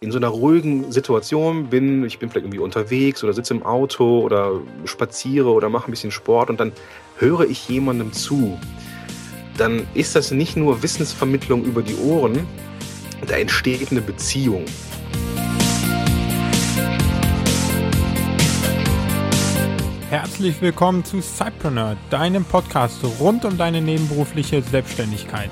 in 0.00 0.12
so 0.12 0.18
einer 0.18 0.28
ruhigen 0.28 0.92
Situation 0.92 1.70
bin, 1.70 2.04
ich 2.04 2.20
bin 2.20 2.30
vielleicht 2.30 2.44
irgendwie 2.44 2.60
unterwegs 2.60 3.24
oder 3.24 3.32
sitze 3.32 3.54
im 3.54 3.64
Auto 3.64 4.20
oder 4.20 4.60
spaziere 4.84 5.50
oder 5.50 5.68
mache 5.68 5.88
ein 5.88 5.90
bisschen 5.90 6.12
Sport 6.12 6.50
und 6.50 6.60
dann 6.60 6.70
höre 7.16 7.40
ich 7.40 7.68
jemandem 7.68 8.12
zu, 8.12 8.56
dann 9.56 9.88
ist 9.94 10.14
das 10.14 10.30
nicht 10.30 10.56
nur 10.56 10.84
Wissensvermittlung 10.84 11.64
über 11.64 11.82
die 11.82 11.96
Ohren, 11.96 12.46
da 13.26 13.34
entsteht 13.34 13.90
eine 13.90 14.00
Beziehung. 14.00 14.64
Herzlich 20.10 20.62
willkommen 20.62 21.04
zu 21.04 21.20
Cypreneur, 21.20 21.96
deinem 22.08 22.44
Podcast 22.44 23.00
rund 23.18 23.44
um 23.44 23.58
deine 23.58 23.80
nebenberufliche 23.80 24.62
Selbstständigkeit. 24.62 25.50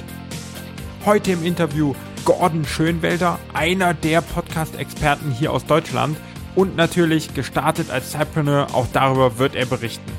Heute 1.04 1.32
im 1.32 1.44
Interview 1.44 1.94
Gordon 2.26 2.64
Schönwelder, 2.64 3.38
einer 3.54 3.94
der 3.94 4.20
Podcast-Experten 4.20 5.30
hier 5.30 5.52
aus 5.52 5.64
Deutschland 5.64 6.16
und 6.56 6.74
natürlich 6.74 7.34
gestartet 7.34 7.88
als 7.88 8.10
Cypreneur, 8.10 8.66
auch 8.74 8.88
darüber 8.92 9.38
wird 9.38 9.54
er 9.54 9.64
berichten. 9.64 10.10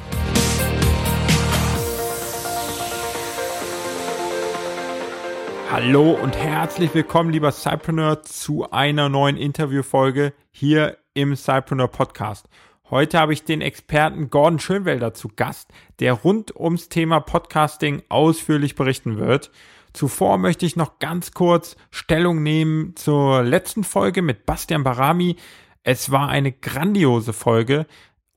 Hallo 5.69 6.11
und 6.11 6.37
herzlich 6.37 6.93
willkommen, 6.93 7.31
lieber 7.31 7.51
Cypreneur, 7.51 8.23
zu 8.23 8.71
einer 8.71 9.09
neuen 9.09 9.35
Interviewfolge 9.35 10.31
hier 10.49 10.97
im 11.13 11.35
Cypreneur 11.35 11.89
Podcast. 11.89 12.47
Heute 12.89 13.19
habe 13.19 13.33
ich 13.33 13.43
den 13.43 13.59
Experten 13.59 14.29
Gordon 14.29 14.59
Schönwelder 14.59 15.13
zu 15.13 15.27
Gast, 15.35 15.71
der 15.99 16.13
rund 16.13 16.55
ums 16.55 16.87
Thema 16.87 17.19
Podcasting 17.19 18.01
ausführlich 18.07 18.75
berichten 18.75 19.17
wird. 19.17 19.51
Zuvor 19.93 20.37
möchte 20.37 20.65
ich 20.65 20.75
noch 20.75 20.99
ganz 20.99 21.31
kurz 21.31 21.75
Stellung 21.91 22.43
nehmen 22.43 22.95
zur 22.95 23.43
letzten 23.43 23.83
Folge 23.83 24.21
mit 24.21 24.45
Bastian 24.45 24.83
Barami. 24.83 25.37
Es 25.83 26.11
war 26.11 26.29
eine 26.29 26.51
grandiose 26.51 27.33
Folge. 27.33 27.85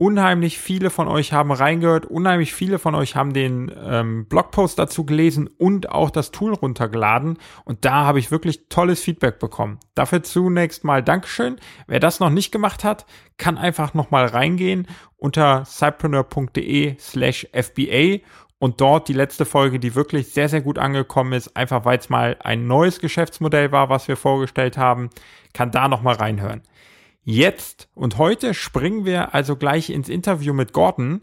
Unheimlich 0.02 0.58
viele 0.58 0.88
von 0.88 1.08
euch 1.08 1.34
haben 1.34 1.52
reingehört, 1.52 2.06
unheimlich 2.06 2.54
viele 2.54 2.78
von 2.78 2.94
euch 2.94 3.16
haben 3.16 3.34
den 3.34 3.70
ähm, 3.84 4.24
Blogpost 4.24 4.78
dazu 4.78 5.04
gelesen 5.04 5.46
und 5.58 5.90
auch 5.90 6.08
das 6.08 6.30
Tool 6.30 6.54
runtergeladen. 6.54 7.36
Und 7.66 7.84
da 7.84 8.06
habe 8.06 8.18
ich 8.18 8.30
wirklich 8.30 8.70
tolles 8.70 9.02
Feedback 9.02 9.38
bekommen. 9.38 9.78
Dafür 9.94 10.22
zunächst 10.22 10.84
mal 10.84 11.02
Dankeschön. 11.02 11.56
Wer 11.86 12.00
das 12.00 12.18
noch 12.18 12.30
nicht 12.30 12.50
gemacht 12.50 12.82
hat, 12.82 13.04
kann 13.36 13.58
einfach 13.58 13.92
nochmal 13.92 14.24
reingehen 14.24 14.86
unter 15.18 15.66
cypreneur.de 15.66 16.96
slash 16.98 17.46
FBA 17.52 18.20
und 18.60 18.80
dort 18.80 19.08
die 19.08 19.14
letzte 19.14 19.46
Folge, 19.46 19.80
die 19.80 19.94
wirklich 19.94 20.32
sehr, 20.32 20.48
sehr 20.48 20.60
gut 20.60 20.78
angekommen 20.78 21.32
ist, 21.32 21.56
einfach 21.56 21.84
weil 21.86 21.98
es 21.98 22.10
mal 22.10 22.36
ein 22.40 22.66
neues 22.66 23.00
Geschäftsmodell 23.00 23.72
war, 23.72 23.88
was 23.88 24.06
wir 24.06 24.16
vorgestellt 24.16 24.76
haben, 24.76 25.08
kann 25.54 25.72
da 25.72 25.88
nochmal 25.88 26.16
reinhören. 26.16 26.62
Jetzt 27.24 27.88
und 27.94 28.18
heute 28.18 28.52
springen 28.54 29.04
wir 29.06 29.34
also 29.34 29.56
gleich 29.56 29.88
ins 29.88 30.10
Interview 30.10 30.52
mit 30.52 30.74
Gordon. 30.74 31.20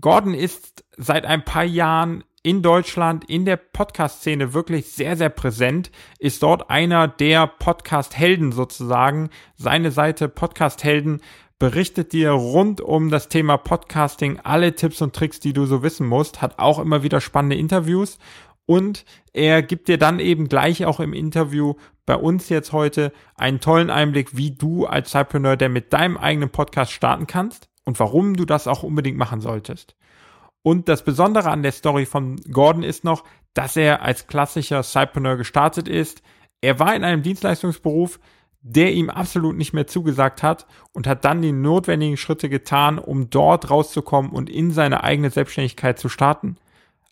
Gordon 0.00 0.32
ist 0.32 0.84
seit 0.96 1.26
ein 1.26 1.44
paar 1.44 1.64
Jahren 1.64 2.22
in 2.42 2.62
Deutschland 2.62 3.28
in 3.28 3.44
der 3.44 3.56
Podcast-Szene 3.56 4.54
wirklich 4.54 4.92
sehr, 4.92 5.16
sehr 5.16 5.28
präsent, 5.28 5.90
ist 6.18 6.42
dort 6.42 6.70
einer 6.70 7.06
der 7.06 7.46
Podcast-Helden 7.46 8.52
sozusagen. 8.52 9.28
Seine 9.56 9.90
Seite 9.90 10.28
Podcast-Helden 10.28 11.20
berichtet 11.60 12.12
dir 12.14 12.30
rund 12.30 12.80
um 12.80 13.10
das 13.10 13.28
Thema 13.28 13.58
Podcasting 13.58 14.40
alle 14.42 14.74
Tipps 14.74 15.02
und 15.02 15.14
Tricks, 15.14 15.40
die 15.40 15.52
du 15.52 15.66
so 15.66 15.82
wissen 15.84 16.06
musst, 16.06 16.42
hat 16.42 16.58
auch 16.58 16.78
immer 16.78 17.04
wieder 17.04 17.20
spannende 17.20 17.54
Interviews 17.54 18.18
und 18.64 19.04
er 19.34 19.62
gibt 19.62 19.86
dir 19.88 19.98
dann 19.98 20.20
eben 20.20 20.48
gleich 20.48 20.86
auch 20.86 21.00
im 21.00 21.12
Interview 21.12 21.74
bei 22.06 22.16
uns 22.16 22.48
jetzt 22.48 22.72
heute 22.72 23.12
einen 23.36 23.60
tollen 23.60 23.90
Einblick, 23.90 24.36
wie 24.36 24.52
du 24.52 24.86
als 24.86 25.10
Cypreneur, 25.10 25.56
der 25.56 25.68
mit 25.68 25.92
deinem 25.92 26.16
eigenen 26.16 26.48
Podcast 26.48 26.92
starten 26.92 27.26
kannst 27.26 27.68
und 27.84 28.00
warum 28.00 28.36
du 28.36 28.46
das 28.46 28.66
auch 28.66 28.82
unbedingt 28.82 29.18
machen 29.18 29.42
solltest. 29.42 29.96
Und 30.62 30.88
das 30.88 31.04
Besondere 31.04 31.50
an 31.50 31.62
der 31.62 31.72
Story 31.72 32.06
von 32.06 32.36
Gordon 32.50 32.82
ist 32.82 33.04
noch, 33.04 33.22
dass 33.52 33.76
er 33.76 34.00
als 34.02 34.26
klassischer 34.26 34.82
Cypreneur 34.82 35.36
gestartet 35.36 35.88
ist. 35.88 36.22
Er 36.62 36.78
war 36.78 36.96
in 36.96 37.04
einem 37.04 37.22
Dienstleistungsberuf, 37.22 38.18
der 38.62 38.92
ihm 38.92 39.10
absolut 39.10 39.56
nicht 39.56 39.72
mehr 39.72 39.86
zugesagt 39.86 40.42
hat 40.42 40.66
und 40.92 41.06
hat 41.06 41.24
dann 41.24 41.42
die 41.42 41.52
notwendigen 41.52 42.16
Schritte 42.16 42.48
getan, 42.48 42.98
um 42.98 43.30
dort 43.30 43.70
rauszukommen 43.70 44.30
und 44.30 44.50
in 44.50 44.70
seine 44.70 45.02
eigene 45.02 45.30
Selbstständigkeit 45.30 45.98
zu 45.98 46.08
starten. 46.08 46.56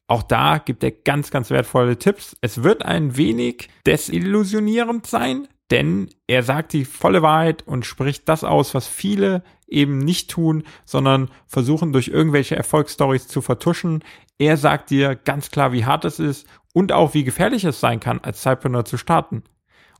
Auch 0.06 0.22
da 0.22 0.59
gibt 0.59 0.82
er 0.82 0.91
ganz, 0.91 1.31
ganz 1.31 1.50
wertvolle 1.50 1.98
Tipps. 1.98 2.36
Es 2.41 2.62
wird 2.62 2.84
ein 2.84 3.16
wenig 3.16 3.69
desillusionierend 3.86 5.06
sein, 5.06 5.48
denn 5.70 6.09
er 6.26 6.42
sagt 6.42 6.72
die 6.72 6.86
volle 6.86 7.20
Wahrheit 7.20 7.66
und 7.66 7.84
spricht 7.84 8.28
das 8.28 8.42
aus, 8.42 8.75
was 8.75 8.86
viele 8.86 9.42
eben 9.66 9.98
nicht 9.98 10.30
tun, 10.30 10.65
sondern 10.86 11.30
versuchen 11.47 11.92
durch 11.92 12.09
irgendwelche 12.09 12.56
Erfolgsstories 12.56 13.28
zu 13.28 13.42
vertuschen. 13.42 14.03
Er 14.38 14.56
sagt 14.56 14.88
dir 14.91 15.15
ganz 15.15 15.50
klar, 15.50 15.72
wie 15.72 15.84
hart 15.84 16.06
es 16.06 16.19
ist 16.19 16.47
und 16.72 16.92
auch 16.92 17.12
wie 17.12 17.25
gefährlich 17.25 17.65
es 17.65 17.80
sein 17.80 18.00
kann, 18.00 18.20
als 18.20 18.42
Cypreneur 18.42 18.86
zu 18.86 18.97
starten. 18.97 19.42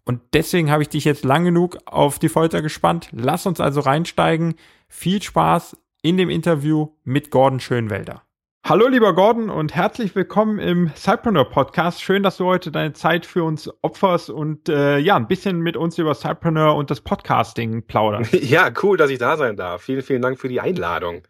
Und 0.09 0.23
deswegen 0.33 0.71
habe 0.71 0.83
ich 0.83 0.89
dich 0.89 1.05
jetzt 1.05 1.23
lang 1.23 1.45
genug 1.45 1.77
auf 1.85 2.19
die 2.19 2.31
Folter 2.31 2.63
gespannt. 2.63 3.11
Lass 3.13 3.45
uns 3.45 3.61
also 3.61 3.81
reinsteigen. 3.81 4.55
Viel 4.89 5.21
Spaß 5.21 5.77
in 6.01 6.17
dem 6.17 6.31
Interview 6.31 6.89
mit 7.05 7.31
Gordon 7.31 7.61
Schönwelder. 7.61 8.23
Hallo 8.67 8.89
lieber 8.89 9.15
Gordon 9.15 9.51
und 9.51 9.75
herzlich 9.75 10.15
willkommen 10.15 10.61
im 10.61 10.91
Cypreneur 10.97 11.45
Podcast. 11.45 12.03
Schön, 12.03 12.23
dass 12.23 12.39
du 12.39 12.47
heute 12.47 12.73
deine 12.73 12.95
Zeit 12.95 13.27
für 13.27 13.45
uns 13.45 13.71
opferst 13.83 14.31
und 14.31 14.71
äh, 14.71 14.97
ja, 14.97 15.15
ein 15.15 15.29
bisschen 15.29 15.61
mit 15.61 15.77
uns 15.77 15.99
über 15.99 16.15
Cypreneur 16.15 16.75
und 16.75 16.91
das 16.91 17.03
Podcasting 17.03 17.83
plauderst. 17.83 18.33
Ja, 18.43 18.73
cool, 18.83 18.97
dass 18.97 19.11
ich 19.11 19.19
da 19.19 19.37
sein 19.37 19.57
darf. 19.57 19.83
Vielen, 19.83 20.01
vielen 20.01 20.23
Dank 20.23 20.41
für 20.41 20.49
die 20.49 20.63
Einladung. 20.63 21.21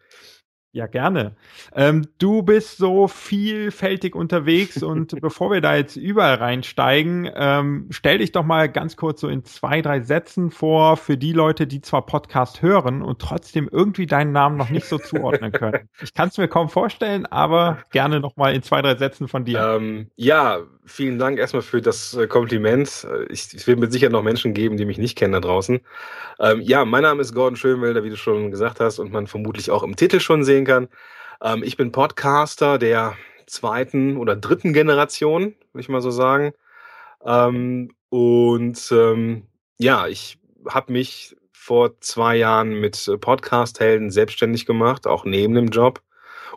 Ja, 0.73 0.87
gerne. 0.87 1.35
Ähm, 1.75 2.07
du 2.19 2.43
bist 2.43 2.77
so 2.77 3.09
vielfältig 3.09 4.15
unterwegs 4.15 4.83
und 4.83 5.19
bevor 5.23 5.51
wir 5.51 5.63
da 5.63 5.75
jetzt 5.75 5.97
überall 5.97 6.35
reinsteigen, 6.35 7.31
ähm, 7.35 7.87
stell 7.91 8.19
dich 8.19 8.33
doch 8.33 8.45
mal 8.45 8.69
ganz 8.69 8.97
kurz 8.97 9.23
so 9.23 9.29
in 9.29 9.45
zwei, 9.45 9.81
drei 9.81 10.01
Sätzen 10.01 10.51
vor 10.51 10.99
für 10.99 11.17
die 11.17 11.33
Leute, 11.33 11.67
die 11.67 11.81
zwar 11.81 12.05
Podcast 12.05 12.61
hören 12.61 13.01
und 13.01 13.19
trotzdem 13.19 13.67
irgendwie 13.73 14.05
deinen 14.05 14.33
Namen 14.33 14.59
noch 14.59 14.69
nicht 14.69 14.87
so 14.87 14.99
zuordnen 14.99 15.53
können. 15.53 15.89
Ich 16.01 16.15
kann 16.15 16.29
es 16.29 16.39
mir 16.39 16.49
kaum 16.49 16.69
vorstellen, 16.69 17.27
aber 17.27 17.79
gerne 17.91 18.21
noch 18.21 18.37
mal 18.37 18.55
in 18.55 18.63
zwei, 18.63 18.83
drei 18.83 18.97
Sätzen 18.97 19.27
von 19.27 19.45
dir. 19.45 19.61
Ähm, 19.61 20.11
ja, 20.17 20.61
vielen 20.89 21.19
Dank 21.19 21.39
erstmal 21.39 21.63
für 21.63 21.81
das 21.81 22.15
äh, 22.15 22.27
Kompliment. 22.27 23.07
Ich, 23.29 23.55
es 23.55 23.67
wird 23.67 23.79
mit 23.79 23.93
Sicherheit 23.93 24.13
noch 24.13 24.23
Menschen 24.23 24.55
geben, 24.55 24.77
die 24.77 24.85
mich 24.85 24.99
nicht 24.99 25.17
kennen 25.17 25.33
da 25.33 25.41
draußen. 25.41 25.81
Ähm, 26.41 26.61
ja, 26.61 26.85
mein 26.85 27.03
Name 27.03 27.21
ist 27.21 27.35
Gordon 27.35 27.57
Schönwelder, 27.57 28.05
wie 28.05 28.11
du 28.11 28.17
schon 28.17 28.51
gesagt 28.51 28.81
hast 28.81 28.99
und 28.99 29.13
man 29.13 29.27
vermutlich 29.27 29.71
auch 29.71 29.83
im 29.83 29.97
Titel 29.97 30.21
schon 30.21 30.45
sehen 30.45 30.65
kann. 30.65 30.89
Ähm, 31.43 31.63
ich 31.63 31.77
bin 31.77 31.93
Podcaster 31.93 32.79
der 32.79 33.17
zweiten 33.47 34.17
oder 34.17 34.37
dritten 34.37 34.73
Generation, 34.73 35.55
würde 35.73 35.81
ich 35.81 35.89
mal 35.89 36.03
so 36.03 36.11
sagen. 36.11 36.53
Ähm, 37.25 37.93
und 38.09 38.89
ähm, 38.93 39.47
ja, 39.79 40.09
ich 40.09 40.39
habe 40.69 40.93
mich 40.93 41.37
vor 41.53 42.01
zwei 42.01 42.37
Jahren 42.37 42.81
mit 42.81 43.11
Podcast-Helden 43.21 44.11
selbstständig 44.11 44.67
gemacht, 44.67 45.07
auch 45.07 45.25
neben 45.25 45.55
dem 45.55 45.69
Job 45.69 46.03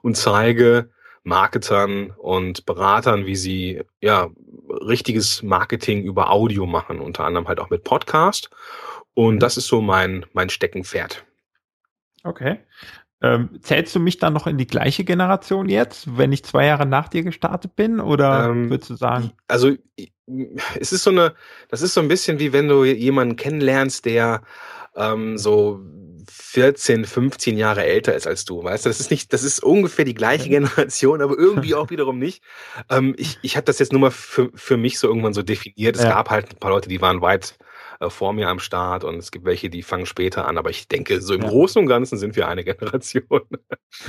und 0.01 0.15
zeige 0.15 0.89
Marketern 1.23 2.11
und 2.17 2.65
Beratern, 2.65 3.25
wie 3.25 3.35
sie 3.35 3.81
ja 4.01 4.29
richtiges 4.69 5.43
Marketing 5.43 6.03
über 6.03 6.31
Audio 6.31 6.65
machen, 6.65 6.99
unter 6.99 7.25
anderem 7.25 7.47
halt 7.47 7.59
auch 7.59 7.69
mit 7.69 7.83
Podcast. 7.83 8.49
Und 9.13 9.39
das 9.39 9.57
ist 9.57 9.67
so 9.67 9.81
mein, 9.81 10.25
mein 10.33 10.49
Steckenpferd. 10.49 11.25
Okay. 12.23 12.59
Ähm, 13.23 13.59
zählst 13.61 13.95
du 13.95 13.99
mich 13.99 14.17
dann 14.17 14.33
noch 14.33 14.47
in 14.47 14.57
die 14.57 14.65
gleiche 14.65 15.03
Generation 15.03 15.69
jetzt, 15.69 16.17
wenn 16.17 16.31
ich 16.31 16.43
zwei 16.43 16.65
Jahre 16.65 16.87
nach 16.87 17.07
dir 17.07 17.21
gestartet 17.21 17.75
bin? 17.75 17.99
Oder 17.99 18.49
ähm, 18.49 18.71
würdest 18.71 18.89
du 18.89 18.95
sagen? 18.95 19.31
Also 19.47 19.75
es 20.79 20.91
ist 20.91 21.03
so 21.03 21.11
eine, 21.11 21.35
das 21.69 21.83
ist 21.83 21.93
so 21.93 22.01
ein 22.01 22.07
bisschen 22.07 22.39
wie 22.39 22.51
wenn 22.51 22.67
du 22.67 22.83
jemanden 22.83 23.35
kennenlernst, 23.35 24.05
der 24.05 24.41
ähm, 24.95 25.37
so 25.37 25.81
14, 26.29 27.05
15 27.05 27.57
Jahre 27.57 27.83
älter 27.83 28.15
ist 28.15 28.27
als 28.27 28.45
du, 28.45 28.63
weißt 28.63 28.85
du? 28.85 28.89
Das 28.89 28.99
ist 28.99 29.11
nicht, 29.11 29.33
das 29.33 29.43
ist 29.43 29.63
ungefähr 29.63 30.05
die 30.05 30.13
gleiche 30.13 30.49
Generation, 30.49 31.21
aber 31.21 31.37
irgendwie 31.37 31.75
auch 31.75 31.89
wiederum 31.89 32.19
nicht. 32.19 32.43
Ähm, 32.89 33.15
ich 33.17 33.39
ich 33.41 33.55
habe 33.55 33.65
das 33.65 33.79
jetzt 33.79 33.91
nur 33.91 34.01
mal 34.01 34.11
für, 34.11 34.49
für 34.55 34.77
mich 34.77 34.99
so 34.99 35.07
irgendwann 35.07 35.33
so 35.33 35.43
definiert. 35.43 35.95
Es 35.95 36.03
ja. 36.03 36.09
gab 36.09 36.29
halt 36.29 36.53
ein 36.53 36.59
paar 36.59 36.71
Leute, 36.71 36.89
die 36.89 37.01
waren 37.01 37.21
weit 37.21 37.57
äh, 37.99 38.09
vor 38.09 38.33
mir 38.33 38.49
am 38.49 38.59
Start 38.59 39.03
und 39.03 39.17
es 39.17 39.31
gibt 39.31 39.45
welche, 39.45 39.69
die 39.69 39.83
fangen 39.83 40.05
später 40.05 40.47
an, 40.47 40.57
aber 40.57 40.69
ich 40.69 40.87
denke, 40.87 41.21
so 41.21 41.33
im 41.33 41.43
ja. 41.43 41.49
Großen 41.49 41.81
und 41.81 41.87
Ganzen 41.87 42.17
sind 42.17 42.35
wir 42.35 42.47
eine 42.47 42.63
Generation. 42.65 43.41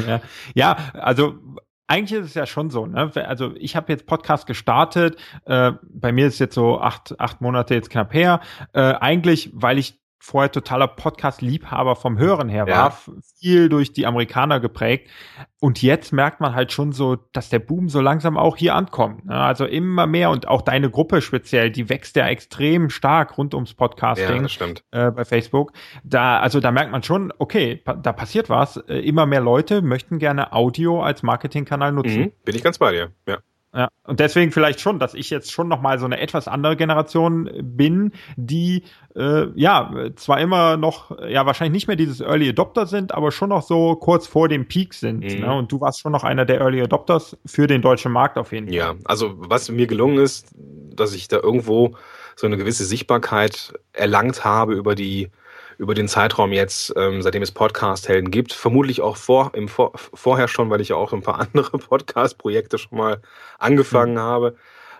Ja, 0.07 0.21
ja 0.55 0.77
also 0.95 1.39
eigentlich 1.87 2.21
ist 2.21 2.29
es 2.29 2.35
ja 2.35 2.47
schon 2.47 2.71
so, 2.71 2.87
ne? 2.87 3.13
Also 3.15 3.55
ich 3.57 3.77
habe 3.77 3.93
jetzt 3.93 4.07
Podcast 4.07 4.47
gestartet, 4.47 5.17
äh, 5.45 5.73
bei 5.83 6.11
mir 6.11 6.27
ist 6.27 6.39
jetzt 6.39 6.55
so 6.55 6.81
acht, 6.81 7.19
acht 7.21 7.43
Monate 7.43 7.75
jetzt 7.75 7.91
knapp 7.91 8.15
her. 8.15 8.41
Äh, 8.73 8.81
eigentlich, 8.81 9.51
weil 9.53 9.79
ich 9.79 10.02
vorher 10.25 10.53
totaler 10.53 10.87
Podcast-Liebhaber 10.87 11.97
vom 11.97 12.17
Hören 12.17 12.49
her 12.49 12.69
war, 12.69 12.91
ja. 12.91 13.13
viel 13.41 13.69
durch 13.69 13.93
die 13.93 14.07
Amerikaner 14.07 14.61
geprägt. 14.61 15.11
Und 15.59 15.83
jetzt 15.83 16.13
merkt 16.13 16.41
man 16.41 16.55
halt 16.55 16.71
schon 16.71 16.93
so, 16.93 17.17
dass 17.33 17.49
der 17.49 17.59
Boom 17.59 17.89
so 17.89 18.01
langsam 18.01 18.37
auch 18.37 18.57
hier 18.57 18.77
ankommt. 18.77 19.25
Ne? 19.27 19.35
Also 19.35 19.65
immer 19.65 20.07
mehr 20.07 20.31
und 20.31 20.47
auch 20.47 20.63
deine 20.63 20.91
Gruppe 20.91 21.23
speziell, 21.23 21.73
die 21.73 21.89
wächst 21.89 22.15
ja 22.15 22.29
extrem 22.29 22.89
stark 22.89 23.37
rund 23.37 23.53
ums 23.53 23.75
Podcasting 23.75 24.47
ja, 24.93 25.09
äh, 25.09 25.11
bei 25.11 25.25
Facebook. 25.25 25.73
Da, 26.05 26.39
also 26.39 26.61
da 26.61 26.71
merkt 26.71 26.93
man 26.93 27.03
schon, 27.03 27.33
okay, 27.39 27.83
da 27.85 28.13
passiert 28.13 28.49
was. 28.49 28.77
Äh, 28.77 29.01
immer 29.01 29.27
mehr 29.27 29.41
Leute 29.41 29.83
möchten 29.83 30.21
gerne 30.21 30.53
Audio 30.53 31.03
als 31.03 31.25
Marketingkanal 31.25 31.91
nutzen. 31.91 32.21
Mhm, 32.21 32.33
bin 32.45 32.55
ich 32.55 32.63
ganz 32.63 32.79
bei 32.79 32.93
dir, 32.93 33.11
ja. 33.27 33.39
Ja, 33.75 33.89
und 34.05 34.21
deswegen 34.21 34.53
vielleicht 34.53 34.81
schon, 34.81 34.99
dass 34.99 35.15
ich 35.15 35.31
jetzt 35.31 35.51
schon 35.51 35.67
nochmal 35.67 35.99
so 35.99 36.05
eine 36.05 36.21
etwas 36.21 36.47
andere 36.47 36.77
Generation 36.77 37.51
bin, 37.63 38.13
die 38.37 38.83
äh, 39.17 39.47
ja 39.55 40.11
zwar 40.17 40.41
immer 40.41 40.77
noch, 40.77 41.19
ja 41.27 41.47
wahrscheinlich 41.47 41.73
nicht 41.73 41.87
mehr 41.87 41.97
dieses 41.97 42.21
Early 42.21 42.51
Adopter 42.51 42.87
sind, 42.87 43.15
aber 43.15 43.33
schon 43.33 43.49
noch 43.49 43.63
so 43.63 43.97
kurz 43.97 44.27
vor 44.27 44.49
dem 44.49 44.69
Peak 44.69 44.93
sind. 44.93 45.21
Mhm. 45.21 45.41
Ne? 45.41 45.55
Und 45.55 45.73
du 45.73 45.81
warst 45.81 46.01
schon 46.01 46.13
noch 46.13 46.23
einer 46.23 46.45
der 46.45 46.61
Early 46.61 46.83
Adopters 46.83 47.39
für 47.47 47.67
den 47.67 47.81
deutschen 47.81 48.13
Markt 48.13 48.37
auf 48.37 48.53
jeden 48.53 48.67
Fall. 48.67 48.77
Ja, 48.77 48.95
also 49.05 49.33
was 49.37 49.71
mir 49.71 49.87
gelungen 49.87 50.19
ist, 50.19 50.55
dass 50.55 51.15
ich 51.15 51.29
da 51.29 51.39
irgendwo 51.39 51.97
so 52.37 52.47
eine 52.47 52.59
gewisse 52.59 52.85
Sichtbarkeit 52.85 53.73
erlangt 53.95 54.45
habe 54.45 54.75
über 54.75 54.95
die 54.95 55.31
über 55.79 55.95
den 55.95 56.09
Zeitraum 56.09 56.53
jetzt, 56.53 56.93
ähm, 56.97 57.23
seitdem 57.23 57.43
es 57.43 57.53
Podcast-Helden 57.53 58.31
gibt. 58.31 58.53
Vermutlich 58.53 59.01
auch 59.01 59.17
vor, 59.17 59.53
im 59.55 59.69
vor, 59.69 59.93
vorher 59.97 60.49
schon, 60.49 60.71
weil 60.71 60.81
ich 60.81 60.91
ja 60.91 60.97
auch 60.97 61.13
ein 61.13 61.23
paar 61.23 61.41
andere 61.55 61.79
Podcast-Projekte 61.79 62.79
schon 62.79 62.99
mal 62.99 63.21
angefangen 63.59 64.15
mhm. 64.15 64.21
habe. 64.21 64.57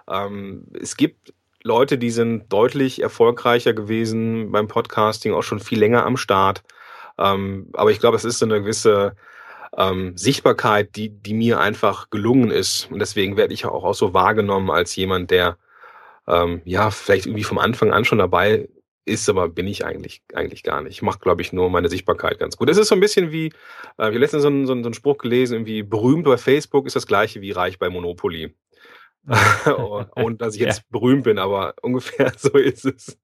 Ähm, 0.09 0.67
es 0.81 0.97
gibt 0.97 1.33
Leute, 1.63 1.99
die 1.99 2.11
sind 2.11 2.53
deutlich 2.53 3.03
erfolgreicher 3.03 3.73
gewesen 3.73 4.51
beim 4.51 4.67
Podcasting, 4.67 5.33
auch 5.33 5.43
schon 5.43 5.61
viel 5.61 5.79
länger 5.79 6.05
am 6.05 6.17
Start. 6.17 6.63
Ähm, 7.19 7.69
aber 7.75 7.91
ich 7.91 8.01
glaube, 8.01 8.17
es 8.17 8.25
ist 8.25 8.39
so 8.39 8.47
eine 8.47 8.61
gewisse 8.61 9.15
ähm, 9.77 10.17
Sichtbarkeit, 10.17 10.97
die, 10.97 11.11
die 11.11 11.35
mir 11.35 11.61
einfach 11.61 12.11
gelungen 12.11 12.51
ist. 12.51 12.91
Und 12.91 12.99
deswegen 12.99 13.37
werde 13.37 13.55
ich 13.55 13.63
ja 13.63 13.71
auch, 13.71 13.85
auch 13.85 13.95
so 13.95 14.13
wahrgenommen 14.13 14.71
als 14.71 14.97
jemand, 14.97 15.31
der 15.31 15.57
ähm, 16.27 16.63
ja 16.65 16.91
vielleicht 16.91 17.27
irgendwie 17.27 17.45
vom 17.45 17.59
Anfang 17.59 17.93
an 17.93 18.05
schon 18.05 18.19
dabei 18.19 18.69
ist, 19.05 19.29
aber 19.29 19.49
bin 19.49 19.67
ich 19.67 19.85
eigentlich, 19.85 20.23
eigentlich 20.35 20.63
gar 20.63 20.81
nicht. 20.81 20.93
Ich 20.93 21.03
mache, 21.03 21.19
glaube 21.19 21.43
ich, 21.43 21.53
nur 21.53 21.71
meine 21.71 21.89
Sichtbarkeit 21.89 22.39
ganz 22.39 22.57
gut. 22.57 22.71
Es 22.71 22.77
ist 22.77 22.89
so 22.89 22.95
ein 22.95 23.01
bisschen 23.01 23.33
wie, 23.33 23.47
äh, 23.47 23.49
ich 23.49 23.99
habe 23.99 24.19
letztens 24.19 24.43
so 24.43 24.49
einen, 24.49 24.67
so, 24.67 24.73
einen, 24.73 24.83
so 24.83 24.89
einen 24.89 24.95
Spruch 24.95 25.19
gelesen, 25.19 25.55
irgendwie 25.55 25.83
berühmt 25.83 26.25
bei 26.25 26.37
Facebook 26.37 26.87
ist 26.87 26.97
das 26.97 27.07
gleiche 27.07 27.41
wie 27.41 27.51
reich 27.51 27.79
bei 27.79 27.89
Monopoly. 27.91 28.55
und 30.17 30.41
dass 30.41 30.55
ich 30.55 30.61
jetzt 30.61 30.79
ja. 30.79 30.85
berühmt 30.91 31.25
bin, 31.25 31.39
aber 31.39 31.75
ungefähr 31.83 32.33
so 32.37 32.57
ist 32.57 32.85
es. 32.85 33.19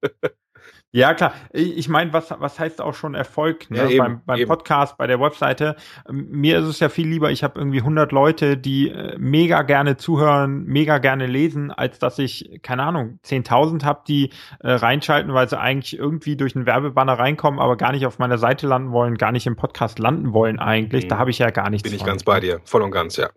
Ja, 0.91 1.13
klar. 1.13 1.33
Ich 1.53 1.87
meine, 1.87 2.13
was, 2.13 2.33
was 2.39 2.59
heißt 2.59 2.81
auch 2.81 2.95
schon 2.95 3.13
Erfolg 3.13 3.69
ne? 3.69 3.77
ja, 3.77 3.87
eben, 3.89 3.97
beim, 3.97 4.21
beim 4.25 4.47
Podcast, 4.47 4.97
bei 4.97 5.05
der 5.05 5.19
Webseite? 5.19 5.75
Mir 6.09 6.57
ist 6.59 6.65
es 6.65 6.79
ja 6.79 6.89
viel 6.89 7.07
lieber, 7.07 7.29
ich 7.29 7.43
habe 7.43 7.59
irgendwie 7.59 7.79
100 7.79 8.11
Leute, 8.11 8.57
die 8.57 8.89
äh, 8.89 9.15
mega 9.19 9.61
gerne 9.61 9.97
zuhören, 9.97 10.63
mega 10.65 10.97
gerne 10.97 11.27
lesen, 11.27 11.71
als 11.71 11.99
dass 11.99 12.17
ich, 12.17 12.59
keine 12.63 12.83
Ahnung, 12.83 13.19
10.000 13.23 13.83
habe, 13.83 14.01
die 14.07 14.31
äh, 14.61 14.71
reinschalten, 14.71 15.33
weil 15.33 15.47
sie 15.47 15.59
eigentlich 15.59 15.97
irgendwie 15.97 16.35
durch 16.35 16.55
einen 16.55 16.65
Werbebanner 16.65 17.13
reinkommen, 17.13 17.59
aber 17.59 17.77
gar 17.77 17.91
nicht 17.91 18.07
auf 18.07 18.17
meiner 18.17 18.39
Seite 18.39 18.65
landen 18.65 18.91
wollen, 18.91 19.15
gar 19.15 19.31
nicht 19.31 19.45
im 19.45 19.55
Podcast 19.55 19.99
landen 19.99 20.33
wollen 20.33 20.57
eigentlich. 20.57 21.05
Mhm. 21.05 21.09
Da 21.09 21.17
habe 21.19 21.29
ich 21.29 21.37
ja 21.37 21.51
gar 21.51 21.69
nichts 21.69 21.87
Bin 21.87 21.95
ich 21.95 22.03
ganz 22.03 22.23
bei 22.23 22.39
dir, 22.39 22.61
voll 22.63 22.81
und 22.81 22.91
ganz, 22.91 23.15
ja. 23.17 23.29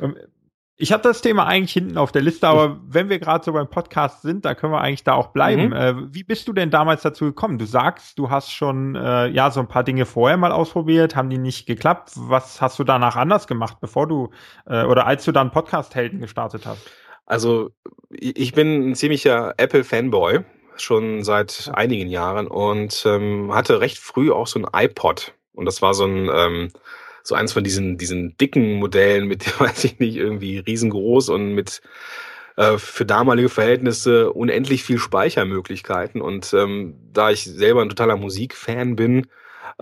Ähm, 0.00 0.16
ich 0.82 0.90
habe 0.90 1.04
das 1.04 1.22
Thema 1.22 1.46
eigentlich 1.46 1.74
hinten 1.74 1.96
auf 1.96 2.10
der 2.10 2.22
Liste, 2.22 2.48
aber 2.48 2.80
wenn 2.88 3.08
wir 3.08 3.20
gerade 3.20 3.44
so 3.44 3.52
beim 3.52 3.70
Podcast 3.70 4.22
sind, 4.22 4.44
da 4.44 4.56
können 4.56 4.72
wir 4.72 4.80
eigentlich 4.80 5.04
da 5.04 5.14
auch 5.14 5.28
bleiben. 5.28 5.66
Mhm. 5.66 5.72
Äh, 5.72 6.12
wie 6.12 6.24
bist 6.24 6.48
du 6.48 6.52
denn 6.52 6.70
damals 6.70 7.02
dazu 7.02 7.24
gekommen? 7.24 7.56
Du 7.56 7.66
sagst, 7.66 8.18
du 8.18 8.30
hast 8.30 8.50
schon 8.50 8.96
äh, 8.96 9.28
ja 9.28 9.52
so 9.52 9.60
ein 9.60 9.68
paar 9.68 9.84
Dinge 9.84 10.06
vorher 10.06 10.36
mal 10.36 10.50
ausprobiert, 10.50 11.14
haben 11.14 11.30
die 11.30 11.38
nicht 11.38 11.66
geklappt. 11.66 12.10
Was 12.16 12.60
hast 12.60 12.80
du 12.80 12.84
danach 12.84 13.14
anders 13.14 13.46
gemacht, 13.46 13.76
bevor 13.80 14.08
du 14.08 14.30
äh, 14.66 14.82
oder 14.82 15.06
als 15.06 15.24
du 15.24 15.30
dann 15.30 15.52
Podcast-Helden 15.52 16.18
gestartet 16.18 16.66
hast? 16.66 16.90
Also 17.26 17.70
ich 18.10 18.52
bin 18.52 18.90
ein 18.90 18.94
ziemlicher 18.96 19.54
Apple-Fanboy 19.58 20.40
schon 20.74 21.22
seit 21.22 21.70
einigen 21.74 22.08
Jahren 22.08 22.48
und 22.48 23.04
ähm, 23.06 23.54
hatte 23.54 23.80
recht 23.80 23.98
früh 23.98 24.32
auch 24.32 24.48
so 24.48 24.58
ein 24.58 24.66
iPod 24.74 25.32
und 25.52 25.64
das 25.64 25.80
war 25.80 25.94
so 25.94 26.06
ein 26.06 26.28
ähm, 26.34 26.72
so 27.22 27.34
eins 27.34 27.52
von 27.52 27.64
diesen, 27.64 27.98
diesen 27.98 28.36
dicken 28.36 28.74
Modellen 28.74 29.26
mit, 29.26 29.60
weiß 29.60 29.84
ich 29.84 29.98
nicht, 29.98 30.16
irgendwie 30.16 30.58
riesengroß 30.58 31.28
und 31.28 31.54
mit 31.54 31.82
äh, 32.56 32.78
für 32.78 33.06
damalige 33.06 33.48
Verhältnisse 33.48 34.32
unendlich 34.32 34.84
viel 34.84 34.98
Speichermöglichkeiten. 34.98 36.20
Und 36.20 36.52
ähm, 36.54 36.94
da 37.12 37.30
ich 37.30 37.44
selber 37.44 37.82
ein 37.82 37.88
totaler 37.88 38.16
Musikfan 38.16 38.96
bin, 38.96 39.26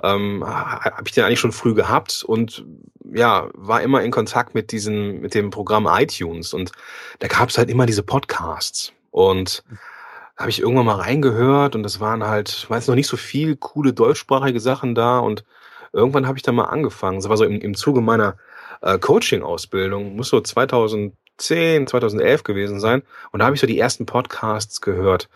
ähm, 0.03 0.45
habe 0.47 1.03
ich 1.05 1.13
den 1.13 1.25
eigentlich 1.25 1.41
schon 1.41 1.53
früh 1.53 1.75
gehabt 1.75 2.23
und 2.27 2.65
ja, 3.13 3.49
war 3.55 3.83
immer 3.83 4.03
in 4.03 4.13
Kontakt 4.13 4.55
mit 4.55 4.71
diesem, 4.73 5.21
mit 5.21 5.35
dem 5.35 5.51
Programm 5.51 5.89
iTunes. 5.91 6.55
Und 6.55 6.73
da 7.19 7.29
gab 7.29 7.49
es 7.49 7.59
halt 7.59 7.71
immer 7.71 7.87
diese 7.87 8.03
Podcasts. 8.03 8.93
Und 9.11 9.65
habe 10.37 10.51
ich 10.51 10.61
irgendwann 10.61 10.87
mal 10.87 10.95
reingehört 10.95 11.75
und 11.75 11.83
das 11.83 12.01
waren 12.01 12.25
halt, 12.25 12.69
weiß 12.71 12.87
noch 12.89 12.95
nicht 12.95 13.09
so 13.09 13.17
viel 13.17 13.57
coole 13.57 13.93
deutschsprachige 13.93 14.61
Sachen 14.61 14.95
da. 14.95 15.19
Und 15.19 15.45
irgendwann 15.93 16.27
habe 16.27 16.39
ich 16.39 16.43
da 16.43 16.53
mal 16.53 16.65
angefangen. 16.65 17.19
Das 17.19 17.29
war 17.29 17.37
so 17.37 17.45
im, 17.45 17.61
im 17.61 17.75
Zuge 17.75 18.01
meiner 18.01 18.37
äh, 18.83 18.99
Coaching-Ausbildung, 18.99 20.17
muss 20.17 20.29
so 20.29 20.41
2010, 20.41 21.87
2011 21.87 22.45
gewesen 22.45 22.81
sein. 22.81 23.03
Und 23.33 23.41
da 23.41 23.47
habe 23.47 23.55
ich 23.55 23.61
so 23.61 23.67
die 23.67 23.79
ersten 23.79 24.07
Podcasts 24.07 24.81
gehört. 24.81 25.29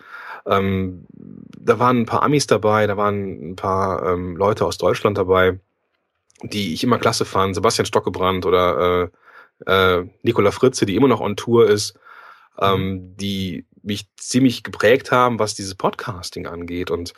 Ähm, 0.46 1.06
da 1.10 1.78
waren 1.78 2.00
ein 2.00 2.06
paar 2.06 2.22
Amis 2.22 2.46
dabei, 2.46 2.86
da 2.86 2.96
waren 2.96 3.52
ein 3.52 3.56
paar 3.56 4.06
ähm, 4.06 4.36
Leute 4.36 4.66
aus 4.66 4.78
Deutschland 4.78 5.16
dabei, 5.16 5.58
die 6.42 6.74
ich 6.74 6.84
immer 6.84 6.98
klasse 6.98 7.24
fand. 7.24 7.54
Sebastian 7.54 7.86
Stockebrand 7.86 8.44
oder 8.44 9.10
äh, 9.66 9.98
äh, 9.98 10.06
Nicola 10.22 10.50
Fritze, 10.50 10.86
die 10.86 10.96
immer 10.96 11.08
noch 11.08 11.20
on 11.20 11.36
Tour 11.36 11.68
ist, 11.68 11.98
ähm, 12.60 13.16
die 13.16 13.64
mich 13.82 14.06
ziemlich 14.16 14.62
geprägt 14.62 15.10
haben, 15.10 15.38
was 15.38 15.54
dieses 15.54 15.74
Podcasting 15.74 16.46
angeht. 16.46 16.90
Und 16.90 17.14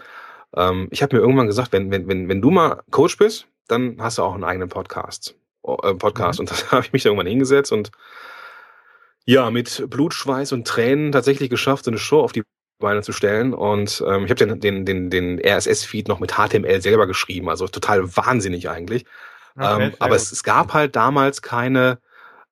ähm, 0.57 0.89
ich 0.91 1.03
habe 1.03 1.17
mir 1.17 1.23
irgendwann 1.23 1.47
gesagt, 1.47 1.73
wenn, 1.73 1.91
wenn, 1.91 2.09
wenn, 2.09 2.29
wenn 2.29 2.43
du 2.43 2.51
mal 2.51 2.83
Coach 2.91 3.19
bist, 3.19 3.47
dann 3.69 3.97
hast 4.01 4.19
du 4.19 4.23
auch 4.23 4.35
einen 4.35 4.45
eigenen 4.45 4.69
Podcast. 4.69 5.37
Äh, 5.65 5.95
Podcast. 5.95 6.39
Mhm. 6.39 6.43
Und 6.43 6.51
da 6.63 6.71
habe 6.73 6.87
ich 6.87 6.93
mich 6.93 7.03
da 7.03 7.11
irgendwann 7.11 7.27
hingesetzt 7.27 7.73
und 7.73 7.91
ja, 9.29 9.51
mit 9.51 9.91
Blut, 9.91 10.15
Schweiß 10.15 10.53
und 10.53 10.69
Tränen 10.69 11.11
tatsächlich 11.11 11.51
geschafft, 11.51 11.85
so 11.85 11.91
eine 11.91 11.99
Show 11.99 12.21
auf 12.21 12.31
die 12.31 12.45
Beine 12.79 13.03
zu 13.03 13.13
stellen. 13.13 13.55
Und 13.55 14.03
ähm, 14.07 14.25
ich 14.25 14.31
habe 14.31 14.47
den, 14.47 14.61
den, 14.61 14.85
den, 14.85 15.11
den 15.11 15.41
RSS-Feed 15.41 16.07
noch 16.07 16.21
mit 16.21 16.35
HTML 16.35 16.81
selber 16.81 17.07
geschrieben, 17.07 17.49
also 17.49 17.67
total 17.67 18.17
wahnsinnig 18.17 18.69
eigentlich. 18.71 19.05
Okay, 19.57 19.87
ähm, 19.87 19.95
aber 19.99 20.15
es, 20.15 20.31
es 20.31 20.45
gab 20.45 20.75
halt 20.75 20.95
damals 20.95 21.43
keine, 21.43 21.99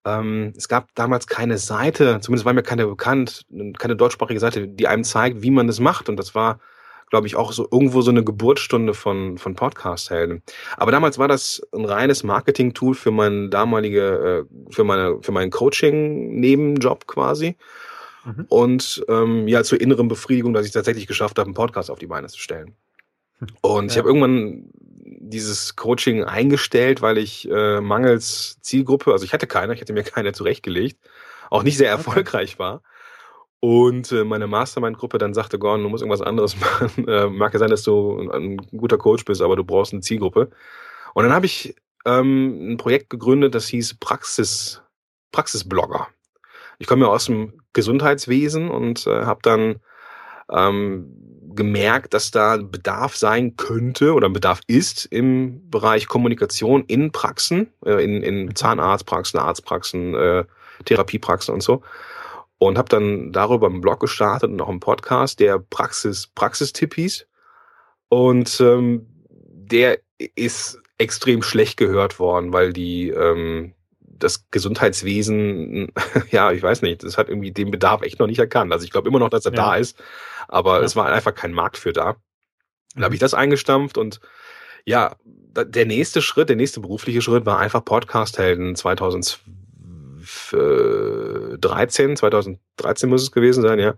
ähm, 0.05 0.53
es 0.56 0.69
gab 0.69 0.89
damals 0.95 1.29
keine 1.29 1.59
Seite, 1.59 2.19
zumindest 2.21 2.45
war 2.45 2.55
mir 2.55 2.62
keine 2.62 2.87
bekannt, 2.87 3.47
keine 3.79 3.95
deutschsprachige 3.95 4.41
Seite, 4.41 4.67
die 4.67 4.89
einem 4.89 5.05
zeigt, 5.05 5.43
wie 5.43 5.51
man 5.51 5.69
das 5.69 5.79
macht. 5.79 6.09
Und 6.09 6.17
das 6.17 6.35
war 6.35 6.59
glaube 7.15 7.29
ich, 7.29 7.37
auch 7.37 7.53
so 7.53 7.69
irgendwo 7.71 8.03
so 8.03 8.11
eine 8.11 8.25
Geburtsstunde 8.25 8.93
von, 8.93 9.39
von 9.39 9.55
Podcast-Helden. 9.55 10.43
Aber 10.77 10.91
damals 10.91 11.17
war 11.17 11.29
das 11.29 11.63
ein 11.73 11.85
reines 11.85 12.25
Marketing-Tool 12.25 12.97
für 12.97 13.13
mein 13.13 13.51
damalige, 13.51 14.47
äh, 14.51 14.73
für 14.73 14.83
meine, 14.83 15.19
für 15.23 15.31
meinen 15.31 15.53
Coaching-Nebenjob 15.53 17.06
quasi. 17.06 17.55
Mhm. 18.25 18.47
Und 18.49 19.05
ähm, 19.09 19.47
ja, 19.47 19.63
zur 19.63 19.81
inneren 19.81 20.09
Befriedigung, 20.09 20.55
dass 20.55 20.67
ich 20.67 20.73
tatsächlich 20.73 21.06
geschafft 21.06 21.39
habe, 21.39 21.47
einen 21.47 21.55
Podcast 21.55 21.89
auf 21.89 22.01
die 22.01 22.09
Beine 22.09 22.27
zu 22.27 22.41
stellen. 22.41 22.75
Und 23.61 23.85
ja. 23.85 23.93
ich 23.93 23.99
habe 23.99 24.09
irgendwann 24.09 24.73
dieses 25.05 25.77
Coaching 25.77 26.25
eingestellt, 26.25 27.01
weil 27.01 27.17
ich 27.19 27.49
äh, 27.49 27.81
mangels 27.81 28.59
Zielgruppe, 28.61 29.13
also 29.13 29.25
ich 29.25 29.33
hatte 29.33 29.47
keine, 29.47 29.75
ich 29.75 29.81
hätte 29.81 29.93
mir 29.93 30.03
keine 30.03 30.33
zurechtgelegt, 30.33 30.99
auch 31.49 31.63
nicht 31.63 31.79
sehr 31.79 31.91
erfolgreich 31.91 32.55
okay. 32.55 32.59
war. 32.59 32.83
Und 33.65 34.13
äh, 34.13 34.25
meine 34.25 34.47
Mastermind-Gruppe 34.47 35.17
dann 35.17 35.33
sagte, 35.33 35.59
Gordon, 35.59 35.85
du 35.85 35.89
musst 35.89 36.03
irgendwas 36.03 36.21
anderes 36.21 36.55
machen. 36.61 37.09
Äh, 37.09 37.29
mag 37.29 37.55
ja 37.55 37.59
sein, 37.59 37.71
dass 37.71 37.83
du 37.83 38.31
ein, 38.31 38.59
guter 38.77 38.99
Coach 38.99 39.25
bist, 39.25 39.41
aber 39.41 39.56
du 39.56 39.65
brauchst 39.65 39.94
eine 39.94 40.03
Zielgruppe. 40.03 40.51
Und 41.15 41.25
dann 41.25 41.33
habe 41.33 41.47
ich 41.47 41.75
ähm, 42.05 42.73
ein 42.73 42.77
Projekt 42.77 43.09
gegründet, 43.09 43.55
das 43.55 43.67
hieß 43.69 43.94
Praxis, 44.01 44.83
Praxisblogger. 45.33 46.09
Ich 46.79 46.87
komme 46.87 47.06
ja 47.06 47.11
aus 47.11 47.25
dem 47.25 47.55
Gesundheitswesen 47.73 48.69
und 48.69 49.06
äh, 49.06 49.25
habe 49.25 49.41
dann 49.43 49.77
ähm, 50.53 51.11
gemerkt, 51.55 52.13
dass 52.13 52.31
da 52.31 52.59
Bedarf 52.59 53.17
sein 53.17 53.56
könnte 53.56 54.13
oder 54.13 54.29
Bedarf 54.29 54.61
ist 54.67 55.06
im 55.06 55.71
Bereich 55.71 56.06
Kommunikation 56.06 56.85
in 56.85 57.13
Praxen, 57.13 57.73
äh, 57.87 58.05
in, 58.05 58.23
in 58.23 58.55
Zahnarztpraxen, 58.55 59.41
Arztpraxen, 59.41 60.15
äh, 60.15 60.44
Therapiepraxen 60.85 61.55
und 61.55 61.63
so 61.63 61.83
und 62.58 62.79
habe 62.79 62.89
dann 62.89 63.32
darüber 63.32 63.67
einen 63.67 63.81
Blog 63.81 64.01
gestartet 64.01 64.51
und 64.51 64.61
auch 64.61 64.69
einen 64.69 64.81
Podcast, 64.81 65.41
der 65.41 65.58
Praxis 65.58 66.29
Praxistipp 66.29 66.94
hieß. 66.94 67.27
Und 68.08 68.61
ähm, 68.61 69.06
der 69.39 69.99
ist 70.19 70.81
extrem 70.99 71.43
schlecht 71.43 71.77
gehört 71.77 72.19
worden, 72.19 72.53
weil 72.53 72.73
die 72.73 73.11
ähm, 73.11 73.75
das 74.01 74.49
Gesundheitswesen, 74.51 75.93
ja, 76.31 76.53
ich 76.53 76.63
weiß 76.63 76.82
nicht, 76.82 77.03
das 77.03 77.19
hat 77.19 77.29
irgendwie 77.29 77.53
den 77.53 77.70
Bedarf 77.70 78.03
echt 78.03 78.19
noch 78.19 78.27
nicht 78.27 78.39
erkannt. 78.39 78.73
Also 78.73 78.84
ich 78.84 78.91
glaube 78.91 79.08
immer 79.08 79.19
noch, 79.19 79.31
dass 79.31 79.46
er 79.46 79.53
ja. 79.53 79.56
da 79.56 79.77
ist, 79.77 80.01
aber 80.49 80.79
ja. 80.79 80.84
es 80.84 80.96
war 80.96 81.06
einfach 81.06 81.34
kein 81.34 81.53
Markt 81.53 81.77
für 81.77 81.93
da. 81.93 82.17
Dann 82.94 83.05
habe 83.05 83.15
ich 83.15 83.20
das 83.20 83.34
eingestampft 83.34 83.99
und 83.99 84.20
ja, 84.84 85.17
der 85.25 85.87
nächste 85.87 86.20
Schritt, 86.20 86.49
der 86.49 86.56
nächste 86.56 86.81
berufliche 86.81 87.23
Schritt 87.23 87.46
war 87.46 87.58
einfach 87.58 87.84
Podcast-Helden 87.84 88.77
2013, 90.25 92.17
2013 92.17 93.09
muss 93.09 93.23
es 93.23 93.33
gewesen 93.33 93.63
sein, 93.63 93.79
ja. 93.79 93.95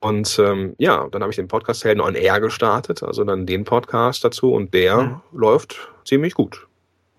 Und 0.00 0.38
ähm, 0.38 0.74
ja, 0.78 1.08
dann 1.10 1.22
habe 1.22 1.30
ich 1.32 1.36
den 1.36 1.48
Podcast 1.48 1.84
Helden 1.84 2.00
on 2.00 2.14
Air 2.14 2.40
gestartet, 2.40 3.02
also 3.02 3.24
dann 3.24 3.46
den 3.46 3.64
Podcast 3.64 4.22
dazu 4.24 4.52
und 4.52 4.72
der 4.72 4.96
mhm. 4.98 5.20
läuft 5.32 5.90
ziemlich 6.04 6.34
gut. 6.34 6.68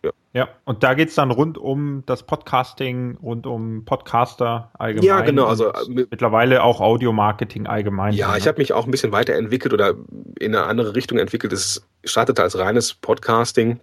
Ja, 0.02 0.12
ja 0.32 0.48
und 0.64 0.82
da 0.82 0.94
geht's 0.94 1.16
dann 1.16 1.32
rund 1.32 1.58
um 1.58 2.04
das 2.06 2.24
Podcasting, 2.24 3.18
rund 3.22 3.46
um 3.46 3.84
Podcaster 3.84 4.72
allgemein. 4.80 5.06
Ja, 5.06 5.22
genau. 5.22 5.48
Also 5.48 5.74
äh, 5.74 5.90
mittlerweile 5.90 6.64
auch 6.64 6.80
Audio-Marketing 6.80 7.68
allgemein. 7.68 8.14
Ja, 8.14 8.38
ich 8.38 8.48
habe 8.48 8.60
mich 8.60 8.72
auch 8.72 8.86
ein 8.86 8.92
bisschen 8.92 9.12
weiterentwickelt 9.12 9.74
oder 9.74 9.96
in 10.40 10.56
eine 10.56 10.66
andere 10.66 10.96
Richtung 10.96 11.18
entwickelt. 11.18 11.52
Es 11.52 11.86
startete 12.06 12.42
als 12.42 12.58
reines 12.58 12.94
Podcasting, 12.94 13.82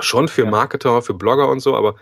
schon 0.00 0.28
für 0.28 0.46
Marketer, 0.46 1.02
für 1.02 1.12
Blogger 1.12 1.50
und 1.50 1.60
so, 1.60 1.76
aber 1.76 1.96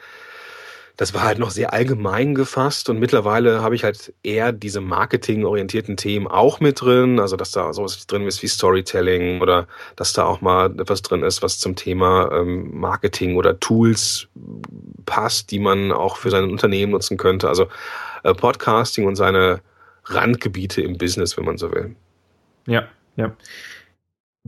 das 0.96 1.12
war 1.12 1.22
halt 1.22 1.38
noch 1.38 1.50
sehr 1.50 1.72
allgemein 1.72 2.34
gefasst 2.34 2.88
und 2.88 2.98
mittlerweile 2.98 3.60
habe 3.60 3.74
ich 3.74 3.84
halt 3.84 4.14
eher 4.22 4.52
diese 4.52 4.80
marketingorientierten 4.80 5.96
Themen 5.96 6.26
auch 6.26 6.60
mit 6.60 6.80
drin, 6.80 7.20
also 7.20 7.36
dass 7.36 7.50
da 7.50 7.72
sowas 7.74 8.06
drin 8.06 8.26
ist 8.26 8.42
wie 8.42 8.46
Storytelling 8.46 9.42
oder 9.42 9.66
dass 9.96 10.14
da 10.14 10.24
auch 10.24 10.40
mal 10.40 10.72
etwas 10.80 11.02
drin 11.02 11.22
ist, 11.22 11.42
was 11.42 11.58
zum 11.58 11.76
Thema 11.76 12.30
ähm, 12.32 12.70
Marketing 12.78 13.36
oder 13.36 13.60
Tools 13.60 14.28
passt, 15.04 15.50
die 15.50 15.58
man 15.58 15.92
auch 15.92 16.16
für 16.16 16.30
sein 16.30 16.44
Unternehmen 16.44 16.92
nutzen 16.92 17.18
könnte. 17.18 17.48
Also 17.48 17.68
äh, 18.22 18.32
Podcasting 18.32 19.06
und 19.06 19.16
seine 19.16 19.60
Randgebiete 20.06 20.80
im 20.80 20.96
Business, 20.96 21.36
wenn 21.36 21.44
man 21.44 21.58
so 21.58 21.72
will. 21.72 21.94
Ja, 22.66 22.88
ja 23.16 23.36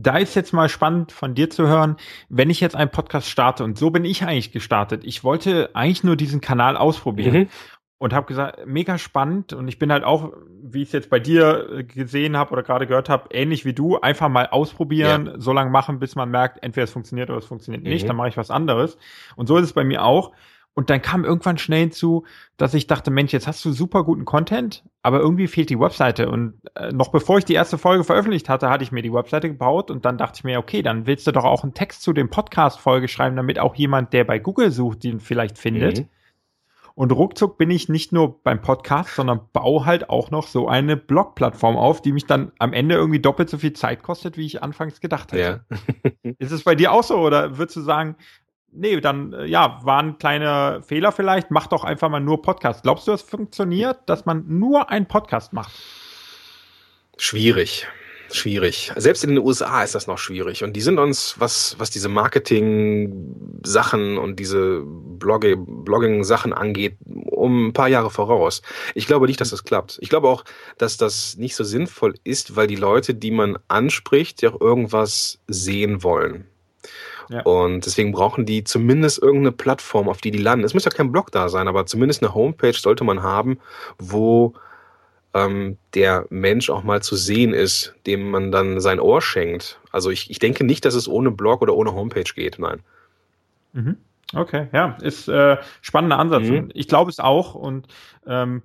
da 0.01 0.17
ist 0.17 0.35
jetzt 0.35 0.53
mal 0.53 0.69
spannend 0.69 1.11
von 1.11 1.35
dir 1.35 1.49
zu 1.49 1.67
hören, 1.67 1.97
wenn 2.29 2.49
ich 2.49 2.59
jetzt 2.59 2.75
einen 2.75 2.89
Podcast 2.89 3.29
starte 3.29 3.63
und 3.63 3.77
so 3.77 3.89
bin 3.89 4.05
ich 4.05 4.23
eigentlich 4.23 4.51
gestartet. 4.51 5.03
Ich 5.03 5.23
wollte 5.23 5.71
eigentlich 5.73 6.03
nur 6.03 6.15
diesen 6.15 6.41
Kanal 6.41 6.77
ausprobieren 6.77 7.33
mhm. 7.41 7.49
und 7.97 8.13
habe 8.13 8.27
gesagt, 8.27 8.65
mega 8.65 8.97
spannend 8.97 9.53
und 9.53 9.67
ich 9.67 9.77
bin 9.77 9.91
halt 9.91 10.03
auch, 10.03 10.31
wie 10.63 10.81
ich 10.81 10.89
es 10.89 10.93
jetzt 10.93 11.09
bei 11.09 11.19
dir 11.19 11.69
äh, 11.71 11.83
gesehen 11.83 12.37
habe 12.37 12.51
oder 12.51 12.63
gerade 12.63 12.87
gehört 12.87 13.09
habe, 13.09 13.29
ähnlich 13.31 13.65
wie 13.65 13.73
du, 13.73 13.99
einfach 13.99 14.29
mal 14.29 14.47
ausprobieren, 14.47 15.25
ja. 15.27 15.33
so 15.37 15.51
lange 15.51 15.71
machen, 15.71 15.99
bis 15.99 16.15
man 16.15 16.29
merkt, 16.29 16.63
entweder 16.63 16.85
es 16.85 16.91
funktioniert 16.91 17.29
oder 17.29 17.39
es 17.39 17.45
funktioniert 17.45 17.83
nicht, 17.83 18.03
mhm. 18.03 18.07
dann 18.07 18.15
mache 18.15 18.29
ich 18.29 18.37
was 18.37 18.51
anderes. 18.51 18.97
Und 19.35 19.47
so 19.47 19.57
ist 19.57 19.65
es 19.65 19.73
bei 19.73 19.83
mir 19.83 20.03
auch. 20.03 20.31
Und 20.79 20.89
dann 20.89 21.01
kam 21.01 21.25
irgendwann 21.25 21.57
schnell 21.57 21.81
hinzu, 21.81 22.23
dass 22.55 22.73
ich 22.73 22.87
dachte, 22.87 23.11
Mensch, 23.11 23.33
jetzt 23.33 23.47
hast 23.47 23.65
du 23.65 23.73
super 23.73 24.05
guten 24.05 24.23
Content, 24.23 24.85
aber 25.03 25.19
irgendwie 25.19 25.47
fehlt 25.47 25.69
die 25.69 25.77
Webseite. 25.77 26.29
Und 26.29 26.53
äh, 26.75 26.93
noch 26.93 27.09
bevor 27.09 27.37
ich 27.37 27.43
die 27.43 27.55
erste 27.55 27.77
Folge 27.77 28.05
veröffentlicht 28.05 28.47
hatte, 28.47 28.69
hatte 28.69 28.85
ich 28.85 28.93
mir 28.93 29.01
die 29.01 29.11
Webseite 29.11 29.49
gebaut 29.49 29.91
und 29.91 30.05
dann 30.05 30.17
dachte 30.17 30.37
ich 30.37 30.45
mir, 30.45 30.57
okay, 30.57 30.81
dann 30.81 31.05
willst 31.05 31.27
du 31.27 31.33
doch 31.33 31.43
auch 31.43 31.63
einen 31.63 31.73
Text 31.73 32.01
zu 32.01 32.13
dem 32.13 32.29
Podcast-Folge 32.29 33.09
schreiben, 33.09 33.35
damit 33.35 33.59
auch 33.59 33.75
jemand, 33.75 34.13
der 34.13 34.23
bei 34.23 34.39
Google 34.39 34.71
sucht, 34.71 35.03
den 35.03 35.19
vielleicht 35.19 35.57
findet. 35.57 35.99
Mhm. 35.99 36.07
Und 36.95 37.11
ruckzuck 37.11 37.57
bin 37.57 37.71
ich 37.71 37.89
nicht 37.89 38.13
nur 38.13 38.41
beim 38.41 38.61
Podcast, 38.61 39.15
sondern 39.15 39.41
baue 39.51 39.85
halt 39.85 40.09
auch 40.09 40.31
noch 40.31 40.47
so 40.47 40.69
eine 40.69 40.95
Blog-Plattform 40.95 41.75
auf, 41.75 42.01
die 42.01 42.13
mich 42.13 42.25
dann 42.25 42.53
am 42.57 42.71
Ende 42.71 42.95
irgendwie 42.95 43.19
doppelt 43.19 43.49
so 43.49 43.57
viel 43.57 43.73
Zeit 43.73 44.01
kostet, 44.01 44.37
wie 44.37 44.45
ich 44.45 44.63
anfangs 44.63 45.01
gedacht 45.01 45.33
hätte. 45.33 45.65
Ja. 46.23 46.31
Ist 46.39 46.53
es 46.53 46.63
bei 46.63 46.75
dir 46.75 46.93
auch 46.93 47.03
so 47.03 47.17
oder 47.17 47.57
würdest 47.57 47.75
du 47.75 47.81
sagen, 47.81 48.15
nee, 48.71 48.99
dann, 48.99 49.33
äh, 49.33 49.45
ja, 49.45 49.79
waren 49.83 50.17
kleine 50.17 50.81
Fehler 50.81 51.11
vielleicht. 51.11 51.51
Mach 51.51 51.67
doch 51.67 51.83
einfach 51.83 52.09
mal 52.09 52.19
nur 52.19 52.41
Podcast. 52.41 52.81
Glaubst 52.83 53.07
du, 53.07 53.11
es 53.11 53.21
funktioniert, 53.21 53.97
dass 54.07 54.25
man 54.25 54.45
nur 54.47 54.89
einen 54.89 55.07
Podcast 55.07 55.53
macht? 55.53 55.71
Schwierig. 57.17 57.87
Schwierig. 58.31 58.91
Selbst 58.95 59.23
in 59.23 59.31
den 59.31 59.39
USA 59.39 59.83
ist 59.83 59.95
das 59.95 60.05
noch 60.05 60.19
schwierig. 60.19 60.63
Und 60.63 60.73
die 60.73 60.81
sind 60.81 60.99
uns, 60.99 61.33
was, 61.39 61.73
was 61.79 61.89
diese 61.89 62.09
Marketing-Sachen 62.09 64.19
und 64.19 64.39
diese 64.39 64.83
Blogging-Sachen 64.85 66.53
angeht, 66.53 66.97
um 67.05 67.69
ein 67.69 67.73
paar 67.73 67.87
Jahre 67.87 68.11
voraus. 68.11 68.61
Ich 68.93 69.07
glaube 69.07 69.25
nicht, 69.25 69.41
dass 69.41 69.49
das 69.49 69.63
klappt. 69.63 69.97
Ich 70.01 70.09
glaube 70.09 70.27
auch, 70.27 70.43
dass 70.77 70.97
das 70.97 71.37
nicht 71.37 71.55
so 71.55 71.63
sinnvoll 71.63 72.13
ist, 72.23 72.55
weil 72.55 72.67
die 72.67 72.75
Leute, 72.75 73.15
die 73.15 73.31
man 73.31 73.57
anspricht, 73.67 74.43
ja 74.43 74.51
auch 74.51 74.61
irgendwas 74.61 75.39
sehen 75.47 76.03
wollen. 76.03 76.45
Ja. 77.29 77.41
Und 77.43 77.85
deswegen 77.85 78.11
brauchen 78.11 78.45
die 78.45 78.63
zumindest 78.63 79.21
irgendeine 79.21 79.51
Plattform, 79.51 80.09
auf 80.09 80.19
die 80.19 80.31
die 80.31 80.39
landen. 80.39 80.65
Es 80.65 80.73
muss 80.73 80.85
ja 80.85 80.91
kein 80.91 81.11
Blog 81.11 81.31
da 81.31 81.47
sein, 81.47 81.67
aber 81.67 81.85
zumindest 81.85 82.23
eine 82.23 82.33
Homepage 82.33 82.73
sollte 82.73 83.03
man 83.03 83.21
haben, 83.21 83.59
wo 83.99 84.55
ähm, 85.35 85.77
der 85.93 86.25
Mensch 86.29 86.69
auch 86.69 86.83
mal 86.83 87.01
zu 87.03 87.15
sehen 87.15 87.53
ist, 87.53 87.93
dem 88.07 88.31
man 88.31 88.51
dann 88.51 88.81
sein 88.81 88.99
Ohr 88.99 89.21
schenkt. 89.21 89.79
Also 89.91 90.09
ich, 90.09 90.31
ich 90.31 90.39
denke 90.39 90.63
nicht, 90.63 90.85
dass 90.85 90.95
es 90.95 91.07
ohne 91.07 91.29
Blog 91.29 91.61
oder 91.61 91.75
ohne 91.75 91.93
Homepage 91.93 92.23
geht, 92.33 92.57
nein. 92.57 92.81
Mhm. 93.73 93.97
Okay, 94.33 94.67
ja, 94.73 94.97
ist 95.01 95.27
äh, 95.27 95.57
spannender 95.81 96.19
Ansatz. 96.19 96.47
Mhm. 96.47 96.69
Ich 96.73 96.87
glaube 96.87 97.09
es 97.11 97.19
auch 97.19 97.55
und 97.55 97.87
ähm, 98.27 98.61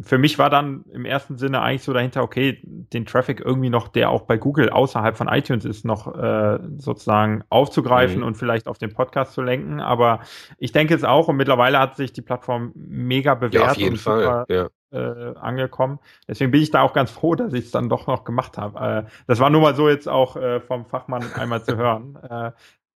für 0.00 0.16
mich 0.16 0.38
war 0.38 0.48
dann 0.48 0.84
im 0.92 1.04
ersten 1.04 1.36
Sinne 1.36 1.60
eigentlich 1.60 1.82
so 1.82 1.92
dahinter, 1.92 2.22
okay, 2.22 2.60
den 2.64 3.04
Traffic 3.04 3.40
irgendwie 3.40 3.68
noch, 3.68 3.88
der 3.88 4.08
auch 4.10 4.22
bei 4.22 4.38
Google 4.38 4.70
außerhalb 4.70 5.16
von 5.16 5.28
iTunes 5.28 5.66
ist, 5.66 5.84
noch 5.84 6.16
äh, 6.16 6.58
sozusagen 6.78 7.44
aufzugreifen 7.50 8.20
mhm. 8.20 8.26
und 8.26 8.36
vielleicht 8.36 8.68
auf 8.68 8.78
den 8.78 8.94
Podcast 8.94 9.34
zu 9.34 9.42
lenken. 9.42 9.80
Aber 9.80 10.20
ich 10.56 10.72
denke 10.72 10.94
es 10.94 11.04
auch 11.04 11.28
und 11.28 11.36
mittlerweile 11.36 11.78
hat 11.78 11.96
sich 11.96 12.12
die 12.12 12.22
Plattform 12.22 12.72
mega 12.74 13.34
bewährt 13.34 13.64
ja, 13.64 13.70
auf 13.70 13.76
jeden 13.76 13.92
und 13.92 13.98
Fall. 13.98 14.22
Super, 14.22 14.46
ja. 14.48 14.68
äh, 14.98 15.34
angekommen. 15.36 15.98
Deswegen 16.26 16.52
bin 16.52 16.62
ich 16.62 16.70
da 16.70 16.80
auch 16.80 16.94
ganz 16.94 17.10
froh, 17.10 17.34
dass 17.34 17.52
ich 17.52 17.66
es 17.66 17.70
dann 17.70 17.90
doch 17.90 18.06
noch 18.06 18.24
gemacht 18.24 18.56
habe. 18.56 19.06
Äh, 19.06 19.10
das 19.26 19.40
war 19.40 19.50
nur 19.50 19.60
mal 19.60 19.74
so 19.74 19.90
jetzt 19.90 20.08
auch 20.08 20.36
äh, 20.36 20.60
vom 20.60 20.86
Fachmann 20.86 21.24
einmal 21.34 21.62
zu 21.62 21.76
hören. 21.76 22.18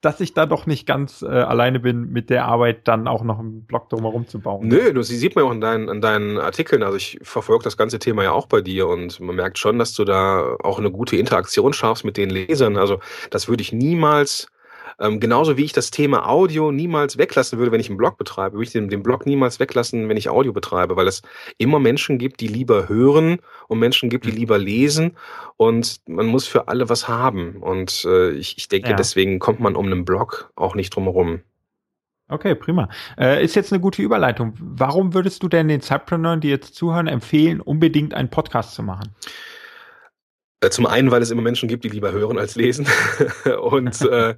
Dass 0.03 0.19
ich 0.19 0.33
da 0.33 0.45
doch 0.45 0.65
nicht 0.65 0.86
ganz 0.86 1.22
äh, 1.22 1.27
alleine 1.27 1.79
bin 1.79 2.12
mit 2.12 2.29
der 2.29 2.45
Arbeit, 2.45 2.88
dann 2.88 3.07
auch 3.07 3.24
noch 3.24 3.39
einen 3.39 3.63
Blog 3.63 3.89
drumherum 3.89 4.27
zu 4.27 4.39
bauen. 4.39 4.67
Nö, 4.67 4.93
das 4.93 5.07
sieht 5.07 5.36
man 5.36 5.45
auch 5.45 5.51
in 5.51 5.62
deinen, 5.62 5.88
in 5.88 6.01
deinen 6.01 6.38
Artikeln. 6.38 6.83
Also 6.83 6.98
ich 6.98 7.19
verfolge 7.24 7.63
das 7.63 7.77
ganze 7.77 8.00
Thema 8.00 8.24
ja 8.24 8.33
auch 8.33 8.48
bei 8.48 8.62
dir 8.62 8.88
und 8.88 9.19
man 9.22 9.36
merkt 9.36 9.57
schon, 9.57 9.79
dass 9.79 9.93
du 9.93 10.03
da 10.03 10.57
auch 10.62 10.77
eine 10.77 10.91
gute 10.91 11.15
Interaktion 11.15 11.72
schaffst 11.72 12.03
mit 12.03 12.17
den 12.17 12.29
Lesern. 12.29 12.75
Also 12.77 13.00
das 13.31 13.48
würde 13.48 13.62
ich 13.62 13.72
niemals 13.72 14.48
ähm, 15.00 15.19
genauso 15.19 15.57
wie 15.57 15.63
ich 15.63 15.73
das 15.73 15.91
Thema 15.91 16.27
Audio 16.27 16.71
niemals 16.71 17.17
weglassen 17.17 17.59
würde, 17.59 17.71
wenn 17.71 17.79
ich 17.79 17.89
einen 17.89 17.97
Blog 17.97 18.17
betreibe, 18.17 18.55
würde 18.55 18.65
ich 18.65 18.71
den, 18.71 18.89
den 18.89 19.03
Blog 19.03 19.25
niemals 19.25 19.59
weglassen, 19.59 20.09
wenn 20.09 20.17
ich 20.17 20.29
Audio 20.29 20.53
betreibe, 20.53 20.95
weil 20.95 21.07
es 21.07 21.21
immer 21.57 21.79
Menschen 21.79 22.17
gibt, 22.17 22.39
die 22.39 22.47
lieber 22.47 22.89
hören 22.89 23.39
und 23.67 23.79
Menschen 23.79 24.09
gibt, 24.09 24.25
die 24.25 24.31
mhm. 24.31 24.38
lieber 24.38 24.57
lesen 24.57 25.17
und 25.57 26.01
man 26.07 26.25
muss 26.25 26.47
für 26.47 26.67
alle 26.67 26.89
was 26.89 27.07
haben. 27.07 27.57
Und 27.57 28.05
äh, 28.05 28.31
ich, 28.31 28.57
ich 28.57 28.67
denke, 28.67 28.91
ja. 28.91 28.95
deswegen 28.95 29.39
kommt 29.39 29.59
man 29.59 29.75
um 29.75 29.85
einen 29.85 30.05
Blog 30.05 30.51
auch 30.55 30.75
nicht 30.75 30.95
drum 30.95 31.05
herum. 31.05 31.41
Okay, 32.29 32.55
prima. 32.55 32.89
Äh, 33.17 33.43
ist 33.43 33.55
jetzt 33.55 33.71
eine 33.73 33.81
gute 33.81 34.01
Überleitung. 34.01 34.53
Warum 34.59 35.13
würdest 35.13 35.43
du 35.43 35.50
denn 35.50 35.67
den 35.67 35.81
Zeitpreneuren, 35.81 36.39
die 36.39 36.50
jetzt 36.50 36.73
zuhören, 36.73 37.07
empfehlen, 37.07 37.62
unbedingt 37.62 38.13
einen 38.13 38.29
Podcast 38.29 38.73
zu 38.73 38.81
machen? 38.81 39.13
Äh, 40.62 40.69
zum 40.69 40.85
einen, 40.85 41.12
weil 41.12 41.21
es 41.21 41.31
immer 41.31 41.41
Menschen 41.41 41.67
gibt, 41.67 41.83
die 41.83 41.89
lieber 41.89 42.12
hören 42.12 42.38
als 42.38 42.55
lesen. 42.55 42.88
und 43.62 44.01
äh, 44.09 44.35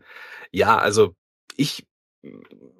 ja, 0.56 0.78
also 0.78 1.14
ich 1.58 1.86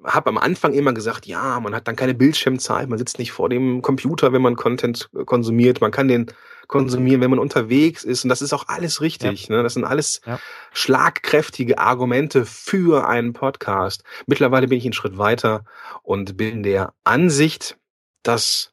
habe 0.02 0.30
am 0.30 0.38
Anfang 0.38 0.72
immer 0.72 0.92
gesagt, 0.92 1.26
ja, 1.26 1.60
man 1.60 1.74
hat 1.74 1.86
dann 1.86 1.94
keine 1.94 2.14
Bildschirmzeit, 2.14 2.88
man 2.88 2.98
sitzt 2.98 3.18
nicht 3.18 3.32
vor 3.32 3.48
dem 3.48 3.82
Computer, 3.82 4.32
wenn 4.32 4.42
man 4.42 4.56
Content 4.56 5.08
konsumiert, 5.26 5.80
man 5.80 5.90
kann 5.90 6.08
den 6.08 6.26
konsumieren, 6.68 7.20
wenn 7.20 7.30
man 7.30 7.38
unterwegs 7.38 8.02
ist 8.02 8.24
und 8.24 8.30
das 8.30 8.42
ist 8.42 8.52
auch 8.52 8.66
alles 8.66 9.00
richtig. 9.00 9.48
Ja. 9.48 9.56
Ne? 9.56 9.62
Das 9.62 9.74
sind 9.74 9.84
alles 9.84 10.20
ja. 10.26 10.40
schlagkräftige 10.72 11.78
Argumente 11.78 12.44
für 12.44 13.06
einen 13.06 13.34
Podcast. 13.34 14.02
Mittlerweile 14.26 14.66
bin 14.66 14.78
ich 14.78 14.84
einen 14.84 14.92
Schritt 14.92 15.18
weiter 15.18 15.64
und 16.02 16.36
bin 16.36 16.64
der 16.64 16.92
Ansicht, 17.04 17.76
dass 18.24 18.72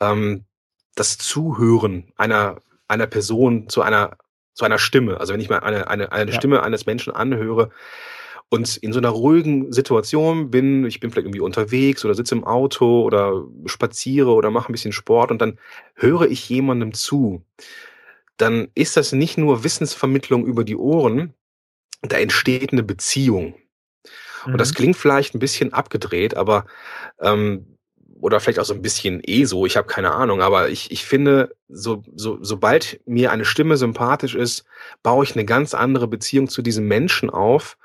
ähm, 0.00 0.44
das 0.96 1.18
Zuhören 1.18 2.12
einer 2.16 2.56
einer 2.88 3.06
Person 3.06 3.68
zu 3.68 3.82
einer 3.82 4.16
zu 4.54 4.64
einer 4.64 4.78
Stimme, 4.78 5.20
also 5.20 5.32
wenn 5.32 5.40
ich 5.40 5.50
mal 5.50 5.58
eine 5.58 5.88
eine 5.88 6.12
eine 6.12 6.30
ja. 6.30 6.36
Stimme 6.36 6.62
eines 6.62 6.86
Menschen 6.86 7.12
anhöre, 7.12 7.70
und 8.54 8.76
in 8.76 8.92
so 8.92 9.00
einer 9.00 9.08
ruhigen 9.08 9.72
Situation 9.72 10.50
bin, 10.50 10.84
ich 10.86 11.00
bin 11.00 11.10
vielleicht 11.10 11.26
irgendwie 11.26 11.40
unterwegs 11.40 12.04
oder 12.04 12.14
sitze 12.14 12.34
im 12.34 12.44
Auto 12.44 13.02
oder 13.02 13.44
spaziere 13.66 14.30
oder 14.30 14.50
mache 14.50 14.70
ein 14.70 14.72
bisschen 14.72 14.92
Sport 14.92 15.30
und 15.30 15.40
dann 15.42 15.58
höre 15.94 16.22
ich 16.22 16.48
jemandem 16.48 16.94
zu, 16.94 17.44
dann 18.36 18.68
ist 18.74 18.96
das 18.96 19.12
nicht 19.12 19.38
nur 19.38 19.64
Wissensvermittlung 19.64 20.46
über 20.46 20.64
die 20.64 20.76
Ohren, 20.76 21.34
da 22.02 22.18
entsteht 22.18 22.72
eine 22.72 22.82
Beziehung. 22.82 23.54
Und 24.46 24.58
das 24.58 24.70
mhm. 24.72 24.74
klingt 24.74 24.96
vielleicht 24.96 25.34
ein 25.34 25.38
bisschen 25.38 25.72
abgedreht, 25.72 26.36
aber 26.36 26.66
ähm, 27.20 27.73
oder 28.20 28.40
vielleicht 28.40 28.58
auch 28.58 28.64
so 28.64 28.74
ein 28.74 28.82
bisschen 28.82 29.20
eh 29.24 29.44
so, 29.44 29.66
ich 29.66 29.76
habe 29.76 29.86
keine 29.86 30.12
Ahnung, 30.12 30.40
aber 30.40 30.68
ich, 30.68 30.90
ich 30.90 31.04
finde, 31.04 31.54
so, 31.68 32.02
so, 32.14 32.38
sobald 32.40 33.00
mir 33.06 33.32
eine 33.32 33.44
Stimme 33.44 33.76
sympathisch 33.76 34.34
ist, 34.34 34.64
baue 35.02 35.24
ich 35.24 35.34
eine 35.34 35.44
ganz 35.44 35.74
andere 35.74 36.08
Beziehung 36.08 36.48
zu 36.48 36.62
diesem 36.62 36.86
Menschen 36.86 37.30
auf, 37.30 37.76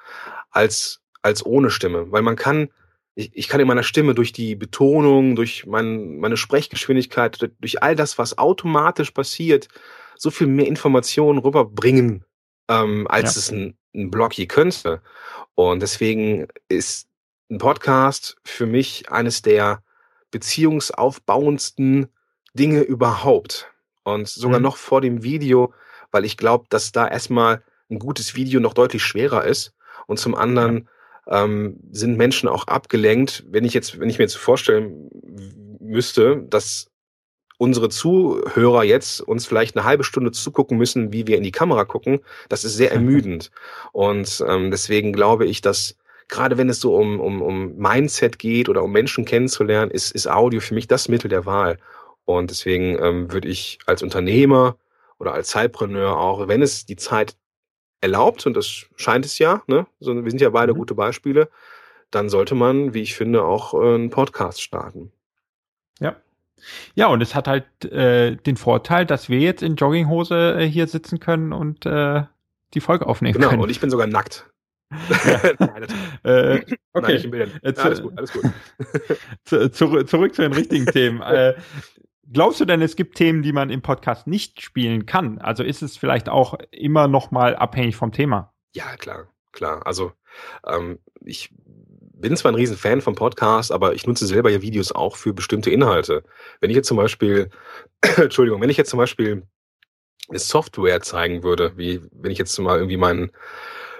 als, 0.52 1.02
als 1.22 1.46
ohne 1.46 1.70
Stimme. 1.72 2.12
Weil 2.12 2.22
man 2.22 2.36
kann, 2.36 2.70
ich, 3.16 3.32
ich 3.34 3.48
kann 3.48 3.60
in 3.60 3.68
meiner 3.68 3.84
Stimme 3.84 4.16
durch 4.16 4.32
die 4.32 4.56
Betonung, 4.56 5.36
durch 5.36 5.66
mein, 5.66 6.18
meine 6.18 6.38
Sprechgeschwindigkeit, 6.38 7.52
durch 7.60 7.84
all 7.84 7.96
das, 7.96 8.18
was 8.18 8.38
automatisch 8.38 9.12
passiert, 9.12 9.68
so 10.16 10.32
viel 10.32 10.48
mehr 10.48 10.68
Informationen 10.68 11.40
rüberbringen, 11.40 12.26
ähm, 12.70 13.08
als 13.10 13.36
ja. 13.36 13.40
es 13.40 13.52
ein, 13.52 13.78
ein 13.96 14.12
Blog 14.12 14.34
je 14.34 14.46
könnte. 14.46 15.02
Und 15.56 15.82
deswegen 15.82 16.48
ist 16.68 17.08
ein 17.50 17.58
Podcast 17.58 18.38
für 18.44 18.66
mich 18.66 19.12
eines 19.12 19.42
der 19.42 19.82
beziehungsaufbauendsten 20.32 22.08
Dinge 22.54 22.82
überhaupt. 22.82 23.72
Und 24.04 24.28
sogar 24.28 24.60
mhm. 24.60 24.64
noch 24.64 24.78
vor 24.78 25.02
dem 25.02 25.24
Video, 25.24 25.74
weil 26.12 26.26
ich 26.26 26.38
glaube, 26.38 26.66
dass 26.70 26.92
da 26.92 27.08
erstmal 27.08 27.64
ein 27.90 28.00
gutes 28.00 28.36
Video 28.36 28.60
noch 28.60 28.74
deutlich 28.74 29.04
schwerer 29.04 29.46
ist. 29.46 29.74
Und 30.08 30.20
zum 30.20 30.36
anderen 30.36 30.88
ähm, 31.28 31.80
sind 31.92 32.18
Menschen 32.18 32.50
auch 32.50 32.68
abgelenkt, 32.68 33.44
wenn 33.48 33.66
ich 33.66 33.74
jetzt, 33.74 34.00
wenn 34.00 34.10
ich 34.10 34.18
mir 34.18 34.26
jetzt 34.26 34.38
vorstellen 34.38 35.10
müsste, 35.80 36.44
dass 36.50 36.90
unsere 37.58 37.90
Zuhörer 37.90 38.84
jetzt 38.84 39.20
uns 39.22 39.46
vielleicht 39.46 39.76
eine 39.76 39.86
halbe 39.86 40.06
Stunde 40.06 40.32
zugucken 40.32 40.78
müssen, 40.78 41.12
wie 41.12 41.28
wir 41.28 41.38
in 41.38 41.44
die 41.44 41.52
Kamera 41.52 41.84
gucken, 41.84 42.22
das 42.48 42.64
ist 42.64 42.76
sehr 42.76 42.92
ermüdend. 42.94 43.52
Und 43.92 44.44
ähm, 44.48 44.72
deswegen 44.72 45.14
glaube 45.14 45.46
ich, 45.46 45.62
dass 45.62 45.96
gerade 46.30 46.58
wenn 46.58 46.70
es 46.70 46.80
so 46.80 46.96
um, 46.96 47.20
um, 47.20 47.42
um 47.42 47.76
Mindset 47.76 48.40
geht 48.40 48.70
oder 48.70 48.84
um 48.84 48.92
Menschen 48.92 49.26
kennenzulernen, 49.26 49.92
ist, 49.92 50.12
ist 50.12 50.30
Audio 50.30 50.62
für 50.62 50.76
mich 50.76 50.88
das 50.88 51.10
Mittel 51.10 51.28
der 51.28 51.46
Wahl. 51.46 51.78
Und 52.24 52.52
deswegen 52.52 52.98
ähm, 53.04 53.32
würde 53.32 53.50
ich 53.50 53.80
als 53.88 54.04
Unternehmer 54.04 54.78
oder 55.18 55.34
als 55.34 55.50
Zeitpreneur 55.50 56.18
auch, 56.18 56.48
wenn 56.48 56.62
es 56.62 56.86
die 56.86 56.96
Zeit 56.96 57.36
erlaubt, 58.02 58.46
und 58.46 58.56
das 58.56 58.86
scheint 58.96 59.26
es 59.26 59.40
ja, 59.40 59.62
ne? 59.68 59.88
So, 60.00 60.24
wir 60.24 60.30
sind 60.32 60.40
ja 60.40 60.52
beide 60.52 60.74
mhm. 60.74 60.78
gute 60.78 60.94
Beispiele, 60.94 61.50
dann 62.12 62.30
sollte 62.30 62.56
man, 62.56 62.94
wie 62.94 63.02
ich 63.02 63.16
finde, 63.16 63.44
auch 63.44 63.74
äh, 63.74 63.96
einen 63.96 64.10
Podcast 64.10 64.62
starten. 64.62 65.12
Ja. 66.00 66.16
Ja, 66.94 67.08
und 67.08 67.22
es 67.22 67.36
hat 67.36 67.48
halt 67.48 67.66
äh, 67.86 68.36
den 68.36 68.58
Vorteil, 68.58 69.06
dass 69.06 69.30
wir 69.30 69.40
jetzt 69.40 69.64
in 69.64 69.76
Jogginghose 69.76 70.60
äh, 70.60 70.66
hier 70.66 70.88
sitzen 70.88 71.20
können 71.20 71.54
und 71.54 71.86
äh, 71.86 72.24
die 72.74 72.82
Folge 72.82 73.08
aufnehmen 73.08 73.34
genau, 73.34 73.48
können. 73.48 73.58
Genau, 73.58 73.64
und 73.64 73.70
ich 73.70 73.80
bin 73.80 73.90
sogar 73.90 74.08
nackt. 74.08 74.50
Nein, 75.60 75.88
äh, 76.24 76.62
okay. 76.94 77.30
Nein, 77.30 77.34
äh, 77.34 77.72
ja, 77.72 77.84
alles 77.84 78.02
gut, 78.02 78.18
alles 78.18 78.34
gut. 78.34 78.44
zu, 79.46 79.70
zurück 80.06 80.36
zu 80.36 80.42
den 80.42 80.54
richtigen 80.54 80.86
Themen. 80.86 81.22
Äh, 81.30 81.56
glaubst 82.32 82.60
du 82.60 82.66
denn, 82.66 82.82
es 82.82 82.96
gibt 82.96 83.16
Themen, 83.16 83.44
die 83.44 83.52
man 83.52 83.70
im 83.70 83.82
Podcast 83.82 84.26
nicht 84.26 84.62
spielen 84.62 85.06
kann? 85.06 85.38
Also 85.38 85.64
ist 85.64 85.82
es 85.82 85.98
vielleicht 85.98 86.28
auch 86.28 86.56
immer 86.72 87.08
noch 87.08 87.32
mal 87.32 87.56
abhängig 87.56 87.96
vom 87.96 88.12
Thema? 88.12 88.54
Ja, 88.74 88.96
klar, 88.98 89.28
klar. 89.52 89.86
Also 89.86 90.14
ähm, 90.66 91.00
ich 91.22 91.54
bin 92.20 92.36
zwar 92.36 92.52
ein 92.52 92.56
Riesenfan 92.56 93.02
vom 93.02 93.16
Podcast, 93.16 93.72
aber 93.72 93.94
ich 93.94 94.08
nutze 94.08 94.26
selber 94.26 94.50
ja 94.50 94.62
Videos 94.62 94.92
auch 94.92 95.16
für 95.16 95.34
bestimmte 95.34 95.70
Inhalte. 95.70 96.24
Wenn 96.62 96.70
ich 96.70 96.76
jetzt 96.76 96.88
zum 96.88 96.98
Beispiel, 96.98 97.50
Entschuldigung, 98.18 98.62
wenn 98.62 98.70
ich 98.70 98.78
jetzt 98.78 98.90
zum 98.90 99.00
Beispiel 99.00 99.44
eine 100.30 100.40
Software 100.40 101.02
zeigen 101.02 101.44
würde, 101.44 101.74
wie 101.78 102.02
wenn 102.12 102.32
ich 102.32 102.38
jetzt 102.38 102.58
mal 102.60 102.78
irgendwie 102.78 102.98
meinen 102.98 103.32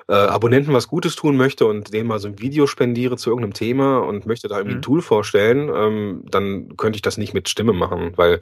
äh, 0.10 0.14
Abonnenten 0.14 0.74
was 0.74 0.88
Gutes 0.88 1.16
tun 1.16 1.38
möchte 1.38 1.68
und 1.68 1.94
denen 1.94 2.08
mal 2.08 2.20
so 2.20 2.28
ein 2.28 2.40
Video 2.40 2.66
spendiere 2.66 3.16
zu 3.16 3.30
irgendeinem 3.30 3.54
Thema 3.54 4.00
und 4.00 4.26
möchte 4.26 4.48
da 4.48 4.58
irgendwie 4.58 4.76
mhm. 4.76 4.80
ein 4.80 4.84
Tool 4.84 5.02
vorstellen, 5.02 5.70
ähm, 5.74 6.24
dann 6.30 6.76
könnte 6.78 6.98
ich 6.98 7.04
das 7.04 7.18
nicht 7.18 7.36
mit 7.36 7.48
Stimme 7.48 7.74
machen, 7.74 8.14
weil 8.16 8.40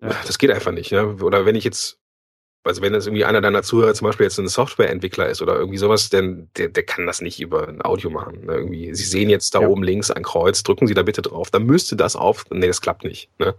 ja. 0.00 0.10
das 0.26 0.38
geht 0.38 0.50
einfach 0.50 0.72
nicht. 0.72 0.90
Ne? 0.90 1.16
Oder 1.22 1.46
wenn 1.46 1.54
ich 1.54 1.64
jetzt 1.64 1.98
also 2.64 2.80
wenn 2.80 2.92
das 2.92 3.06
irgendwie 3.06 3.24
einer 3.24 3.40
deiner 3.40 3.62
Zuhörer 3.62 3.92
zum 3.94 4.06
Beispiel 4.06 4.24
jetzt 4.24 4.38
ein 4.38 4.46
Softwareentwickler 4.46 5.28
ist 5.28 5.42
oder 5.42 5.56
irgendwie 5.56 5.78
sowas, 5.78 6.10
dann 6.10 6.48
der, 6.56 6.68
der 6.68 6.84
kann 6.84 7.06
das 7.06 7.20
nicht 7.20 7.40
über 7.40 7.66
ein 7.66 7.84
Audio 7.84 8.08
machen. 8.08 8.46
Ne? 8.46 8.54
Irgendwie, 8.54 8.94
Sie 8.94 9.04
sehen 9.04 9.30
jetzt 9.30 9.54
da 9.54 9.62
ja. 9.62 9.66
oben 9.66 9.82
links 9.82 10.12
ein 10.12 10.22
Kreuz, 10.22 10.62
drücken 10.62 10.86
Sie 10.86 10.94
da 10.94 11.02
bitte 11.02 11.22
drauf. 11.22 11.50
Da 11.50 11.58
müsste 11.58 11.96
das 11.96 12.14
auf. 12.14 12.44
Nee, 12.50 12.68
das 12.68 12.80
klappt 12.80 13.04
nicht. 13.04 13.30
Ne? 13.38 13.54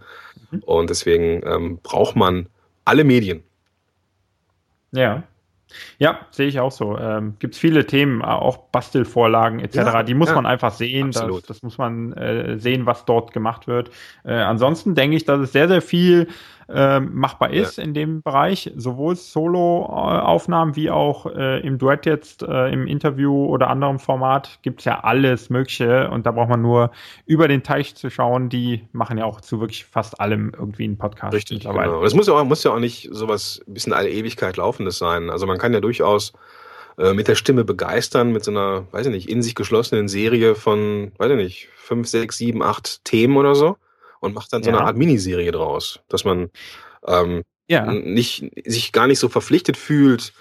Mhm. 0.50 0.60
Und 0.60 0.88
deswegen 0.88 1.42
ähm, 1.44 1.80
braucht 1.82 2.16
man 2.16 2.48
alle 2.86 3.04
Medien. 3.04 3.42
Ja. 4.92 5.22
Ja, 5.98 6.20
sehe 6.30 6.46
ich 6.46 6.60
auch 6.60 6.72
so. 6.72 6.98
Ähm, 6.98 7.34
Gibt 7.38 7.54
es 7.54 7.60
viele 7.60 7.86
Themen, 7.86 8.22
auch 8.22 8.58
Bastelvorlagen 8.70 9.60
etc. 9.60 9.76
Ja, 9.76 10.02
die 10.02 10.14
muss 10.14 10.28
ja, 10.28 10.34
man 10.34 10.46
einfach 10.46 10.72
sehen. 10.72 11.10
Das, 11.10 11.42
das, 11.46 11.62
muss 11.62 11.78
man 11.78 12.12
äh, 12.14 12.58
sehen, 12.58 12.86
was 12.86 13.04
dort 13.04 13.32
gemacht 13.32 13.66
wird. 13.66 13.90
Äh, 14.24 14.34
ansonsten 14.34 14.94
denke 14.94 15.16
ich, 15.16 15.24
dass 15.24 15.40
es 15.40 15.52
sehr, 15.52 15.68
sehr 15.68 15.82
viel 15.82 16.28
äh, 16.68 17.00
machbar 17.00 17.50
ist 17.50 17.78
ja. 17.78 17.84
in 17.84 17.94
dem 17.94 18.22
Bereich, 18.22 18.72
sowohl 18.76 19.16
Solo-Aufnahmen 19.16 20.76
wie 20.76 20.90
auch 20.90 21.26
äh, 21.26 21.60
im 21.60 21.78
Duett 21.78 22.06
jetzt, 22.06 22.42
äh, 22.42 22.68
im 22.68 22.86
Interview 22.86 23.46
oder 23.46 23.68
anderem 23.68 23.98
Format 23.98 24.58
gibt 24.62 24.80
es 24.80 24.84
ja 24.86 25.00
alles 25.00 25.50
Mögliche 25.50 26.10
und 26.10 26.26
da 26.26 26.32
braucht 26.32 26.48
man 26.48 26.62
nur 26.62 26.90
über 27.26 27.48
den 27.48 27.62
Teich 27.62 27.94
zu 27.94 28.10
schauen. 28.10 28.48
Die 28.48 28.86
machen 28.92 29.18
ja 29.18 29.24
auch 29.24 29.40
zu 29.40 29.60
wirklich 29.60 29.84
fast 29.84 30.20
allem 30.20 30.52
irgendwie 30.56 30.84
einen 30.84 30.98
Podcast. 30.98 31.34
Richtig, 31.34 31.64
genau. 31.64 32.02
Das 32.02 32.14
muss 32.14 32.26
ja, 32.26 32.34
auch, 32.34 32.44
muss 32.44 32.64
ja 32.64 32.72
auch 32.72 32.78
nicht 32.78 33.08
sowas 33.12 33.62
ein 33.66 33.74
bisschen 33.74 33.92
alle 33.92 34.10
Ewigkeit 34.10 34.56
laufendes 34.56 34.98
sein. 34.98 35.30
Also 35.30 35.46
man 35.46 35.58
kann 35.58 35.74
ja 35.74 35.80
durchaus 35.80 36.32
äh, 36.98 37.12
mit 37.12 37.28
der 37.28 37.34
Stimme 37.34 37.64
begeistern, 37.64 38.32
mit 38.32 38.44
so 38.44 38.50
einer, 38.50 38.86
weiß 38.92 39.06
ich 39.06 39.12
nicht, 39.12 39.28
in 39.28 39.42
sich 39.42 39.54
geschlossenen 39.54 40.08
Serie 40.08 40.54
von, 40.54 41.12
weiß 41.18 41.30
ich 41.32 41.36
nicht, 41.36 41.68
fünf, 41.76 42.08
sechs, 42.08 42.38
sieben, 42.38 42.62
acht 42.62 43.04
Themen 43.04 43.36
oder 43.36 43.54
so 43.54 43.76
und 44.24 44.34
macht 44.34 44.52
dann 44.52 44.62
so 44.62 44.70
ja. 44.70 44.76
eine 44.76 44.86
Art 44.86 44.96
Miniserie 44.96 45.52
draus, 45.52 46.00
dass 46.08 46.24
man 46.24 46.50
ähm, 47.06 47.42
ja. 47.68 47.90
nicht, 47.92 48.50
sich 48.66 48.92
gar 48.92 49.06
nicht 49.06 49.18
so 49.18 49.28
verpflichtet 49.28 49.76
fühlt, 49.76 50.32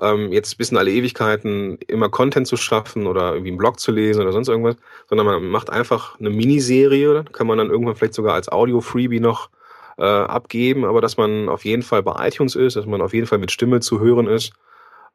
ähm, 0.00 0.32
jetzt 0.32 0.56
bis 0.58 0.70
in 0.70 0.78
alle 0.78 0.90
Ewigkeiten 0.90 1.78
immer 1.86 2.08
Content 2.08 2.46
zu 2.46 2.56
schaffen 2.56 3.06
oder 3.06 3.32
irgendwie 3.32 3.50
einen 3.50 3.58
Blog 3.58 3.78
zu 3.78 3.92
lesen 3.92 4.22
oder 4.22 4.32
sonst 4.32 4.48
irgendwas, 4.48 4.76
sondern 5.08 5.26
man 5.26 5.44
macht 5.46 5.70
einfach 5.70 6.18
eine 6.18 6.30
Miniserie, 6.30 7.24
kann 7.32 7.46
man 7.46 7.58
dann 7.58 7.70
irgendwann 7.70 7.96
vielleicht 7.96 8.14
sogar 8.14 8.34
als 8.34 8.50
Audio-Freebie 8.50 9.20
noch 9.20 9.50
äh, 9.98 10.04
abgeben, 10.04 10.84
aber 10.84 11.00
dass 11.00 11.16
man 11.16 11.48
auf 11.48 11.64
jeden 11.64 11.82
Fall 11.82 12.02
bei 12.02 12.28
iTunes 12.28 12.56
ist, 12.56 12.76
dass 12.76 12.86
man 12.86 13.02
auf 13.02 13.12
jeden 13.12 13.26
Fall 13.26 13.38
mit 13.38 13.52
Stimme 13.52 13.80
zu 13.80 14.00
hören 14.00 14.26
ist, 14.26 14.52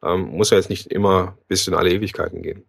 ähm, 0.04 0.30
muss 0.30 0.52
ja 0.52 0.58
jetzt 0.58 0.70
nicht 0.70 0.88
immer 0.88 1.38
bis 1.48 1.68
in 1.68 1.74
alle 1.74 1.92
Ewigkeiten 1.92 2.44
gehen. 2.44 2.63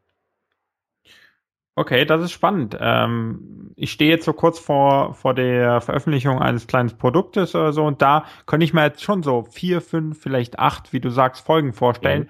Okay, 1.78 2.04
das 2.04 2.24
ist 2.24 2.32
spannend. 2.32 2.76
Ähm, 2.80 3.70
ich 3.76 3.92
stehe 3.92 4.10
jetzt 4.10 4.24
so 4.24 4.32
kurz 4.32 4.58
vor, 4.58 5.14
vor 5.14 5.32
der 5.32 5.80
Veröffentlichung 5.80 6.40
eines 6.40 6.66
kleinen 6.66 6.90
Produktes 6.98 7.54
oder 7.54 7.72
so 7.72 7.84
und 7.84 8.02
da 8.02 8.24
könnte 8.46 8.64
ich 8.64 8.74
mir 8.74 8.82
jetzt 8.82 9.04
schon 9.04 9.22
so 9.22 9.44
vier, 9.44 9.80
fünf, 9.80 10.20
vielleicht 10.20 10.58
acht, 10.58 10.92
wie 10.92 10.98
du 10.98 11.08
sagst, 11.10 11.46
Folgen 11.46 11.72
vorstellen. 11.72 12.22
Mhm. 12.22 12.28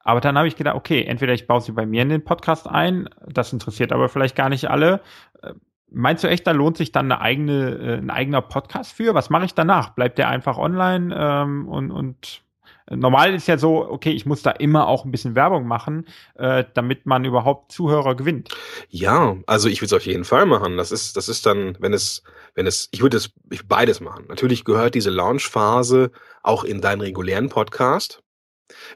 Aber 0.00 0.20
dann 0.20 0.36
habe 0.36 0.46
ich 0.46 0.56
gedacht, 0.56 0.76
okay, 0.76 1.04
entweder 1.04 1.32
ich 1.32 1.46
baue 1.46 1.62
sie 1.62 1.72
bei 1.72 1.86
mir 1.86 2.02
in 2.02 2.10
den 2.10 2.22
Podcast 2.22 2.68
ein, 2.68 3.08
das 3.26 3.54
interessiert 3.54 3.92
aber 3.92 4.10
vielleicht 4.10 4.36
gar 4.36 4.50
nicht 4.50 4.68
alle. 4.68 5.00
Äh, 5.42 5.54
meinst 5.90 6.22
du 6.22 6.28
echt, 6.28 6.46
da 6.46 6.50
lohnt 6.50 6.76
sich 6.76 6.92
dann 6.92 7.10
eine 7.10 7.22
eigene, 7.22 7.70
äh, 7.70 7.96
ein 7.96 8.10
eigener 8.10 8.42
Podcast 8.42 8.92
für? 8.92 9.14
Was 9.14 9.30
mache 9.30 9.46
ich 9.46 9.54
danach? 9.54 9.94
Bleibt 9.94 10.18
der 10.18 10.28
einfach 10.28 10.58
online 10.58 11.16
ähm, 11.18 11.66
und, 11.66 11.90
und 11.90 12.42
Normal 12.90 13.34
ist 13.34 13.48
ja 13.48 13.58
so, 13.58 13.88
okay, 13.88 14.10
ich 14.10 14.26
muss 14.26 14.42
da 14.42 14.50
immer 14.50 14.88
auch 14.88 15.04
ein 15.04 15.10
bisschen 15.10 15.34
Werbung 15.34 15.66
machen, 15.66 16.06
äh, 16.34 16.64
damit 16.74 17.06
man 17.06 17.24
überhaupt 17.24 17.72
Zuhörer 17.72 18.14
gewinnt. 18.14 18.50
Ja, 18.88 19.36
also 19.46 19.68
ich 19.68 19.80
würde 19.80 19.86
es 19.86 20.02
auf 20.02 20.06
jeden 20.06 20.24
Fall 20.24 20.46
machen. 20.46 20.76
Das 20.76 20.92
ist, 20.92 21.16
das 21.16 21.28
ist 21.28 21.46
dann, 21.46 21.76
wenn 21.80 21.92
es, 21.92 22.22
wenn 22.54 22.66
es, 22.66 22.88
ich 22.90 23.02
würde 23.02 23.16
es 23.16 23.30
ich 23.50 23.66
beides 23.68 24.00
machen. 24.00 24.26
Natürlich 24.28 24.64
gehört 24.64 24.94
diese 24.94 25.10
Launchphase 25.10 26.10
auch 26.42 26.64
in 26.64 26.80
deinen 26.80 27.00
regulären 27.00 27.48
Podcast. 27.48 28.22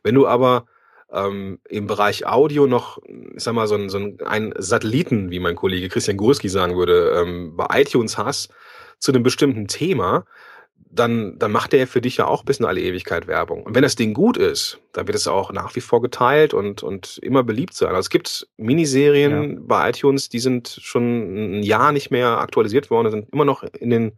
Wenn 0.03 0.15
du 0.15 0.27
aber 0.27 0.67
ähm, 1.13 1.61
im 1.69 1.87
Bereich 1.87 2.27
Audio 2.27 2.67
noch, 2.67 2.99
ich 3.07 3.43
sag 3.43 3.55
mal, 3.55 3.69
so 3.69 3.77
ein, 3.77 3.89
so 3.89 3.99
ein, 4.25 4.53
Satelliten, 4.57 5.31
wie 5.31 5.41
mein 5.41 5.55
Kollege 5.55 5.89
Christian 5.89 6.17
Gurski 6.17 6.49
sagen 6.49 6.77
würde, 6.77 7.23
ähm, 7.23 7.57
bei 7.57 7.67
iTunes 7.81 8.19
hast 8.19 8.53
zu 8.99 9.13
einem 9.13 9.23
bestimmten 9.23 9.69
Thema, 9.69 10.25
dann, 10.91 11.39
dann 11.39 11.53
macht 11.53 11.75
er 11.75 11.87
für 11.87 12.01
dich 12.01 12.19
ja 12.19 12.27
auch 12.27 12.43
bis 12.43 12.59
in 12.59 12.65
alle 12.65 12.81
Ewigkeit 12.81 13.27
Werbung. 13.27 13.63
Und 13.63 13.75
wenn 13.75 13.83
das 13.83 13.97
Ding 13.97 14.15
gut 14.15 14.37
ist, 14.37 14.79
dann 14.93 15.07
wird 15.07 15.17
es 15.17 15.27
auch 15.27 15.53
nach 15.53 15.75
wie 15.77 15.81
vor 15.81 16.01
geteilt 16.01 16.55
und, 16.55 16.83
und 16.83 17.19
immer 17.19 17.43
beliebt 17.43 17.75
sein. 17.75 17.91
Also 17.91 18.01
es 18.01 18.11
gibt 18.11 18.49
Miniserien 18.57 19.55
ja. 19.55 19.59
bei 19.61 19.91
iTunes, 19.91 20.29
die 20.29 20.39
sind 20.39 20.79
schon 20.83 21.59
ein 21.59 21.63
Jahr 21.63 21.93
nicht 21.93 22.11
mehr 22.11 22.39
aktualisiert 22.39 22.91
worden, 22.91 23.11
sind 23.11 23.33
immer 23.33 23.45
noch 23.45 23.63
in 23.63 23.91
den, 23.91 24.13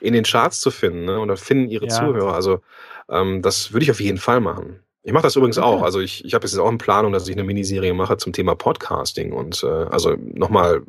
in 0.00 0.12
den 0.12 0.24
Charts 0.24 0.60
zu 0.60 0.70
finden 0.70 1.04
ne? 1.04 1.20
oder 1.20 1.36
finden 1.36 1.70
ihre 1.70 1.86
ja. 1.86 1.90
Zuhörer. 1.90 2.34
Also 2.34 2.60
ähm, 3.08 3.42
das 3.42 3.72
würde 3.72 3.84
ich 3.84 3.90
auf 3.90 4.00
jeden 4.00 4.18
Fall 4.18 4.40
machen. 4.40 4.80
Ich 5.02 5.12
mache 5.12 5.22
das 5.22 5.36
übrigens 5.36 5.58
okay. 5.58 5.66
auch. 5.66 5.82
Also 5.82 6.00
ich, 6.00 6.24
ich 6.24 6.34
habe 6.34 6.46
jetzt 6.46 6.58
auch 6.58 6.70
in 6.70 6.78
Planung, 6.78 7.12
dass 7.12 7.28
ich 7.28 7.34
eine 7.34 7.44
Miniserie 7.44 7.94
mache 7.94 8.16
zum 8.16 8.32
Thema 8.32 8.54
Podcasting 8.54 9.32
und 9.32 9.62
äh, 9.62 9.66
also 9.66 10.16
nochmal 10.18 10.82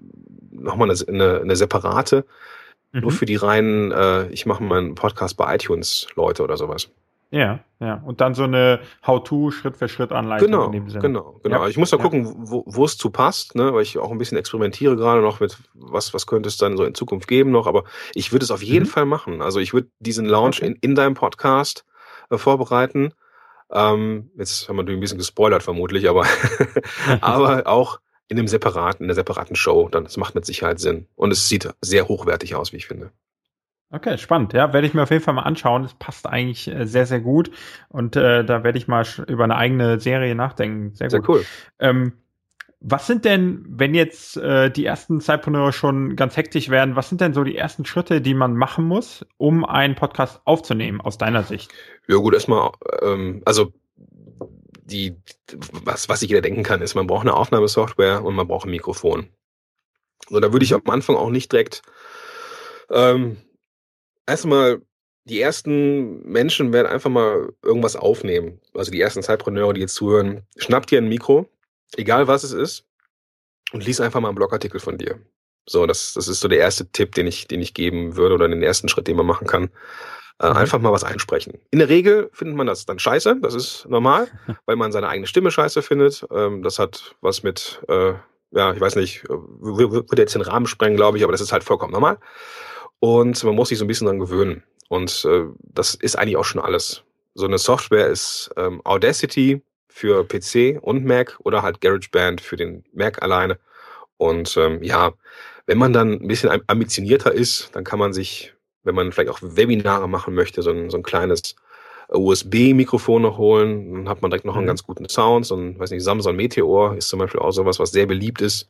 noch 0.51 0.75
mal 0.75 0.91
eine, 0.91 1.41
eine 1.41 1.55
separate 1.55 2.25
Mhm. 2.91 3.01
Nur 3.01 3.11
für 3.11 3.25
die 3.25 3.35
reinen, 3.35 3.91
äh, 3.91 4.27
ich 4.29 4.45
mache 4.45 4.63
meinen 4.63 4.95
Podcast 4.95 5.37
bei 5.37 5.55
iTunes 5.55 6.07
Leute 6.15 6.43
oder 6.43 6.57
sowas. 6.57 6.89
Ja, 7.31 7.61
ja. 7.79 8.01
Und 8.05 8.19
dann 8.19 8.35
so 8.35 8.43
eine 8.43 8.81
How-to 9.07 9.51
Schritt 9.51 9.77
für 9.77 9.87
Schritt 9.87 10.11
Anleitung 10.11 10.47
genau, 10.47 10.65
in 10.65 10.73
dem 10.73 10.89
Sinne. 10.89 11.01
Genau, 11.01 11.39
genau. 11.41 11.63
Ja. 11.63 11.69
Ich 11.69 11.77
muss 11.77 11.89
da 11.89 11.95
gucken, 11.95 12.27
wo, 12.37 12.63
wo 12.67 12.83
es 12.83 12.97
zu 12.97 13.09
passt, 13.09 13.55
ne, 13.55 13.73
weil 13.73 13.83
ich 13.83 13.97
auch 13.97 14.11
ein 14.11 14.17
bisschen 14.17 14.37
experimentiere 14.37 14.97
gerade 14.97 15.21
noch 15.21 15.39
mit 15.39 15.57
was, 15.73 16.13
was 16.13 16.27
könnte 16.27 16.49
es 16.49 16.57
dann 16.57 16.75
so 16.75 16.83
in 16.83 16.93
Zukunft 16.93 17.29
geben 17.29 17.51
noch, 17.51 17.67
aber 17.67 17.85
ich 18.13 18.33
würde 18.33 18.43
es 18.43 18.51
auf 18.51 18.61
jeden 18.61 18.85
mhm. 18.85 18.89
Fall 18.89 19.05
machen. 19.05 19.41
Also 19.41 19.61
ich 19.61 19.73
würde 19.73 19.87
diesen 19.99 20.25
Launch 20.25 20.57
okay. 20.57 20.71
in, 20.71 20.75
in 20.81 20.95
deinem 20.95 21.13
Podcast 21.13 21.85
äh, 22.29 22.37
vorbereiten. 22.37 23.13
Ähm, 23.71 24.29
jetzt 24.37 24.67
haben 24.67 24.75
wir 24.75 24.85
ein 24.85 24.99
bisschen 24.99 25.17
gespoilert 25.17 25.63
vermutlich, 25.63 26.09
aber, 26.09 26.25
aber 27.21 27.65
auch 27.65 28.01
in 28.31 28.39
einem 28.39 28.47
separaten, 28.47 29.03
in 29.03 29.09
einer 29.09 29.15
separaten 29.15 29.57
Show, 29.57 29.89
dann 29.89 30.05
das 30.05 30.15
macht 30.15 30.35
mit 30.35 30.45
Sicherheit 30.45 30.79
Sinn. 30.79 31.05
Und 31.15 31.31
es 31.31 31.49
sieht 31.49 31.67
sehr 31.81 32.07
hochwertig 32.07 32.55
aus, 32.55 32.71
wie 32.71 32.77
ich 32.77 32.87
finde. 32.87 33.11
Okay, 33.91 34.17
spannend. 34.17 34.53
Ja, 34.53 34.71
werde 34.71 34.87
ich 34.87 34.93
mir 34.93 35.03
auf 35.03 35.11
jeden 35.11 35.21
Fall 35.21 35.33
mal 35.33 35.41
anschauen. 35.41 35.83
Das 35.83 35.93
passt 35.95 36.25
eigentlich 36.25 36.69
äh, 36.69 36.85
sehr, 36.85 37.05
sehr 37.05 37.19
gut. 37.19 37.51
Und 37.89 38.15
äh, 38.15 38.45
da 38.45 38.63
werde 38.63 38.77
ich 38.77 38.87
mal 38.87 39.05
über 39.27 39.43
eine 39.43 39.57
eigene 39.57 39.99
Serie 39.99 40.33
nachdenken. 40.33 40.95
Sehr, 40.95 41.09
gut. 41.09 41.11
Sehr 41.11 41.29
cool. 41.29 41.45
Ähm, 41.79 42.13
was 42.79 43.05
sind 43.05 43.25
denn, 43.25 43.65
wenn 43.67 43.93
jetzt 43.93 44.37
äh, 44.37 44.71
die 44.71 44.85
ersten 44.85 45.19
Zeitpreneure 45.19 45.73
schon 45.73 46.15
ganz 46.15 46.37
hektisch 46.37 46.69
werden, 46.69 46.95
was 46.95 47.09
sind 47.09 47.19
denn 47.19 47.33
so 47.33 47.43
die 47.43 47.57
ersten 47.57 47.83
Schritte, 47.83 48.21
die 48.21 48.33
man 48.33 48.55
machen 48.55 48.85
muss, 48.85 49.25
um 49.35 49.65
einen 49.65 49.95
Podcast 49.95 50.39
aufzunehmen, 50.45 51.01
aus 51.01 51.17
deiner 51.17 51.43
Sicht? 51.43 51.69
Ja 52.07 52.15
gut, 52.15 52.33
erstmal, 52.33 52.71
ähm, 53.01 53.41
also 53.43 53.73
die, 54.91 55.15
was, 55.83 56.09
was 56.09 56.21
ich 56.21 56.29
jeder 56.29 56.41
denken 56.41 56.63
kann, 56.63 56.81
ist, 56.81 56.95
man 56.95 57.07
braucht 57.07 57.21
eine 57.21 57.33
Aufnahmesoftware 57.33 58.23
und 58.23 58.35
man 58.35 58.47
braucht 58.47 58.65
ein 58.65 58.71
Mikrofon. 58.71 59.29
So, 60.29 60.39
da 60.39 60.51
würde 60.53 60.65
ich 60.65 60.73
am 60.73 60.81
Anfang 60.85 61.15
auch 61.15 61.29
nicht 61.29 61.51
direkt 61.51 61.81
ähm, 62.91 63.37
erstmal 64.27 64.81
die 65.25 65.39
ersten 65.39 66.23
Menschen 66.23 66.73
werden 66.73 66.87
einfach 66.87 67.09
mal 67.09 67.53
irgendwas 67.63 67.95
aufnehmen. 67.95 68.59
Also 68.73 68.91
die 68.91 68.99
ersten 68.99 69.23
Zeitpreneure, 69.23 69.73
die 69.73 69.81
jetzt 69.81 69.95
zuhören, 69.95 70.45
schnapp 70.57 70.87
dir 70.87 70.97
ein 70.97 71.09
Mikro, 71.09 71.49
egal 71.95 72.27
was 72.27 72.43
es 72.43 72.51
ist, 72.51 72.85
und 73.71 73.85
lies 73.85 74.01
einfach 74.01 74.19
mal 74.19 74.29
einen 74.29 74.35
Blogartikel 74.35 74.79
von 74.79 74.97
dir. 74.97 75.19
So, 75.67 75.85
das, 75.85 76.13
das 76.13 76.27
ist 76.27 76.39
so 76.39 76.47
der 76.47 76.57
erste 76.57 76.91
Tipp, 76.91 77.13
den 77.13 77.27
ich, 77.27 77.47
den 77.47 77.61
ich 77.61 77.73
geben 77.73 78.15
würde 78.17 78.35
oder 78.35 78.49
den 78.49 78.63
ersten 78.63 78.89
Schritt, 78.89 79.07
den 79.07 79.15
man 79.15 79.27
machen 79.27 79.47
kann. 79.47 79.69
Äh, 80.41 80.49
mhm. 80.49 80.57
Einfach 80.57 80.79
mal 80.79 80.91
was 80.91 81.03
einsprechen. 81.03 81.59
In 81.69 81.79
der 81.79 81.89
Regel 81.89 82.29
findet 82.33 82.57
man 82.57 82.67
das 82.67 82.85
dann 82.85 82.99
scheiße, 82.99 83.37
das 83.41 83.53
ist 83.53 83.85
normal, 83.87 84.27
weil 84.65 84.75
man 84.75 84.91
seine 84.91 85.07
eigene 85.07 85.27
Stimme 85.27 85.51
scheiße 85.51 85.81
findet. 85.81 86.25
Ähm, 86.31 86.63
das 86.63 86.79
hat 86.79 87.15
was 87.21 87.43
mit, 87.43 87.81
äh, 87.87 88.13
ja, 88.51 88.73
ich 88.73 88.81
weiß 88.81 88.95
nicht, 88.95 89.23
würde 89.29 90.21
jetzt 90.21 90.35
den 90.35 90.41
Rahmen 90.41 90.67
sprengen, 90.67 90.97
glaube 90.97 91.17
ich, 91.17 91.23
aber 91.23 91.31
das 91.31 91.41
ist 91.41 91.51
halt 91.51 91.63
vollkommen 91.63 91.93
normal. 91.93 92.17
Und 92.99 93.43
man 93.43 93.55
muss 93.55 93.69
sich 93.69 93.77
so 93.77 93.85
ein 93.85 93.87
bisschen 93.87 94.07
dran 94.07 94.19
gewöhnen. 94.19 94.63
Und 94.89 95.25
äh, 95.25 95.45
das 95.59 95.95
ist 95.95 96.17
eigentlich 96.17 96.37
auch 96.37 96.45
schon 96.45 96.61
alles. 96.61 97.03
So 97.33 97.45
eine 97.45 97.57
Software 97.57 98.07
ist 98.07 98.51
ähm, 98.57 98.81
Audacity 98.83 99.61
für 99.87 100.25
PC 100.27 100.79
und 100.81 101.05
Mac 101.05 101.37
oder 101.43 101.61
halt 101.61 101.81
GarageBand 101.81 102.41
für 102.41 102.57
den 102.57 102.83
Mac 102.93 103.21
alleine. 103.21 103.59
Und 104.17 104.55
ähm, 104.57 104.83
ja, 104.83 105.13
wenn 105.65 105.77
man 105.77 105.93
dann 105.93 106.13
ein 106.13 106.27
bisschen 106.27 106.61
ambitionierter 106.67 107.31
ist, 107.31 107.69
dann 107.73 107.83
kann 107.83 107.99
man 107.99 108.11
sich, 108.13 108.53
wenn 108.83 108.95
man 108.95 109.11
vielleicht 109.11 109.29
auch 109.29 109.39
Webinare 109.41 110.07
machen 110.07 110.33
möchte, 110.33 110.61
so 110.61 110.71
ein, 110.71 110.89
so 110.89 110.97
ein 110.97 111.03
kleines 111.03 111.55
USB-Mikrofon 112.09 113.21
noch 113.21 113.37
holen. 113.37 113.93
Dann 113.93 114.09
hat 114.09 114.21
man 114.21 114.31
direkt 114.31 114.45
noch 114.45 114.55
einen 114.55 114.65
mhm. 114.65 114.69
ganz 114.69 114.83
guten 114.83 115.07
Sound. 115.07 115.45
So 115.45 115.55
ein, 115.55 115.79
weiß 115.79 115.91
nicht, 115.91 116.03
Samsung 116.03 116.35
Meteor 116.35 116.95
ist 116.95 117.09
zum 117.09 117.19
Beispiel 117.19 117.39
auch 117.39 117.51
sowas, 117.51 117.79
was 117.79 117.91
sehr 117.91 118.05
beliebt 118.05 118.41
ist. 118.41 118.69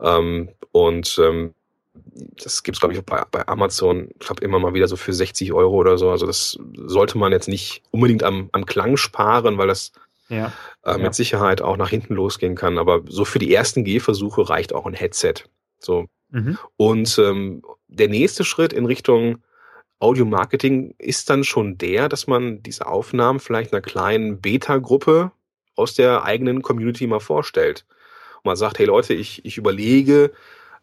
Ähm, 0.00 0.50
und 0.72 1.18
ähm, 1.22 1.54
das 2.42 2.62
gibt's 2.62 2.80
glaube 2.80 2.94
ich, 2.94 3.02
bei, 3.02 3.22
bei 3.30 3.46
Amazon, 3.48 4.08
ich 4.10 4.26
glaube, 4.26 4.44
immer 4.44 4.58
mal 4.58 4.74
wieder 4.74 4.88
so 4.88 4.96
für 4.96 5.12
60 5.12 5.52
Euro 5.52 5.76
oder 5.76 5.98
so. 5.98 6.10
Also 6.10 6.26
das 6.26 6.58
sollte 6.74 7.18
man 7.18 7.32
jetzt 7.32 7.48
nicht 7.48 7.82
unbedingt 7.90 8.22
am, 8.22 8.50
am 8.52 8.66
Klang 8.66 8.96
sparen, 8.96 9.58
weil 9.58 9.68
das 9.68 9.92
ja, 10.28 10.52
äh, 10.84 10.94
mit 10.94 11.04
ja. 11.04 11.12
Sicherheit 11.12 11.62
auch 11.62 11.76
nach 11.76 11.90
hinten 11.90 12.14
losgehen 12.14 12.54
kann. 12.54 12.78
Aber 12.78 13.00
so 13.08 13.24
für 13.24 13.38
die 13.38 13.52
ersten 13.52 13.84
Gehversuche 13.84 14.48
reicht 14.48 14.74
auch 14.74 14.86
ein 14.86 14.94
Headset. 14.94 15.34
So. 15.78 16.06
Mhm. 16.30 16.58
Und 16.76 17.18
ähm, 17.18 17.62
der 17.88 18.08
nächste 18.08 18.44
Schritt 18.44 18.72
in 18.72 18.86
Richtung 18.86 19.38
Audio-Marketing 20.00 20.94
ist 20.98 21.28
dann 21.28 21.42
schon 21.42 21.76
der, 21.76 22.08
dass 22.08 22.26
man 22.26 22.62
diese 22.62 22.86
Aufnahmen 22.86 23.40
vielleicht 23.40 23.72
einer 23.72 23.82
kleinen 23.82 24.40
Beta-Gruppe 24.40 25.32
aus 25.74 25.94
der 25.94 26.24
eigenen 26.24 26.62
Community 26.62 27.06
mal 27.06 27.20
vorstellt. 27.20 27.84
Und 28.36 28.46
man 28.46 28.56
sagt, 28.56 28.78
hey 28.78 28.86
Leute, 28.86 29.14
ich, 29.14 29.44
ich 29.44 29.58
überlege, 29.58 30.30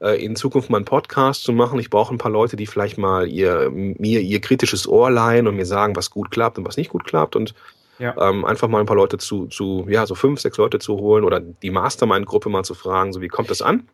äh, 0.02 0.24
in 0.24 0.36
Zukunft 0.36 0.70
mal 0.70 0.78
einen 0.78 0.86
Podcast 0.86 1.44
zu 1.44 1.54
machen. 1.54 1.80
Ich 1.80 1.90
brauche 1.90 2.14
ein 2.14 2.18
paar 2.18 2.32
Leute, 2.32 2.56
die 2.58 2.68
vielleicht 2.68 2.98
mal 2.98 3.28
ihr, 3.28 3.70
mir 3.72 4.22
ihr 4.22 4.42
kritisches 4.42 4.88
Ohr 4.88 5.10
leihen 5.10 5.48
und 5.48 5.56
mir 5.56 5.66
sagen, 5.66 5.96
was 5.96 6.10
gut 6.10 6.32
klappt 6.32 6.58
und 6.58 6.66
was 6.66 6.78
nicht 6.78 6.90
gut 6.90 7.06
klappt. 7.06 7.36
Und 7.36 7.54
ja. 8.00 8.16
ähm, 8.18 8.44
einfach 8.44 8.68
mal 8.68 8.82
ein 8.82 8.86
paar 8.86 8.98
Leute 8.98 9.18
zu, 9.18 9.48
zu, 9.48 9.86
ja, 9.90 10.06
so 10.06 10.16
fünf, 10.16 10.42
sechs 10.42 10.58
Leute 10.58 10.80
zu 10.80 10.98
holen 10.98 11.24
oder 11.24 11.40
die 11.40 11.72
Mastermind-Gruppe 11.72 12.50
mal 12.50 12.64
zu 12.64 12.74
fragen, 12.74 13.14
so 13.14 13.22
wie 13.22 13.30
kommt 13.30 13.50
das 13.50 13.62
an? 13.62 13.88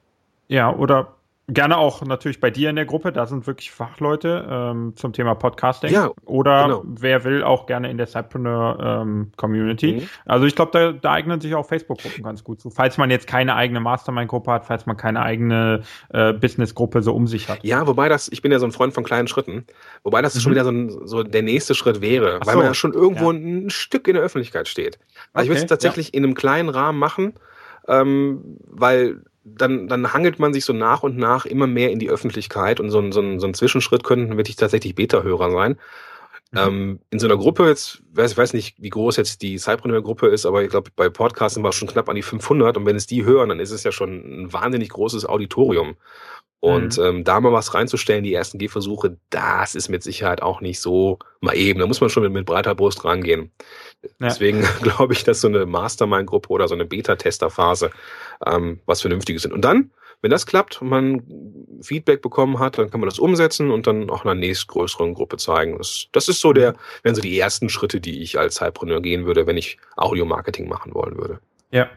Ja, 0.48 0.76
oder 0.76 1.16
Gerne 1.48 1.78
auch 1.78 2.04
natürlich 2.06 2.40
bei 2.40 2.52
dir 2.52 2.70
in 2.70 2.76
der 2.76 2.86
Gruppe, 2.86 3.12
da 3.12 3.26
sind 3.26 3.46
wirklich 3.48 3.72
Fachleute 3.72 4.48
ähm, 4.50 4.94
zum 4.96 5.12
Thema 5.12 5.34
Podcasting. 5.36 5.92
Ja, 5.92 6.12
Oder 6.24 6.64
genau. 6.64 6.84
wer 6.86 7.24
will 7.24 7.44
auch 7.44 7.66
gerne 7.66 7.90
in 7.90 7.98
der 7.98 8.08
Cypreneur 8.08 9.02
ähm, 9.02 9.32
Community. 9.38 9.94
Mhm. 9.94 10.10
Also 10.26 10.46
ich 10.46 10.56
glaube, 10.56 10.72
da, 10.72 10.92
da 10.94 11.12
eignen 11.12 11.42
sich 11.42 11.56
auch 11.56 11.68
Facebook-Gruppen 11.68 12.24
ganz 12.24 12.44
gut 12.44 12.62
zu. 12.62 12.70
Falls 12.70 12.98
man 12.98 13.10
jetzt 13.10 13.28
keine 13.28 13.56
eigene 13.56 13.80
Mastermind-Gruppe 13.80 14.52
hat, 14.52 14.66
falls 14.66 14.86
man 14.86 14.98
keine 14.98 15.22
eigene 15.22 15.82
äh, 16.10 16.32
Business-Gruppe 16.32 17.02
so 17.02 17.14
um 17.14 17.28
sich 17.28 17.50
hat. 17.50 17.64
Ja, 17.64 17.86
wobei 17.88 18.08
das, 18.08 18.30
ich 18.32 18.42
bin 18.42 18.52
ja 18.52 18.60
so 18.60 18.66
ein 18.66 18.72
Freund 18.72 18.94
von 18.94 19.04
kleinen 19.04 19.28
Schritten, 19.28 19.66
wobei 20.04 20.22
das 20.22 20.36
mhm. 20.36 20.40
schon 20.40 20.52
wieder 20.54 20.64
so, 20.64 20.72
ein, 20.72 21.08
so 21.08 21.24
der 21.24 21.42
nächste 21.42 21.74
Schritt 21.74 22.02
wäre, 22.02 22.40
Ach 22.40 22.46
weil 22.46 22.54
so. 22.54 22.60
man 22.60 22.68
ja 22.68 22.74
schon 22.76 22.94
irgendwo 22.94 23.32
ja. 23.32 23.38
ein 23.38 23.70
Stück 23.72 24.08
in 24.08 24.14
der 24.14 24.24
Öffentlichkeit 24.24 24.68
steht. 24.68 25.00
Also 25.34 25.34
okay. 25.34 25.44
ich 25.44 25.50
würde 25.50 25.62
es 25.62 25.68
tatsächlich 25.68 26.08
ja. 26.10 26.14
in 26.14 26.24
einem 26.24 26.36
kleinen 26.36 26.70
Rahmen 26.70 27.00
machen, 27.00 27.34
ähm, 27.88 28.58
weil 28.68 29.24
dann, 29.44 29.88
dann 29.88 30.14
hangelt 30.14 30.40
man 30.40 30.54
sich 30.54 30.66
so 30.66 30.74
nach 30.74 31.04
und 31.04 31.18
nach 31.18 31.46
immer 31.46 31.68
mehr 31.68 31.92
in 31.92 32.00
die 32.00 32.10
Öffentlichkeit 32.10 32.80
und 32.80 32.90
so 32.90 33.00
ein, 33.00 33.12
so 33.12 33.22
ein, 33.22 33.40
so 33.40 33.48
ein 33.48 33.54
Zwischenschritt 33.54 34.04
könnten 34.04 34.38
wirklich 34.38 34.56
tatsächlich 34.56 34.96
Beta-Hörer 34.96 35.52
sein. 35.52 35.78
Mhm. 36.52 36.58
Ähm, 36.58 37.00
in 37.10 37.20
so 37.20 37.28
einer 37.28 37.38
Gruppe 37.38 37.68
jetzt, 37.68 38.04
weiß, 38.14 38.34
ich 38.34 38.38
weiß 38.38 38.54
nicht, 38.54 38.76
wie 38.82 38.90
groß 38.90 39.18
jetzt 39.18 39.42
die 39.42 39.58
Cypreneur-Gruppe 39.58 40.28
ist, 40.28 40.46
aber 40.46 40.64
ich 40.64 40.70
glaube, 40.70 40.92
bei 40.96 41.10
Podcasten 41.10 41.64
war 41.64 41.70
es 41.70 41.76
schon 41.76 41.88
knapp 41.88 42.10
an 42.10 42.16
die 42.16 42.22
500 42.22 42.78
und 42.78 42.86
wenn 42.86 42.98
es 42.98 43.08
die 43.08 43.24
hören, 43.24 43.50
dann 43.50 43.60
ist 43.60 43.72
es 43.72 43.84
ja 43.84 43.92
schon 43.92 44.44
ein 44.44 44.54
wahnsinnig 44.54 44.90
großes 44.90 45.26
Auditorium. 45.26 45.96
Und 46.62 47.00
mhm. 47.00 47.04
ähm, 47.04 47.24
da 47.24 47.42
mal 47.42 47.52
was 47.52 47.74
reinzustellen, 47.74 48.24
die 48.24 48.36
ersten 48.36 48.60
Gehversuche, 48.60 49.18
das 49.32 49.74
ist 49.74 49.90
mit 49.90 50.04
Sicherheit 50.04 50.44
auch 50.44 50.62
nicht 50.62 50.80
so 50.80 51.18
mal 51.42 51.58
eben. 51.58 51.80
Da 51.80 51.88
muss 51.88 52.02
man 52.02 52.12
schon 52.12 52.22
mit, 52.22 52.32
mit 52.32 52.46
breiter 52.46 52.76
Brust 52.76 53.04
rangehen. 53.04 53.52
Ja. 54.04 54.10
Deswegen 54.28 54.62
glaube 54.84 55.14
ich, 55.14 55.24
dass 55.24 55.42
so 55.42 55.48
eine 55.48 55.66
Mastermind-Gruppe 55.66 56.50
oder 56.50 56.68
so 56.68 56.76
eine 56.76 56.86
Beta-Tester-Phase 56.86 57.90
ähm, 58.46 58.80
was 58.86 59.02
Vernünftiges 59.02 59.42
sind. 59.42 59.54
Und 59.54 59.66
dann, 59.66 59.90
wenn 60.22 60.30
das 60.30 60.46
klappt 60.46 60.84
und 60.84 60.90
man 60.90 61.24
Feedback 61.82 62.22
bekommen 62.22 62.60
hat, 62.60 62.78
dann 62.78 62.92
kann 62.92 63.00
man 63.00 63.10
das 63.10 63.18
umsetzen 63.18 63.72
und 63.72 63.88
dann 63.88 64.12
auch 64.12 64.24
einer 64.24 64.36
nächstgrößeren 64.36 65.16
Gruppe 65.16 65.38
zeigen. 65.38 65.80
Das, 65.80 66.10
das 66.12 66.28
ist 66.28 66.42
so 66.42 66.54
der, 66.54 66.76
wären 67.02 67.16
so 67.16 67.22
die 67.22 67.40
ersten 67.40 67.70
Schritte, 67.70 68.00
die 68.00 68.22
ich 68.22 68.38
als 68.38 68.54
Zeitpreneur 68.56 69.02
gehen 69.02 69.26
würde, 69.26 69.48
wenn 69.48 69.58
ich 69.58 69.80
Audio-Marketing 69.98 70.70
machen 70.70 70.94
wollen 70.94 71.18
würde. 71.18 71.40
Ja. 71.72 71.90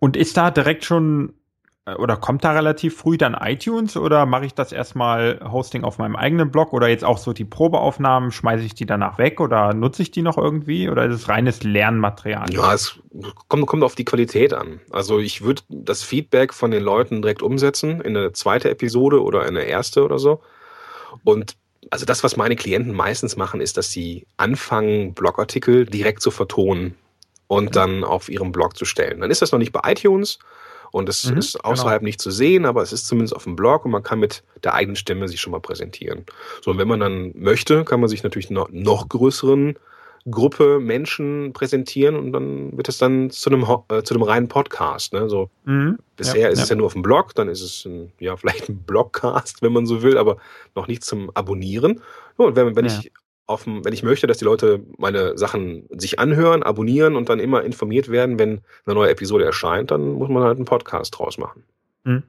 Und 0.00 0.16
ist 0.16 0.36
da 0.36 0.50
direkt 0.50 0.84
schon 0.84 1.34
oder 1.96 2.16
kommt 2.16 2.44
da 2.44 2.52
relativ 2.52 2.96
früh 2.96 3.16
dann 3.16 3.34
iTunes 3.34 3.96
oder 3.96 4.26
mache 4.26 4.46
ich 4.46 4.54
das 4.54 4.72
erstmal 4.72 5.40
Hosting 5.50 5.84
auf 5.84 5.98
meinem 5.98 6.16
eigenen 6.16 6.50
Blog 6.50 6.72
oder 6.72 6.88
jetzt 6.88 7.04
auch 7.04 7.18
so 7.18 7.32
die 7.32 7.44
Probeaufnahmen, 7.44 8.30
schmeiße 8.30 8.64
ich 8.64 8.74
die 8.74 8.86
danach 8.86 9.18
weg 9.18 9.40
oder 9.40 9.74
nutze 9.74 10.02
ich 10.02 10.10
die 10.10 10.22
noch 10.22 10.38
irgendwie 10.38 10.88
oder 10.88 11.06
ist 11.06 11.14
es 11.14 11.28
reines 11.28 11.62
Lernmaterial? 11.62 12.52
Ja, 12.52 12.74
es 12.74 12.98
kommt, 13.48 13.66
kommt 13.66 13.82
auf 13.82 13.94
die 13.94 14.04
Qualität 14.04 14.52
an. 14.52 14.80
Also 14.90 15.18
ich 15.18 15.42
würde 15.42 15.62
das 15.68 16.02
Feedback 16.02 16.52
von 16.52 16.70
den 16.70 16.82
Leuten 16.82 17.22
direkt 17.22 17.42
umsetzen 17.42 18.00
in 18.00 18.16
eine 18.16 18.32
zweite 18.32 18.70
Episode 18.70 19.22
oder 19.22 19.42
in 19.42 19.56
eine 19.56 19.64
erste 19.64 20.04
oder 20.04 20.18
so. 20.18 20.40
Und 21.24 21.56
also 21.90 22.04
das, 22.04 22.22
was 22.24 22.36
meine 22.36 22.56
Klienten 22.56 22.94
meistens 22.94 23.36
machen, 23.36 23.60
ist, 23.60 23.76
dass 23.76 23.90
sie 23.90 24.26
anfangen, 24.36 25.14
Blogartikel 25.14 25.86
direkt 25.86 26.22
zu 26.22 26.30
vertonen 26.30 26.96
und 27.46 27.76
dann 27.76 28.04
auf 28.04 28.28
ihrem 28.28 28.52
Blog 28.52 28.76
zu 28.76 28.84
stellen. 28.84 29.20
Dann 29.20 29.30
ist 29.30 29.42
das 29.42 29.52
noch 29.52 29.58
nicht 29.58 29.72
bei 29.72 29.80
iTunes, 29.90 30.38
und 30.90 31.08
es 31.08 31.30
mhm, 31.30 31.38
ist 31.38 31.54
genau. 31.54 31.72
außerhalb 31.72 32.00
genau. 32.00 32.08
nicht 32.08 32.20
zu 32.20 32.30
sehen, 32.30 32.64
aber 32.64 32.82
es 32.82 32.92
ist 32.92 33.06
zumindest 33.06 33.34
auf 33.34 33.44
dem 33.44 33.56
Blog 33.56 33.84
und 33.84 33.90
man 33.90 34.02
kann 34.02 34.20
mit 34.20 34.42
der 34.64 34.74
eigenen 34.74 34.96
Stimme 34.96 35.28
sich 35.28 35.40
schon 35.40 35.52
mal 35.52 35.60
präsentieren. 35.60 36.24
So, 36.62 36.70
und 36.70 36.78
wenn 36.78 36.88
man 36.88 37.00
dann 37.00 37.32
möchte, 37.34 37.84
kann 37.84 38.00
man 38.00 38.08
sich 38.08 38.22
natürlich 38.22 38.50
noch, 38.50 38.68
noch 38.70 39.08
größeren 39.08 39.76
Gruppe 40.30 40.78
Menschen 40.80 41.52
präsentieren 41.52 42.16
und 42.16 42.32
dann 42.32 42.76
wird 42.76 42.88
es 42.88 42.98
dann 42.98 43.30
zu 43.30 43.50
einem, 43.50 43.64
äh, 43.90 44.02
zu 44.02 44.14
einem 44.14 44.22
reinen 44.22 44.48
Podcast. 44.48 45.12
Ne? 45.12 45.28
So, 45.28 45.50
mhm, 45.64 45.98
bisher 46.16 46.42
ja, 46.42 46.48
ist 46.48 46.58
ja. 46.58 46.64
es 46.64 46.70
ja 46.70 46.76
nur 46.76 46.86
auf 46.86 46.92
dem 46.92 47.02
Blog, 47.02 47.34
dann 47.34 47.48
ist 47.48 47.62
es 47.62 47.84
ein, 47.84 48.12
ja 48.18 48.36
vielleicht 48.38 48.68
ein 48.68 48.78
Blogcast, 48.82 49.62
wenn 49.62 49.72
man 49.72 49.86
so 49.86 50.02
will, 50.02 50.18
aber 50.18 50.36
noch 50.74 50.88
nicht 50.88 51.04
zum 51.04 51.30
Abonnieren. 51.34 52.00
Und 52.36 52.56
wenn, 52.56 52.76
wenn 52.76 52.86
ich 52.86 53.10
dem, 53.64 53.84
wenn 53.84 53.92
ich 53.92 54.02
möchte, 54.02 54.26
dass 54.26 54.38
die 54.38 54.44
Leute 54.44 54.84
meine 54.98 55.36
Sachen 55.36 55.88
sich 55.90 56.18
anhören, 56.18 56.62
abonnieren 56.62 57.16
und 57.16 57.28
dann 57.28 57.40
immer 57.40 57.62
informiert 57.62 58.10
werden, 58.10 58.38
wenn 58.38 58.60
eine 58.84 58.94
neue 58.94 59.10
Episode 59.10 59.44
erscheint, 59.44 59.90
dann 59.90 60.12
muss 60.12 60.28
man 60.28 60.42
halt 60.44 60.56
einen 60.56 60.66
Podcast 60.66 61.18
draus 61.18 61.38
machen. 61.38 61.64
Mhm. 62.04 62.22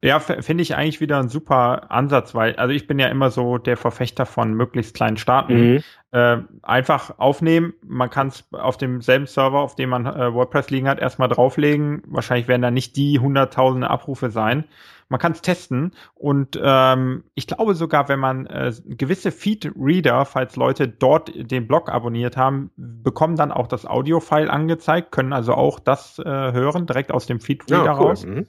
Ja, 0.00 0.20
finde 0.20 0.62
ich 0.62 0.76
eigentlich 0.76 1.00
wieder 1.00 1.18
ein 1.18 1.28
super 1.28 1.90
Ansatz, 1.90 2.32
weil, 2.32 2.54
also 2.54 2.72
ich 2.72 2.86
bin 2.86 3.00
ja 3.00 3.08
immer 3.08 3.30
so 3.30 3.58
der 3.58 3.76
Verfechter 3.76 4.26
von 4.26 4.54
möglichst 4.54 4.94
kleinen 4.94 5.16
Starten. 5.16 5.72
Mhm. 5.72 5.82
Äh, 6.12 6.38
einfach 6.62 7.18
aufnehmen, 7.18 7.74
man 7.84 8.08
kann 8.08 8.28
es 8.28 8.44
auf 8.52 8.76
demselben 8.76 9.26
Server, 9.26 9.58
auf 9.58 9.74
dem 9.74 9.90
man 9.90 10.06
äh, 10.06 10.32
WordPress 10.32 10.70
liegen 10.70 10.88
hat, 10.88 11.00
erstmal 11.00 11.28
drauflegen. 11.28 12.02
Wahrscheinlich 12.06 12.46
werden 12.46 12.62
da 12.62 12.70
nicht 12.70 12.94
die 12.96 13.18
hunderttausende 13.18 13.90
Abrufe 13.90 14.30
sein. 14.30 14.64
Man 15.08 15.18
kann 15.18 15.32
es 15.32 15.42
testen 15.42 15.92
und 16.14 16.60
ähm, 16.62 17.24
ich 17.34 17.46
glaube 17.46 17.74
sogar, 17.74 18.08
wenn 18.08 18.20
man 18.20 18.46
äh, 18.46 18.72
gewisse 18.84 19.32
Feed-Reader, 19.32 20.26
falls 20.26 20.54
Leute 20.54 20.86
dort 20.86 21.32
den 21.34 21.66
Blog 21.66 21.90
abonniert 21.90 22.36
haben, 22.36 22.70
bekommen 22.76 23.34
dann 23.34 23.50
auch 23.50 23.66
das 23.66 23.86
Audio-File 23.86 24.50
angezeigt, 24.50 25.10
können 25.10 25.32
also 25.32 25.54
auch 25.54 25.80
das 25.80 26.18
äh, 26.18 26.24
hören, 26.24 26.86
direkt 26.86 27.10
aus 27.10 27.26
dem 27.26 27.40
Feed-Reader 27.40 27.84
ja, 27.84 27.98
cool. 27.98 28.06
raus. 28.06 28.26
Mhm. 28.26 28.46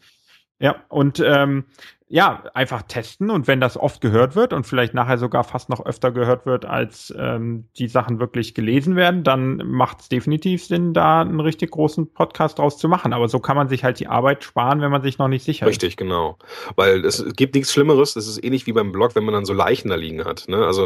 Ja, 0.60 0.84
und 0.90 1.22
ähm, 1.26 1.66
ja, 2.12 2.44
einfach 2.56 2.82
testen 2.82 3.30
und 3.30 3.48
wenn 3.48 3.62
das 3.62 3.78
oft 3.78 4.02
gehört 4.02 4.36
wird 4.36 4.52
und 4.52 4.66
vielleicht 4.66 4.96
nachher 4.96 5.20
sogar 5.20 5.44
fast 5.44 5.70
noch 5.70 5.86
öfter 5.86 6.12
gehört 6.12 6.48
wird, 6.48 6.66
als 6.66 7.14
ähm, 7.16 7.66
die 7.78 7.88
Sachen 7.88 8.20
wirklich 8.20 8.56
gelesen 8.56 8.96
werden, 8.96 9.24
dann 9.24 9.58
macht 9.58 10.02
es 10.02 10.10
definitiv 10.10 10.66
Sinn, 10.66 10.96
da 10.96 11.22
einen 11.22 11.40
richtig 11.40 11.70
großen 11.70 12.12
Podcast 12.12 12.58
draus 12.58 12.80
zu 12.80 12.90
machen. 12.90 13.14
Aber 13.14 13.30
so 13.30 13.40
kann 13.40 13.56
man 13.56 13.70
sich 13.70 13.84
halt 13.84 14.00
die 14.00 14.08
Arbeit 14.08 14.44
sparen, 14.44 14.82
wenn 14.82 14.90
man 14.90 15.04
sich 15.04 15.20
noch 15.20 15.28
nicht 15.28 15.44
sicher 15.44 15.68
Richtig, 15.68 15.90
ist. 15.90 15.98
genau. 15.98 16.40
Weil 16.76 17.06
es 17.06 17.24
gibt 17.36 17.54
nichts 17.54 17.72
Schlimmeres, 17.72 18.16
das 18.16 18.28
ist 18.28 18.44
ähnlich 18.44 18.66
wie 18.66 18.74
beim 18.74 18.92
Blog, 18.92 19.16
wenn 19.16 19.24
man 19.24 19.36
dann 19.36 19.46
so 19.46 19.54
Leichen 19.54 19.90
da 19.90 19.96
liegen 19.96 20.26
hat. 20.26 20.46
Ne? 20.48 20.66
Also 20.66 20.86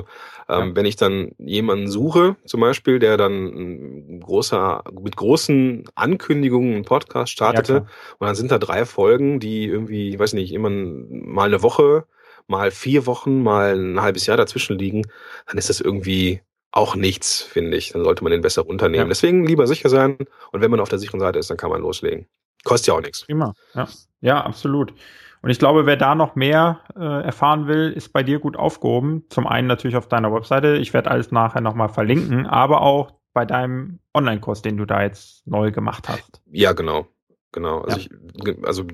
ähm, 0.49 0.69
ja. 0.69 0.75
wenn 0.75 0.85
ich 0.85 0.97
dann 0.97 1.31
jemanden 1.37 1.87
suche, 1.87 2.35
zum 2.45 2.59
Beispiel, 2.59 2.99
der 2.99 3.15
dann 3.15 4.19
großer, 4.19 4.83
mit 5.01 5.15
großen 5.15 5.85
Ankündigungen 5.95 6.75
einen 6.75 6.83
Podcast 6.85 7.31
startete 7.31 7.73
ja, 7.73 7.79
und 8.19 8.27
dann 8.27 8.35
sind 8.35 8.51
da 8.51 8.57
drei 8.57 8.83
Folgen, 8.83 9.39
die 9.39 9.63
irgendwie, 9.67 10.09
ich 10.09 10.19
weiß 10.19 10.33
nicht, 10.33 10.51
immer 10.51 10.69
mal 11.13 11.45
eine 11.45 11.63
Woche, 11.63 12.05
mal 12.47 12.71
vier 12.71 13.05
Wochen, 13.05 13.43
mal 13.43 13.75
ein 13.75 14.01
halbes 14.01 14.25
Jahr 14.25 14.37
dazwischen 14.37 14.77
liegen, 14.77 15.03
dann 15.47 15.57
ist 15.57 15.69
das 15.69 15.79
irgendwie 15.79 16.41
auch 16.71 16.95
nichts, 16.95 17.41
finde 17.41 17.77
ich. 17.77 17.91
Dann 17.91 18.03
sollte 18.03 18.23
man 18.23 18.31
den 18.31 18.41
besser 18.41 18.63
runternehmen. 18.63 19.07
Ja. 19.07 19.09
Deswegen 19.09 19.45
lieber 19.45 19.67
sicher 19.67 19.89
sein 19.89 20.17
und 20.51 20.61
wenn 20.61 20.71
man 20.71 20.79
auf 20.79 20.89
der 20.89 20.99
sicheren 20.99 21.19
Seite 21.19 21.39
ist, 21.39 21.49
dann 21.49 21.57
kann 21.57 21.69
man 21.69 21.81
loslegen. 21.81 22.27
Kostet 22.63 22.87
ja 22.87 22.93
auch 22.95 23.01
nichts. 23.01 23.25
Prima, 23.25 23.53
ja. 23.75 23.87
Ja, 24.21 24.41
absolut. 24.41 24.93
Und 25.41 25.49
ich 25.49 25.59
glaube, 25.59 25.85
wer 25.85 25.97
da 25.97 26.15
noch 26.15 26.35
mehr 26.35 26.79
äh, 26.95 27.23
erfahren 27.25 27.67
will, 27.67 27.91
ist 27.91 28.13
bei 28.13 28.23
dir 28.23 28.39
gut 28.39 28.55
aufgehoben. 28.55 29.25
Zum 29.29 29.45
einen 29.45 29.67
natürlich 29.67 29.97
auf 29.97 30.07
deiner 30.07 30.33
Webseite. 30.33 30.77
Ich 30.77 30.93
werde 30.93 31.11
alles 31.11 31.31
nachher 31.31 31.59
nochmal 31.59 31.89
verlinken, 31.89 32.47
aber 32.47 32.81
auch 32.81 33.11
bei 33.33 33.45
deinem 33.45 33.99
Online-Kurs, 34.13 34.61
den 34.61 34.77
du 34.77 34.85
da 34.85 35.01
jetzt 35.01 35.45
neu 35.45 35.71
gemacht 35.71 36.07
hast. 36.07 36.41
Ja, 36.49 36.71
genau. 36.71 37.07
Genau. 37.51 37.81
Also, 37.81 37.97
ja. 37.99 38.05
ich, 38.45 38.65
also 38.65 38.85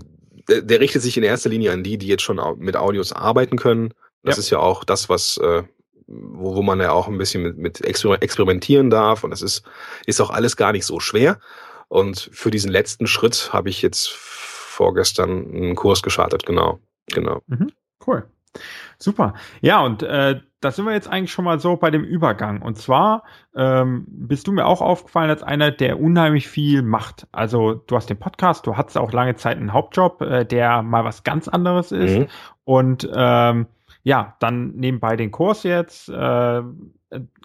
der, 0.50 0.62
der, 0.62 0.80
richtet 0.80 1.02
sich 1.02 1.16
in 1.18 1.24
erster 1.24 1.50
Linie 1.50 1.72
an 1.72 1.84
die, 1.84 1.98
die 1.98 2.08
jetzt 2.08 2.24
schon 2.24 2.40
mit 2.58 2.76
Audios 2.76 3.14
arbeiten 3.14 3.58
können. 3.58 3.94
Das 4.24 4.38
ja. 4.38 4.40
ist 4.40 4.50
ja 4.50 4.60
auch 4.60 4.84
das, 4.84 5.10
was 5.10 5.38
äh, 5.38 5.64
wo, 6.10 6.56
wo 6.56 6.62
man 6.62 6.80
ja 6.80 6.92
auch 6.92 7.08
ein 7.08 7.18
bisschen 7.18 7.44
mit, 7.44 7.58
mit 7.58 7.82
experimentieren 7.82 8.90
darf. 8.90 9.24
Und 9.24 9.32
das 9.32 9.42
ist, 9.42 9.64
ist 10.06 10.20
auch 10.22 10.32
alles 10.32 10.58
gar 10.58 10.72
nicht 10.72 10.86
so 10.86 11.00
schwer. 11.00 11.40
Und 11.88 12.30
für 12.34 12.52
diesen 12.52 12.72
letzten 12.72 13.08
Schritt 13.08 13.52
habe 13.54 13.70
ich 13.70 13.82
jetzt 13.82 14.10
vorgestern 14.10 15.54
einen 15.54 15.76
Kurs 15.76 16.02
gestartet, 16.02 16.46
genau. 16.46 16.80
Genau. 17.08 17.42
Mhm, 17.48 17.72
cool. 18.06 18.26
Super. 19.00 19.34
Ja, 19.62 19.82
und 19.82 20.04
äh, 20.04 20.42
da 20.60 20.72
sind 20.72 20.86
wir 20.86 20.92
jetzt 20.92 21.10
eigentlich 21.10 21.32
schon 21.32 21.46
mal 21.46 21.60
so 21.60 21.78
bei 21.78 21.90
dem 21.90 22.04
Übergang. 22.04 22.62
Und 22.62 22.78
zwar 22.78 23.24
ähm, 23.56 24.06
bist 24.08 24.46
du 24.48 24.52
mir 24.52 24.66
auch 24.66 24.82
aufgefallen 24.82 25.30
als 25.30 25.42
einer, 25.42 25.72
der 25.72 26.02
unheimlich 26.02 26.50
viel 26.50 26.82
macht. 26.82 27.28
Also 27.32 27.76
du 27.76 27.96
hast 27.96 28.10
den 28.10 28.20
Podcast, 28.20 28.68
du 28.68 28.76
hattest 28.76 28.98
auch 28.98 29.14
lange 29.14 29.36
Zeit 29.36 29.58
einen 29.58 29.72
Hauptjob, 29.72 30.22
äh, 30.22 30.46
der 30.46 30.82
mal 30.82 31.06
was 31.06 31.24
ganz 31.24 31.48
anderes 31.48 31.94
ist. 31.94 32.20
Mhm. 32.20 32.28
Und 32.66 33.10
ähm, 33.14 33.68
ja, 34.04 34.36
dann 34.40 34.72
nebenbei 34.76 35.16
den 35.16 35.32
Kurs 35.32 35.64
jetzt. 35.64 36.10
Äh, 36.10 36.62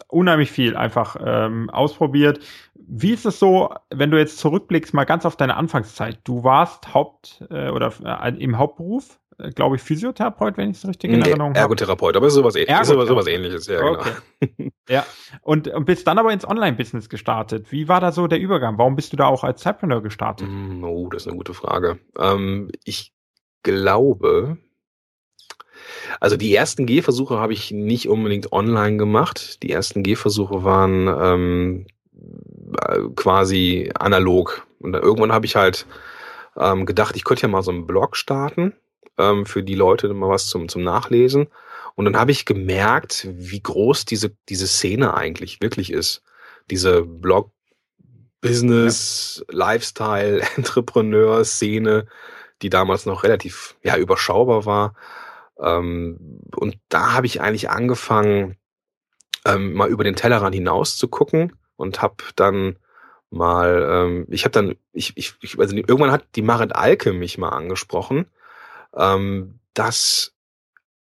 unheimlich 0.09 0.51
viel 0.51 0.77
einfach 0.77 1.17
ähm, 1.25 1.71
ausprobiert. 1.71 2.41
Wie 2.75 3.13
ist 3.13 3.25
es 3.25 3.39
so, 3.39 3.75
wenn 3.91 4.11
du 4.11 4.19
jetzt 4.19 4.39
zurückblickst, 4.39 4.93
mal 4.93 5.05
ganz 5.05 5.25
auf 5.25 5.37
deine 5.37 5.57
Anfangszeit? 5.57 6.19
Du 6.25 6.45
warst 6.45 6.93
Haupt 6.93 7.45
äh, 7.51 7.71
oder 7.71 7.93
äh, 8.05 8.35
im 8.43 8.59
Hauptberuf 8.59 9.19
glaube 9.55 9.77
ich, 9.77 9.83
Physiotherapeut, 9.83 10.57
wenn 10.57 10.71
ich 10.71 10.79
es 10.79 10.87
richtig 10.87 11.11
in 11.11 11.19
nee, 11.19 11.29
Erinnerung 11.29 11.51
habe. 11.51 11.61
Ergotherapeut, 11.61 12.17
aber 12.17 12.31
sowas, 12.31 12.55
ähnliches, 12.55 12.89
Ergotherapeut. 12.89 13.09
sowas 13.09 13.27
ähnliches, 13.27 13.67
ja, 13.67 13.79
genau. 13.81 14.01
Okay. 14.01 14.73
ja, 14.89 15.07
und, 15.43 15.69
und 15.69 15.85
bist 15.85 16.07
dann 16.07 16.19
aber 16.19 16.33
ins 16.33 16.47
Online-Business 16.47 17.09
gestartet. 17.09 17.73
Wie 17.73 17.89
war 17.89 18.01
da 18.01 18.13
so 18.13 18.27
der 18.27 18.39
Übergang? 18.41 18.79
Warum 18.79 18.97
bist 18.97 19.13
du 19.13 19.17
da 19.17 19.27
auch 19.27 19.45
als 19.45 19.63
Zeitpreneur 19.63 20.03
gestartet? 20.03 20.49
Mm, 20.49 20.85
oh, 20.85 21.09
das 21.09 21.23
ist 21.23 21.29
eine 21.29 21.37
gute 21.37 21.55
Frage. 21.55 21.99
Ähm, 22.19 22.71
ich 22.85 23.13
glaube, 23.63 24.59
also 26.21 26.37
die 26.37 26.55
ersten 26.55 26.87
Gehversuche 26.87 27.39
habe 27.39 27.53
ich 27.53 27.71
nicht 27.71 28.09
unbedingt 28.09 28.53
online 28.53 28.97
gemacht. 28.97 29.63
Die 29.63 29.71
ersten 29.71 30.03
Gehversuche 30.03 30.65
waren 30.65 31.09
ähm, 31.09 31.87
äh, 32.87 33.01
quasi 33.17 33.91
analog. 33.99 34.67
Und 34.81 34.95
irgendwann 34.95 35.33
habe 35.33 35.47
ich 35.47 35.57
halt 35.57 35.87
ähm, 36.57 36.87
gedacht, 36.87 37.17
ich 37.17 37.25
könnte 37.25 37.43
ja 37.43 37.49
mal 37.49 37.63
so 37.63 37.71
einen 37.71 37.87
Blog 37.87 38.17
starten 38.17 38.75
ähm, 39.19 39.47
für 39.47 39.63
die 39.63 39.75
Leute 39.75 40.13
mal 40.15 40.29
was 40.29 40.49
zum, 40.49 40.69
zum 40.69 40.83
Nachlesen. 40.83 41.49
Und 41.95 42.05
dann 42.07 42.17
habe 42.17 42.33
ich 42.33 42.45
gemerkt, 42.45 43.29
wie 43.31 43.63
groß 43.63 44.05
diese, 44.05 44.37
diese 44.49 44.67
Szene 44.67 45.15
eigentlich 45.15 45.61
wirklich 45.61 45.93
ist. 45.93 46.23
Diese 46.71 47.03
Blog 47.03 47.51
Business, 48.41 49.43
ja. 49.49 49.57
Lifestyle, 49.57 50.43
Entrepreneur-Szene, 50.57 52.07
die 52.61 52.71
damals 52.71 53.07
noch 53.07 53.23
relativ 53.23 53.77
ja, 53.83 53.97
überschaubar 53.97 54.67
war. 54.67 54.95
Ähm, 55.59 56.41
und 56.55 56.79
da 56.91 57.15
habe 57.15 57.27
ich 57.27 57.41
eigentlich 57.41 57.71
angefangen, 57.71 58.59
ähm, 59.47 59.73
mal 59.73 59.89
über 59.89 60.05
den 60.05 60.17
Tellerrand 60.17 60.55
hinaus 60.55 60.97
zu 60.97 61.09
gucken 61.09 61.55
und 61.77 62.03
habe 62.03 62.17
dann 62.37 62.79
mal, 63.31 63.89
ähm, 63.91 64.27
ich 64.29 64.45
habe 64.45 64.53
dann, 64.53 64.75
ich, 64.93 65.13
ich, 65.17 65.35
ich, 65.41 65.59
also 65.59 65.75
irgendwann 65.75 66.13
hat 66.13 66.27
die 66.35 66.43
Marit 66.43 66.75
Alke 66.75 67.13
mich 67.13 67.39
mal 67.39 67.51
angesprochen 67.51 68.27
ähm, 68.97 69.59
das 69.75 70.33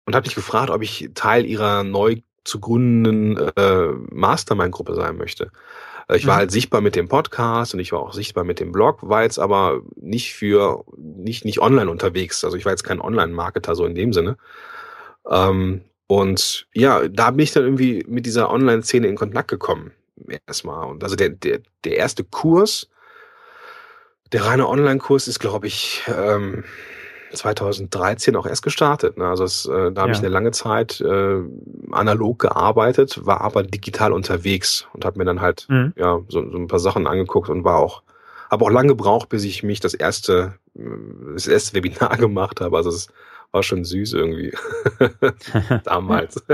und 0.06 0.14
habe 0.14 0.26
mich 0.26 0.34
gefragt, 0.34 0.70
ob 0.70 0.82
ich 0.82 1.10
Teil 1.14 1.46
ihrer 1.46 1.82
neu 1.82 2.16
zu 2.44 2.60
gründenden 2.60 3.50
äh, 3.56 3.88
Mastermind-Gruppe 4.10 4.94
sein 4.94 5.16
möchte. 5.16 5.50
Äh, 6.08 6.16
ich 6.16 6.26
war 6.26 6.34
mhm. 6.34 6.38
halt 6.40 6.50
sichtbar 6.50 6.80
mit 6.80 6.96
dem 6.96 7.08
Podcast 7.08 7.74
und 7.74 7.80
ich 7.80 7.92
war 7.92 8.00
auch 8.00 8.12
sichtbar 8.12 8.44
mit 8.44 8.60
dem 8.60 8.72
Blog, 8.72 9.08
war 9.08 9.22
jetzt 9.22 9.38
aber 9.38 9.80
nicht 9.96 10.34
für, 10.34 10.84
nicht, 10.96 11.44
nicht 11.44 11.60
online 11.60 11.90
unterwegs. 11.90 12.44
Also 12.44 12.56
ich 12.56 12.64
war 12.64 12.72
jetzt 12.72 12.84
kein 12.84 13.00
Online-Marketer 13.00 13.74
so 13.74 13.86
in 13.86 13.94
dem 13.94 14.12
Sinne. 14.12 14.36
Ähm, 15.28 15.82
und 16.06 16.66
ja, 16.74 17.08
da 17.08 17.30
bin 17.30 17.40
ich 17.40 17.52
dann 17.52 17.64
irgendwie 17.64 18.04
mit 18.06 18.26
dieser 18.26 18.50
Online-Szene 18.50 19.06
in 19.06 19.16
Kontakt 19.16 19.48
gekommen. 19.48 19.92
Erstmal. 20.46 20.86
Und 20.86 21.02
also 21.02 21.16
der, 21.16 21.30
der, 21.30 21.60
der 21.84 21.96
erste 21.96 22.24
Kurs, 22.24 22.88
der 24.32 24.44
reine 24.44 24.68
Online-Kurs 24.68 25.28
ist, 25.28 25.38
glaube 25.38 25.66
ich, 25.66 26.02
ähm, 26.08 26.64
2013 27.34 28.36
auch 28.36 28.46
erst 28.46 28.62
gestartet. 28.62 29.16
Ne? 29.16 29.26
Also 29.26 29.44
es, 29.44 29.66
äh, 29.66 29.92
da 29.92 30.02
habe 30.02 30.10
ja. 30.10 30.16
ich 30.16 30.18
eine 30.18 30.28
lange 30.28 30.50
Zeit 30.52 31.00
äh, 31.00 31.40
analog 31.92 32.38
gearbeitet, 32.38 33.24
war 33.24 33.40
aber 33.40 33.62
digital 33.62 34.12
unterwegs 34.12 34.86
und 34.92 35.04
habe 35.04 35.18
mir 35.18 35.24
dann 35.24 35.40
halt 35.40 35.66
mhm. 35.68 35.92
ja 35.96 36.20
so, 36.28 36.50
so 36.50 36.56
ein 36.56 36.68
paar 36.68 36.78
Sachen 36.78 37.06
angeguckt 37.06 37.48
und 37.48 37.64
war 37.64 37.78
auch 37.78 38.02
habe 38.50 38.64
auch 38.64 38.70
lange 38.70 38.88
gebraucht, 38.88 39.28
bis 39.28 39.44
ich 39.44 39.62
mich 39.62 39.80
das 39.80 39.94
erste 39.94 40.54
äh, 40.76 40.82
das 41.32 41.46
erste 41.46 41.74
Webinar 41.74 42.16
gemacht 42.18 42.60
habe. 42.60 42.76
Also 42.76 42.90
es 42.90 43.08
war 43.52 43.62
schon 43.62 43.84
süß 43.84 44.12
irgendwie 44.14 44.52
damals. 45.84 46.44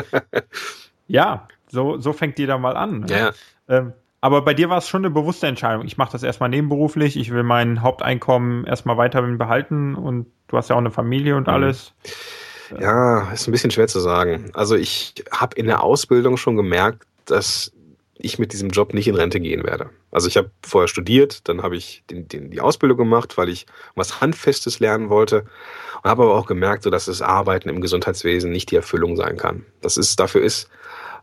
ja, 1.08 1.48
so 1.68 1.98
so 1.98 2.12
fängt 2.12 2.38
jeder 2.38 2.58
mal 2.58 2.76
an. 2.76 3.00
Ne? 3.00 3.06
Ja. 3.10 3.32
Ähm, 3.68 3.92
aber 4.20 4.42
bei 4.42 4.54
dir 4.54 4.68
war 4.68 4.78
es 4.78 4.88
schon 4.88 5.04
eine 5.04 5.10
bewusste 5.10 5.46
Entscheidung. 5.46 5.86
Ich 5.86 5.96
mache 5.96 6.12
das 6.12 6.22
erstmal 6.22 6.50
nebenberuflich, 6.50 7.16
ich 7.16 7.30
will 7.30 7.42
mein 7.42 7.82
Haupteinkommen 7.82 8.64
erstmal 8.64 8.96
weiterhin 8.96 9.38
behalten 9.38 9.94
und 9.94 10.26
du 10.48 10.56
hast 10.56 10.68
ja 10.68 10.76
auch 10.76 10.80
eine 10.80 10.90
Familie 10.90 11.36
und 11.36 11.46
mhm. 11.46 11.54
alles. 11.54 11.92
Ja, 12.78 13.30
ist 13.32 13.48
ein 13.48 13.52
bisschen 13.52 13.70
schwer 13.70 13.88
zu 13.88 14.00
sagen. 14.00 14.50
Also 14.54 14.76
ich 14.76 15.14
habe 15.32 15.56
in 15.56 15.66
der 15.66 15.82
Ausbildung 15.82 16.36
schon 16.36 16.56
gemerkt, 16.56 17.04
dass 17.24 17.72
ich 18.22 18.38
mit 18.38 18.52
diesem 18.52 18.68
Job 18.68 18.92
nicht 18.92 19.08
in 19.08 19.14
Rente 19.14 19.40
gehen 19.40 19.64
werde. 19.64 19.90
Also 20.10 20.28
ich 20.28 20.36
habe 20.36 20.50
vorher 20.62 20.88
studiert, 20.88 21.48
dann 21.48 21.62
habe 21.62 21.76
ich 21.76 22.02
den, 22.10 22.28
den, 22.28 22.50
die 22.50 22.60
Ausbildung 22.60 22.98
gemacht, 22.98 23.38
weil 23.38 23.48
ich 23.48 23.66
was 23.94 24.20
Handfestes 24.20 24.78
lernen 24.78 25.08
wollte 25.08 25.46
und 26.02 26.10
habe 26.10 26.24
aber 26.24 26.34
auch 26.34 26.46
gemerkt, 26.46 26.82
so 26.82 26.90
dass 26.90 27.06
das 27.06 27.22
Arbeiten 27.22 27.70
im 27.70 27.80
Gesundheitswesen 27.80 28.50
nicht 28.50 28.70
die 28.70 28.76
Erfüllung 28.76 29.16
sein 29.16 29.38
kann. 29.38 29.64
Das 29.80 29.96
ist 29.96 30.20
dafür 30.20 30.42
ist 30.42 30.68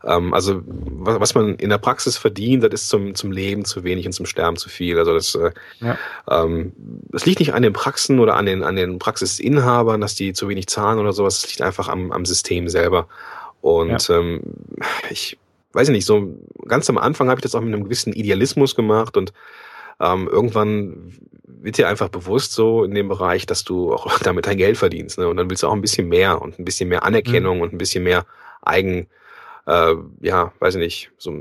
ähm, 0.04 0.34
also 0.34 0.62
was, 0.64 1.34
man 1.34 1.56
in 1.56 1.70
der 1.70 1.78
Praxis 1.78 2.16
verdient, 2.16 2.62
das 2.64 2.82
ist 2.82 2.88
zum, 2.88 3.14
zum 3.14 3.32
Leben 3.32 3.64
zu 3.64 3.84
wenig 3.84 4.06
und 4.06 4.12
zum 4.12 4.26
Sterben 4.26 4.56
zu 4.56 4.68
viel. 4.68 4.98
Also 4.98 5.14
das, 5.14 5.34
äh, 5.34 5.50
ja. 5.80 5.98
ähm, 6.30 6.72
das 7.10 7.26
liegt 7.26 7.40
nicht 7.40 7.54
an 7.54 7.62
den 7.62 7.72
Praxen 7.72 8.20
oder 8.20 8.36
an 8.36 8.46
den, 8.46 8.62
an 8.62 8.76
den 8.76 8.98
Praxisinhabern, 8.98 10.00
dass 10.00 10.14
die 10.14 10.32
zu 10.32 10.48
wenig 10.48 10.68
zahlen 10.68 10.98
oder 10.98 11.12
sowas. 11.12 11.38
Es 11.38 11.48
liegt 11.48 11.62
einfach 11.62 11.88
am, 11.88 12.12
am 12.12 12.24
System 12.24 12.68
selber. 12.68 13.08
Und 13.60 14.08
ja. 14.08 14.16
ähm, 14.16 14.42
ich 15.10 15.38
weiß 15.72 15.88
nicht, 15.90 16.06
so 16.06 16.36
ganz 16.66 16.88
am 16.88 16.98
Anfang 16.98 17.28
habe 17.28 17.38
ich 17.38 17.42
das 17.42 17.54
auch 17.54 17.60
mit 17.60 17.74
einem 17.74 17.84
gewissen 17.84 18.12
Idealismus 18.12 18.74
gemacht 18.74 19.16
und 19.16 19.32
ähm, 20.00 20.28
irgendwann 20.30 21.12
wird 21.44 21.78
dir 21.78 21.88
einfach 21.88 22.08
bewusst 22.08 22.52
so 22.52 22.84
in 22.84 22.94
dem 22.94 23.08
Bereich, 23.08 23.46
dass 23.46 23.64
du 23.64 23.92
auch 23.92 24.18
damit 24.22 24.46
dein 24.46 24.58
Geld 24.58 24.76
verdienst. 24.76 25.18
Ne? 25.18 25.28
Und 25.28 25.36
dann 25.36 25.50
willst 25.50 25.62
du 25.62 25.68
auch 25.68 25.72
ein 25.72 25.80
bisschen 25.80 26.08
mehr 26.08 26.40
und 26.40 26.58
ein 26.58 26.64
bisschen 26.64 26.88
mehr 26.88 27.04
Anerkennung 27.04 27.56
mhm. 27.56 27.62
und 27.62 27.72
ein 27.72 27.78
bisschen 27.78 28.04
mehr 28.04 28.26
Eigen, 28.62 29.08
äh, 29.68 29.94
ja, 30.20 30.52
weiß 30.58 30.76
ich 30.76 30.80
nicht, 30.80 31.10
so 31.18 31.32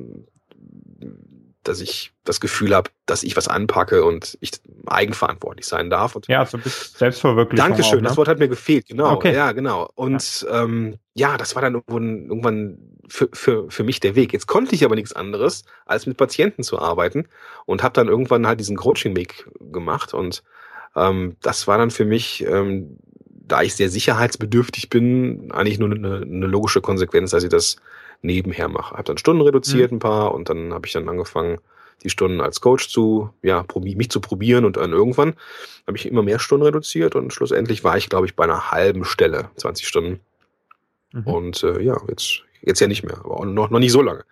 dass 1.64 1.82
ich 1.82 2.14
das 2.24 2.40
Gefühl 2.40 2.74
habe, 2.74 2.90
dass 3.06 3.24
ich 3.24 3.36
was 3.36 3.48
anpacke 3.50 4.06
und 4.06 4.38
ich 4.40 4.52
eigenverantwortlich 4.86 5.66
sein 5.66 5.90
darf. 5.90 6.16
Und 6.16 6.28
ja, 6.28 6.46
so 6.46 6.58
bist 6.58 6.98
Selbstverwirklichung. 6.98 7.70
Dankeschön, 7.70 8.00
auch, 8.00 8.02
ne? 8.02 8.08
das 8.08 8.18
Wort 8.18 8.30
hat 8.30 8.40
mir 8.40 8.48
gefehlt, 8.48 8.88
genau. 8.88 9.12
Okay. 9.12 9.34
Ja, 9.34 9.52
genau. 9.52 9.90
Und 9.96 10.42
ja, 10.44 10.64
ähm, 10.64 10.96
ja 11.14 11.38
das 11.38 11.56
war 11.56 11.62
dann 11.62 11.76
irgendwann, 11.76 12.28
irgendwann 12.28 12.78
für, 13.10 13.28
für, 13.34 13.70
für 13.70 13.84
mich 13.84 14.00
der 14.00 14.16
Weg. 14.16 14.32
Jetzt 14.32 14.48
konnte 14.48 14.76
ich 14.76 14.86
aber 14.86 14.96
nichts 14.96 15.12
anderes, 15.12 15.66
als 15.86 16.06
mit 16.06 16.16
Patienten 16.16 16.64
zu 16.64 16.80
arbeiten 16.80 17.28
und 17.66 17.84
habe 17.84 17.94
dann 17.94 18.08
irgendwann 18.08 18.48
halt 18.48 18.62
diesen 18.62 18.78
Coaching-Weg 18.78 19.50
gemacht 19.60 20.14
und 20.14 20.44
ähm, 20.96 21.36
das 21.42 21.68
war 21.68 21.78
dann 21.78 21.92
für 21.92 22.06
mich 22.06 22.46
ähm, 22.48 22.98
da 23.48 23.62
ich 23.62 23.76
sehr 23.76 23.90
sicherheitsbedürftig 23.90 24.90
bin, 24.90 25.52
eigentlich 25.52 25.80
nur 25.80 25.92
eine, 25.92 26.18
eine 26.18 26.48
logische 26.48 26.82
Konsequenz, 26.82 27.32
dass 27.32 27.44
ich 27.44 27.50
das 27.50 27.78
nebenher 28.22 28.68
mache. 28.68 28.94
Habe 28.94 29.04
dann 29.04 29.18
Stunden 29.18 29.42
reduziert, 29.42 29.92
mhm. 29.92 29.98
ein 29.98 30.00
paar, 30.00 30.34
und 30.34 30.50
dann 30.50 30.74
habe 30.74 30.88
ich 30.88 30.94
dann 30.94 31.10
angefangen, 31.10 31.60
die 32.04 32.10
Stunden 32.10 32.42
als 32.42 32.62
Coach 32.62 32.90
zu, 32.90 33.32
ja, 33.42 33.66
mich 33.76 34.12
zu 34.12 34.22
probieren 34.22 34.66
und 34.66 34.78
dann 34.78 34.92
irgendwann 34.92 35.34
habe 35.88 35.98
ich 35.98 36.06
immer 36.06 36.22
mehr 36.22 36.40
Stunden 36.40 36.66
reduziert 36.66 37.16
und 37.16 37.34
schlussendlich 37.34 37.84
war 37.84 37.98
ich, 37.98 38.10
glaube 38.10 38.28
ich, 38.28 38.36
bei 38.36 38.44
einer 38.44 38.72
halben 38.72 39.04
Stelle, 39.04 39.50
20 39.56 39.88
Stunden. 39.88 40.20
Mhm. 41.14 41.24
Und 41.24 41.64
äh, 41.64 41.82
ja, 41.82 42.00
jetzt, 42.08 42.44
jetzt 42.62 42.80
ja 42.80 42.88
nicht 42.88 43.04
mehr, 43.04 43.18
aber 43.18 43.40
auch 43.40 43.46
noch, 43.46 43.70
noch 43.70 43.80
nicht 43.80 43.92
so 43.92 44.02
lange. 44.02 44.24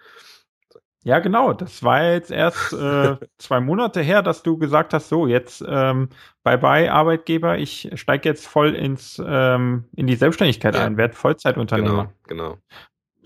Ja, 1.04 1.19
genau. 1.19 1.54
Das 1.54 1.84
war 1.84 2.04
jetzt 2.04 2.32
erst 2.32 2.74
äh, 2.74 3.17
zwei 3.38 3.60
Monate 3.60 4.02
her, 4.02 4.21
dass 4.21 4.41
du 4.41 4.58
gesagt 4.58 4.93
hast, 4.93 5.08
so 5.08 5.28
jetzt 5.28 5.63
ähm, 5.67 6.10
bye 6.43 6.58
bye 6.58 6.91
Arbeitgeber, 6.91 7.58
ich 7.58 7.91
steige 7.93 8.28
jetzt 8.28 8.48
voll 8.48 8.74
ins 8.76 9.21
ähm, 9.24 9.86
in 9.95 10.08
die 10.08 10.15
Selbstständigkeit 10.15 10.74
ja. 10.76 10.84
ein, 10.84 10.98
werde 10.98 11.13
Vollzeitunternehmer. 11.13 12.12
Genau, 12.28 12.48
genau. 12.48 12.58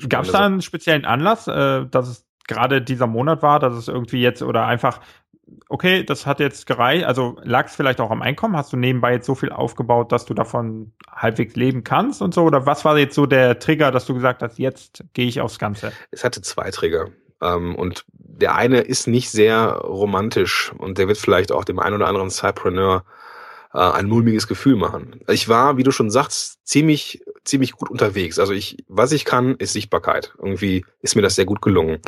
Gab 0.07 0.25
es 0.25 0.31
da 0.31 0.45
einen 0.45 0.61
speziellen 0.61 1.05
Anlass, 1.05 1.47
äh, 1.47 1.85
dass 1.85 2.07
es 2.07 2.25
gerade 2.47 2.81
dieser 2.81 3.07
Monat 3.07 3.41
war, 3.41 3.59
dass 3.59 3.73
es 3.75 3.87
irgendwie 3.87 4.21
jetzt 4.21 4.41
oder 4.41 4.65
einfach 4.65 4.99
okay, 5.67 6.03
das 6.03 6.25
hat 6.25 6.39
jetzt 6.39 6.65
gereicht, 6.65 7.05
also 7.05 7.37
lag 7.43 7.67
es 7.67 7.75
vielleicht 7.75 7.99
auch 8.01 8.11
am 8.11 8.21
Einkommen? 8.21 8.55
Hast 8.55 8.73
du 8.73 8.77
nebenbei 8.77 9.13
jetzt 9.13 9.25
so 9.25 9.35
viel 9.35 9.51
aufgebaut, 9.51 10.11
dass 10.11 10.25
du 10.25 10.33
davon 10.33 10.93
halbwegs 11.11 11.55
leben 11.55 11.83
kannst 11.83 12.21
und 12.21 12.33
so? 12.33 12.43
Oder 12.43 12.65
was 12.65 12.85
war 12.85 12.97
jetzt 12.97 13.15
so 13.15 13.25
der 13.25 13.59
Trigger, 13.59 13.91
dass 13.91 14.05
du 14.05 14.13
gesagt 14.13 14.41
hast, 14.41 14.59
jetzt 14.59 15.03
gehe 15.13 15.27
ich 15.27 15.41
aufs 15.41 15.59
Ganze? 15.59 15.91
Es 16.11 16.23
hatte 16.23 16.41
zwei 16.41 16.71
Trigger. 16.71 17.07
Ähm, 17.41 17.75
und 17.75 18.05
der 18.11 18.55
eine 18.55 18.79
ist 18.79 19.07
nicht 19.07 19.31
sehr 19.31 19.71
romantisch 19.71 20.71
und 20.77 20.97
der 20.97 21.07
wird 21.07 21.17
vielleicht 21.17 21.51
auch 21.51 21.63
dem 21.63 21.79
einen 21.79 21.95
oder 21.95 22.07
anderen 22.07 22.29
Cypreneur 22.29 23.03
äh, 23.73 23.79
ein 23.79 24.07
mulmiges 24.07 24.47
Gefühl 24.47 24.75
machen. 24.75 25.21
Ich 25.27 25.47
war, 25.47 25.77
wie 25.77 25.83
du 25.83 25.91
schon 25.91 26.09
sagst, 26.09 26.59
ziemlich, 26.63 27.23
ziemlich 27.43 27.73
gut 27.73 27.89
unterwegs. 27.89 28.39
Also 28.39 28.53
ich, 28.53 28.77
was 28.87 29.11
ich 29.11 29.25
kann, 29.25 29.55
ist 29.55 29.73
Sichtbarkeit. 29.73 30.33
Irgendwie 30.37 30.85
ist 31.01 31.15
mir 31.15 31.21
das 31.21 31.35
sehr 31.35 31.45
gut 31.45 31.61
gelungen. 31.61 31.99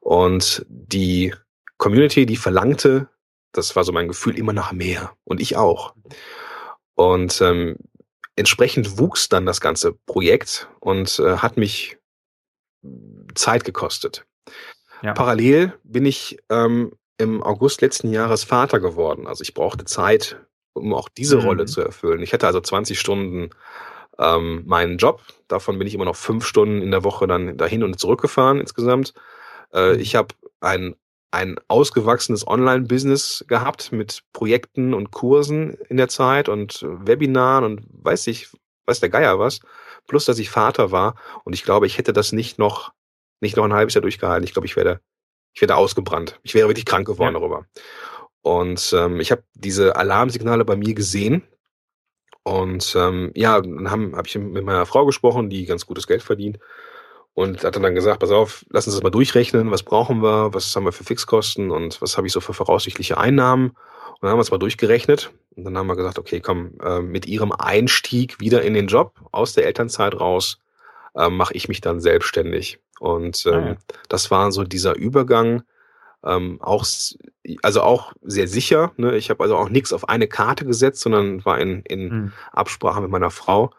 Und 0.00 0.64
die 0.68 1.34
Community, 1.78 2.26
die 2.26 2.36
verlangte, 2.36 3.08
das 3.52 3.76
war 3.76 3.84
so 3.84 3.92
mein 3.92 4.08
Gefühl, 4.08 4.38
immer 4.38 4.52
nach 4.52 4.72
mehr. 4.72 5.12
Und 5.24 5.40
ich 5.40 5.56
auch. 5.56 5.94
Und 6.94 7.40
ähm, 7.40 7.76
entsprechend 8.36 8.98
wuchs 8.98 9.28
dann 9.28 9.46
das 9.46 9.60
ganze 9.60 9.92
Projekt 9.92 10.68
und 10.80 11.18
äh, 11.18 11.38
hat 11.38 11.56
mich 11.56 11.98
Zeit 13.34 13.64
gekostet. 13.64 14.26
Ja. 15.02 15.12
Parallel 15.12 15.74
bin 15.84 16.06
ich 16.06 16.38
ähm, 16.50 16.92
im 17.18 17.42
August 17.42 17.80
letzten 17.80 18.12
Jahres 18.12 18.44
Vater 18.44 18.80
geworden. 18.80 19.26
Also 19.26 19.42
ich 19.42 19.54
brauchte 19.54 19.84
Zeit, 19.84 20.45
um 20.76 20.94
auch 20.94 21.08
diese 21.08 21.38
mhm. 21.38 21.42
Rolle 21.42 21.64
zu 21.66 21.80
erfüllen. 21.80 22.22
Ich 22.22 22.32
hatte 22.32 22.46
also 22.46 22.60
20 22.60 22.98
Stunden 22.98 23.50
ähm, 24.18 24.62
meinen 24.66 24.98
Job. 24.98 25.22
Davon 25.48 25.78
bin 25.78 25.86
ich 25.86 25.94
immer 25.94 26.04
noch 26.04 26.16
fünf 26.16 26.46
Stunden 26.46 26.82
in 26.82 26.90
der 26.90 27.04
Woche 27.04 27.26
dann 27.26 27.56
dahin 27.56 27.82
und 27.82 27.98
zurückgefahren 27.98 28.60
insgesamt. 28.60 29.14
Äh, 29.72 29.94
mhm. 29.94 30.00
Ich 30.00 30.16
habe 30.16 30.34
ein, 30.60 30.94
ein 31.30 31.56
ausgewachsenes 31.68 32.46
Online-Business 32.46 33.44
gehabt 33.48 33.92
mit 33.92 34.22
Projekten 34.32 34.94
und 34.94 35.10
Kursen 35.10 35.74
in 35.88 35.96
der 35.96 36.08
Zeit 36.08 36.48
und 36.48 36.80
Webinaren 36.82 37.64
und 37.64 37.86
weiß 37.90 38.26
ich, 38.28 38.48
weiß 38.86 39.00
der 39.00 39.10
Geier 39.10 39.38
was. 39.38 39.60
Plus, 40.06 40.24
dass 40.24 40.38
ich 40.38 40.50
Vater 40.50 40.92
war 40.92 41.16
und 41.44 41.52
ich 41.52 41.64
glaube, 41.64 41.86
ich 41.86 41.98
hätte 41.98 42.12
das 42.12 42.32
nicht 42.32 42.58
noch 42.58 42.92
nicht 43.40 43.56
noch 43.56 43.64
ein 43.64 43.72
halbes 43.72 43.94
Jahr 43.94 44.02
durchgehalten. 44.02 44.44
Ich 44.44 44.52
glaube, 44.52 44.66
ich 44.66 44.76
werde, 44.76 45.00
ich 45.54 45.60
werde 45.60 45.76
ausgebrannt. 45.76 46.38
Ich 46.42 46.54
wäre 46.54 46.68
wirklich 46.68 46.86
krank 46.86 47.06
geworden 47.06 47.34
ja. 47.34 47.40
darüber. 47.40 47.66
Und 48.46 48.94
ähm, 48.96 49.18
ich 49.18 49.32
habe 49.32 49.42
diese 49.54 49.96
Alarmsignale 49.96 50.64
bei 50.64 50.76
mir 50.76 50.94
gesehen. 50.94 51.42
Und 52.44 52.94
ähm, 52.96 53.32
ja, 53.34 53.60
dann 53.60 53.90
habe 53.90 54.12
hab 54.16 54.28
ich 54.28 54.38
mit 54.38 54.64
meiner 54.64 54.86
Frau 54.86 55.04
gesprochen, 55.04 55.50
die 55.50 55.66
ganz 55.66 55.84
gutes 55.84 56.06
Geld 56.06 56.22
verdient. 56.22 56.60
Und 57.34 57.64
hat 57.64 57.74
dann 57.74 57.94
gesagt, 57.96 58.20
pass 58.20 58.30
auf, 58.30 58.64
lass 58.70 58.86
uns 58.86 58.94
das 58.94 59.02
mal 59.02 59.10
durchrechnen, 59.10 59.72
was 59.72 59.82
brauchen 59.82 60.22
wir, 60.22 60.54
was 60.54 60.76
haben 60.76 60.84
wir 60.84 60.92
für 60.92 61.02
Fixkosten 61.02 61.72
und 61.72 62.00
was 62.00 62.16
habe 62.16 62.28
ich 62.28 62.32
so 62.32 62.40
für 62.40 62.54
voraussichtliche 62.54 63.18
Einnahmen. 63.18 63.70
Und 63.70 64.22
dann 64.22 64.30
haben 64.30 64.38
wir 64.38 64.42
es 64.42 64.52
mal 64.52 64.58
durchgerechnet. 64.58 65.32
Und 65.56 65.64
dann 65.64 65.76
haben 65.76 65.88
wir 65.88 65.96
gesagt, 65.96 66.20
okay, 66.20 66.38
komm, 66.38 66.78
äh, 66.84 67.00
mit 67.00 67.26
ihrem 67.26 67.50
Einstieg 67.50 68.38
wieder 68.38 68.62
in 68.62 68.74
den 68.74 68.86
Job 68.86 69.14
aus 69.32 69.54
der 69.54 69.66
Elternzeit 69.66 70.20
raus, 70.20 70.60
äh, 71.16 71.30
mache 71.30 71.54
ich 71.54 71.66
mich 71.66 71.80
dann 71.80 72.00
selbstständig. 72.00 72.78
Und 73.00 73.44
ähm, 73.46 73.52
ah, 73.52 73.66
ja. 73.70 73.76
das 74.08 74.30
war 74.30 74.52
so 74.52 74.62
dieser 74.62 74.94
Übergang, 74.94 75.64
ähm, 76.26 76.58
auch, 76.60 76.84
also 77.62 77.82
auch 77.82 78.12
sehr 78.22 78.48
sicher. 78.48 78.92
Ne? 78.96 79.16
Ich 79.16 79.30
habe 79.30 79.42
also 79.42 79.56
auch 79.56 79.68
nichts 79.68 79.92
auf 79.92 80.08
eine 80.08 80.26
Karte 80.26 80.64
gesetzt, 80.66 81.00
sondern 81.00 81.44
war 81.44 81.58
in, 81.58 81.82
in 81.82 82.08
mhm. 82.08 82.32
Absprache 82.52 83.00
mit 83.00 83.10
meiner 83.10 83.30
Frau. 83.30 83.70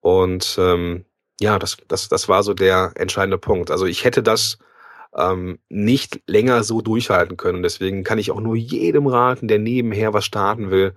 Und 0.00 0.56
ähm, 0.58 1.04
ja, 1.40 1.58
das, 1.58 1.76
das, 1.88 2.08
das 2.08 2.28
war 2.28 2.42
so 2.42 2.52
der 2.54 2.92
entscheidende 2.96 3.38
Punkt. 3.38 3.70
Also 3.70 3.86
ich 3.86 4.04
hätte 4.04 4.22
das 4.22 4.58
ähm, 5.16 5.58
nicht 5.68 6.20
länger 6.26 6.64
so 6.64 6.80
durchhalten 6.80 7.36
können. 7.36 7.62
Deswegen 7.62 8.04
kann 8.04 8.18
ich 8.18 8.30
auch 8.30 8.40
nur 8.40 8.56
jedem 8.56 9.06
raten, 9.06 9.48
der 9.48 9.58
nebenher 9.58 10.12
was 10.12 10.24
starten 10.24 10.70
will, 10.70 10.94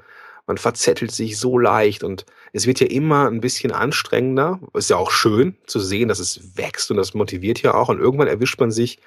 man 0.48 0.58
verzettelt 0.58 1.12
sich 1.12 1.38
so 1.38 1.60
leicht 1.60 2.06
und 2.06 2.26
es 2.54 2.66
wird 2.66 2.80
ja 2.80 2.88
immer 2.88 3.28
ein 3.28 3.42
bisschen 3.42 3.74
anstrengender. 3.74 4.62
Ist 4.74 4.90
ja 4.90 4.96
auch 4.96 5.12
schön 5.12 5.58
zu 5.66 5.82
sehen, 5.82 6.08
dass 6.08 6.20
es 6.20 6.58
wächst 6.58 6.90
und 6.90 6.96
das 6.96 7.14
motiviert 7.14 7.62
ja 7.62 7.74
auch. 7.74 7.90
Und 7.90 8.00
irgendwann 8.00 8.30
erwischt 8.30 8.58
man 8.58 8.72
sich 8.72 9.00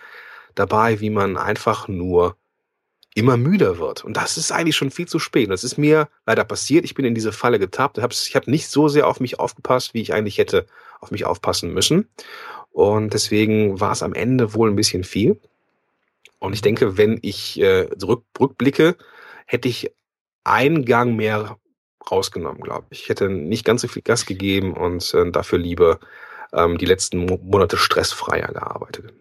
dabei, 0.55 1.01
wie 1.01 1.11
man 1.11 1.37
einfach 1.37 1.89
nur 1.89 2.37
immer 3.15 3.37
müder 3.37 3.79
wird. 3.79 4.05
Und 4.05 4.17
das 4.17 4.37
ist 4.37 4.53
eigentlich 4.53 4.77
schon 4.77 4.91
viel 4.91 5.09
zu 5.09 5.19
spät. 5.19 5.51
Das 5.51 5.65
ist 5.65 5.77
mir 5.77 6.09
leider 6.27 6.45
passiert. 6.45 6.85
Ich 6.85 6.95
bin 6.95 7.05
in 7.05 7.15
diese 7.15 7.33
Falle 7.33 7.59
getappt. 7.59 7.99
Ich 7.99 8.37
habe 8.37 8.51
nicht 8.51 8.69
so 8.69 8.89
sehr 8.89 9.09
auf 9.09 9.21
mich 9.21 9.41
aufgepasst, 9.41 9.95
wie 9.95 10.01
ich 10.01 10.15
eigentlich 10.15 10.39
hätte 10.39 10.67
auf 11.01 11.11
mich 11.11 11.25
aufpassen 11.25 11.73
müssen. 11.73 12.09
Und 12.71 13.15
deswegen 13.15 13.81
war 13.81 13.93
es 13.93 14.03
am 14.03 14.15
Ende 14.15 14.55
wohl 14.55 14.71
ein 14.71 14.77
bisschen 14.77 15.03
viel. 15.03 15.41
Und 16.39 16.53
ich 16.53 16.63
denke, 16.63 16.97
wenn 16.97 17.19
ich 17.23 17.61
äh, 17.61 17.89
zurückblicke, 17.99 18.97
hätte 19.47 19.69
ich 19.69 19.91
einen 20.45 20.85
Gang 20.85 21.17
mehr 21.17 21.59
rausgenommen, 22.11 22.63
glaube 22.63 22.87
ich. 22.91 23.03
Ich 23.03 23.09
hätte 23.09 23.29
nicht 23.29 23.65
ganz 23.65 23.83
so 23.83 23.89
viel 23.89 24.03
Gas 24.03 24.25
gegeben 24.25 24.73
und 24.75 25.13
äh, 25.15 25.31
dafür 25.31 25.59
lieber 25.59 25.99
ähm, 26.53 26.79
die 26.79 26.87
letzten 26.87 27.27
Monate 27.27 27.77
stressfreier 27.77 28.53
gearbeitet. 28.53 29.13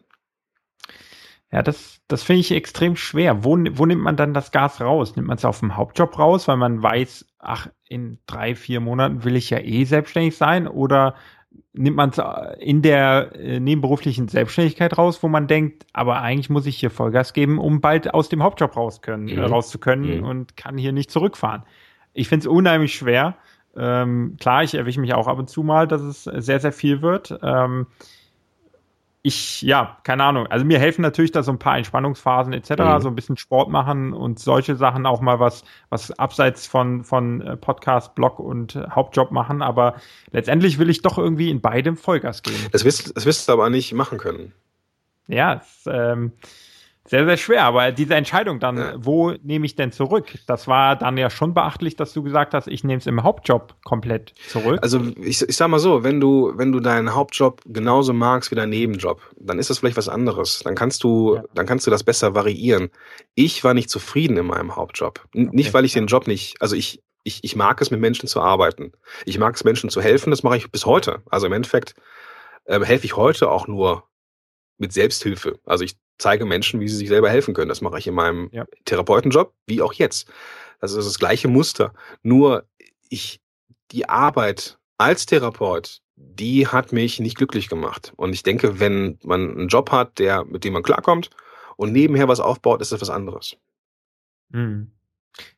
Ja, 1.52 1.64
das, 1.64 2.02
das 2.08 2.22
finde 2.22 2.42
ich 2.42 2.52
extrem 2.52 2.96
schwer. 2.96 3.44
Wo, 3.44 3.58
wo 3.72 3.86
nimmt 3.86 4.04
man 4.04 4.16
dann 4.16 4.36
das 4.36 4.52
Gas 4.52 4.82
raus? 4.82 5.16
Nimmt 5.16 5.28
man 5.28 5.38
es 5.38 5.46
auf 5.46 5.60
dem 5.60 5.76
Hauptjob 5.76 6.18
raus, 6.20 6.48
weil 6.48 6.58
man 6.58 6.84
weiß, 6.84 7.26
ach, 7.40 7.68
in 7.88 8.20
drei, 8.28 8.54
vier 8.54 8.82
Monaten 8.82 9.24
will 9.24 9.36
ich 9.36 9.50
ja 9.50 9.58
eh 9.60 9.84
selbstständig 9.84 10.38
sein? 10.38 10.68
Oder 10.68 11.16
nimmt 11.74 11.98
man 11.98 12.10
es 12.10 12.20
äh, 12.20 12.64
in 12.64 12.82
der 12.84 13.32
äh, 13.36 13.60
nebenberuflichen 13.60 14.28
Selbstständigkeit 14.28 14.98
raus, 14.98 15.24
wo 15.24 15.28
man 15.28 15.48
denkt, 15.48 15.86
aber 15.94 16.22
eigentlich 16.22 16.50
muss 16.50 16.66
ich 16.66 16.78
hier 16.78 16.92
Vollgas 16.92 17.34
geben, 17.34 17.58
um 17.58 17.82
bald 17.82 18.14
aus 18.14 18.30
dem 18.30 18.44
Hauptjob 18.44 18.76
raus 18.76 19.02
können, 19.02 19.24
mhm. 19.24 19.38
äh, 19.38 19.42
raus 19.42 19.70
zu 19.70 19.80
können 19.80 20.20
mhm. 20.20 20.26
und 20.26 20.58
kann 20.58 20.78
hier 20.78 20.92
nicht 20.92 21.10
zurückfahren. 21.10 21.64
Ich 22.14 22.28
finde 22.28 22.44
es 22.44 22.48
unheimlich 22.48 22.94
schwer. 22.96 23.38
Ähm, 23.76 24.36
klar, 24.40 24.64
ich 24.64 24.76
erwische 24.76 25.00
mich 25.00 25.14
auch 25.14 25.28
ab 25.28 25.40
und 25.40 25.50
zu 25.50 25.64
mal, 25.64 25.88
dass 25.88 26.02
es 26.02 26.24
sehr, 26.24 26.60
sehr 26.60 26.72
viel 26.72 27.02
wird. 27.02 27.38
Ähm, 27.42 27.88
ich, 29.22 29.62
ja, 29.62 29.98
keine 30.04 30.24
Ahnung. 30.24 30.48
Also 30.48 30.66
mir 30.66 30.80
helfen 30.80 31.02
natürlich 31.02 31.32
da 31.32 31.44
so 31.44 31.52
ein 31.52 31.60
paar 31.60 31.78
Entspannungsphasen 31.78 32.54
etc., 32.54 32.70
mhm. 32.70 33.02
so 33.02 33.10
ein 33.10 33.16
bisschen 33.16 33.38
Sport 33.38 33.70
machen 33.70 34.14
und 34.14 34.40
solche 34.40 34.76
Sachen 34.76 35.06
auch 35.06 35.20
mal 35.20 35.40
was, 35.40 35.64
was 35.90 36.12
abseits 36.18 36.68
von, 36.68 37.04
von 37.04 37.42
äh, 37.42 37.58
Podcast, 37.58 38.16
Blog 38.16 38.40
und 38.40 38.76
Hauptjob 38.76 39.32
machen. 39.32 39.62
Aber 39.62 39.96
letztendlich 40.32 40.80
will 40.80 40.90
ich 40.90 41.02
doch 41.02 41.18
irgendwie 41.18 41.50
in 41.50 41.60
beidem 41.60 41.98
Vollgas 41.98 42.44
geben. 42.44 42.66
Das 42.72 42.86
wirst, 42.86 43.16
das 43.16 43.26
wirst 43.26 43.48
du 43.50 43.54
aber 43.54 43.70
nicht 43.70 43.94
machen 43.94 44.18
können. 44.18 44.54
Ja, 45.28 45.56
es, 45.56 45.84
ähm, 45.86 46.32
sehr, 47.10 47.26
sehr 47.26 47.38
schwer. 47.38 47.64
Aber 47.64 47.92
diese 47.92 48.14
Entscheidung 48.14 48.60
dann, 48.60 48.78
ja. 48.78 48.94
wo 48.98 49.32
nehme 49.42 49.66
ich 49.66 49.76
denn 49.76 49.92
zurück? 49.92 50.28
Das 50.46 50.68
war 50.68 50.96
dann 50.96 51.18
ja 51.18 51.30
schon 51.30 51.56
beachtlich, 51.56 51.96
dass 51.96 52.14
du 52.14 52.22
gesagt 52.22 52.54
hast, 52.54 52.68
ich 52.68 52.84
nehme 52.84 53.00
es 53.00 53.08
im 53.08 53.24
Hauptjob 53.24 53.76
komplett 53.84 54.34
zurück. 54.48 54.80
Also 54.84 55.02
ich, 55.18 55.42
ich 55.42 55.56
sag 55.56 55.70
mal 55.70 55.80
so, 55.80 56.04
wenn 56.04 56.20
du, 56.20 56.54
wenn 56.56 56.72
du 56.72 56.80
deinen 56.80 57.16
Hauptjob 57.16 57.62
genauso 57.66 58.14
magst 58.14 58.52
wie 58.52 58.56
deinen 58.56 58.70
Nebenjob, 58.70 59.22
dann 59.40 59.58
ist 59.58 59.72
das 59.72 59.80
vielleicht 59.80 59.98
was 59.98 60.08
anderes. 60.08 60.60
Dann 60.64 60.76
kannst 60.76 61.04
du, 61.04 61.36
ja. 61.36 61.44
dann 61.56 61.66
kannst 61.66 61.88
du 61.88 61.92
das 61.92 62.04
besser 62.04 62.36
variieren. 62.36 62.90
Ich 63.34 63.64
war 63.64 63.74
nicht 63.74 63.90
zufrieden 63.90 64.38
in 64.38 64.46
meinem 64.46 64.76
Hauptjob. 64.76 65.26
Okay. 65.34 65.50
Nicht, 65.52 65.74
weil 65.74 65.86
ich 65.86 65.94
den 65.94 66.06
Job 66.06 66.28
nicht, 66.28 66.62
also 66.62 66.76
ich, 66.76 67.02
ich, 67.24 67.44
ich 67.44 67.56
mag 67.56 67.82
es, 67.82 67.90
mit 67.90 68.00
Menschen 68.00 68.28
zu 68.28 68.40
arbeiten. 68.40 68.92
Ich 69.26 69.40
mag 69.40 69.56
es, 69.56 69.64
Menschen 69.64 69.90
zu 69.90 70.00
helfen. 70.02 70.30
Das 70.30 70.44
mache 70.44 70.58
ich 70.58 70.72
bis 70.72 70.86
heute. 70.86 71.24
Also 71.30 71.48
im 71.48 71.54
Endeffekt 71.54 71.96
äh, 72.66 72.80
helfe 72.80 73.06
ich 73.06 73.16
heute 73.16 73.50
auch 73.50 73.68
nur 73.68 74.04
mit 74.80 74.94
Selbsthilfe. 74.94 75.60
Also 75.66 75.84
ich 75.84 75.96
zeige 76.18 76.46
Menschen, 76.46 76.80
wie 76.80 76.88
sie 76.88 76.96
sich 76.96 77.08
selber 77.08 77.30
helfen 77.30 77.54
können. 77.54 77.70
Das 77.70 77.82
mache 77.82 78.00
ich 78.00 78.08
in 78.08 78.14
meinem 78.14 78.50
ja. 78.52 78.66
Therapeutenjob, 78.86 79.54
wie 79.68 79.82
auch 79.82 79.94
jetzt. 79.94 80.30
Das 80.80 80.94
ist 80.94 81.06
das 81.06 81.20
gleiche 81.20 81.48
Muster. 81.48 81.94
Nur 82.24 82.66
ich, 83.10 83.42
die 83.92 84.08
Arbeit 84.08 84.78
als 84.98 85.26
Therapeut, 85.26 86.02
die 86.16 86.68
hat 86.68 86.92
mich 86.92 87.20
nicht 87.20 87.38
glücklich 87.38 87.70
gemacht. 87.70 88.14
Und 88.18 88.34
ich 88.34 88.44
denke, 88.44 88.80
wenn 88.80 89.18
man 89.24 89.52
einen 89.52 89.68
Job 89.68 89.92
hat, 89.92 90.20
der, 90.20 90.44
mit 90.46 90.64
dem 90.64 90.74
man 90.74 90.84
klarkommt 90.84 91.30
und 91.78 91.92
nebenher 91.92 92.28
was 92.28 92.40
aufbaut, 92.40 92.82
ist 92.82 92.92
das 92.92 93.02
was 93.02 93.10
anderes. 93.10 93.56
Mhm. 94.50 94.92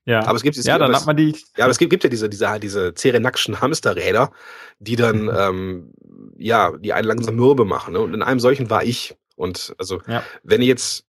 Ja, 0.05 0.26
aber 0.26 0.36
es 0.36 0.43
gibt, 0.43 0.57
es 0.57 0.65
ja, 0.65 0.76
gibt, 0.78 0.88
dann 0.88 0.95
hat 0.95 1.05
man 1.05 1.17
die. 1.17 1.32
Ja, 1.57 1.65
aber 1.65 1.72
es 1.72 1.78
gibt, 1.78 1.89
gibt 1.89 2.03
ja 2.03 2.09
diese, 2.09 2.30
diese, 2.30 2.59
diese 2.59 2.93
Zerenakschen 2.93 3.61
Hamsterräder, 3.61 4.32
die 4.80 4.95
dann, 4.95 5.24
Mhm. 5.24 5.32
ähm, 5.38 5.93
ja, 6.38 6.72
die 6.78 6.93
einen 6.93 7.07
langsam 7.07 7.36
mürbe 7.36 7.65
machen. 7.65 7.93
Ne? 7.93 7.99
Und 7.99 8.13
in 8.13 8.22
einem 8.22 8.39
solchen 8.39 8.69
war 8.69 8.84
ich. 8.84 9.15
Und 9.36 9.74
also, 9.78 10.01
Ja. 10.07 10.24
wenn 10.43 10.61
jetzt 10.61 11.05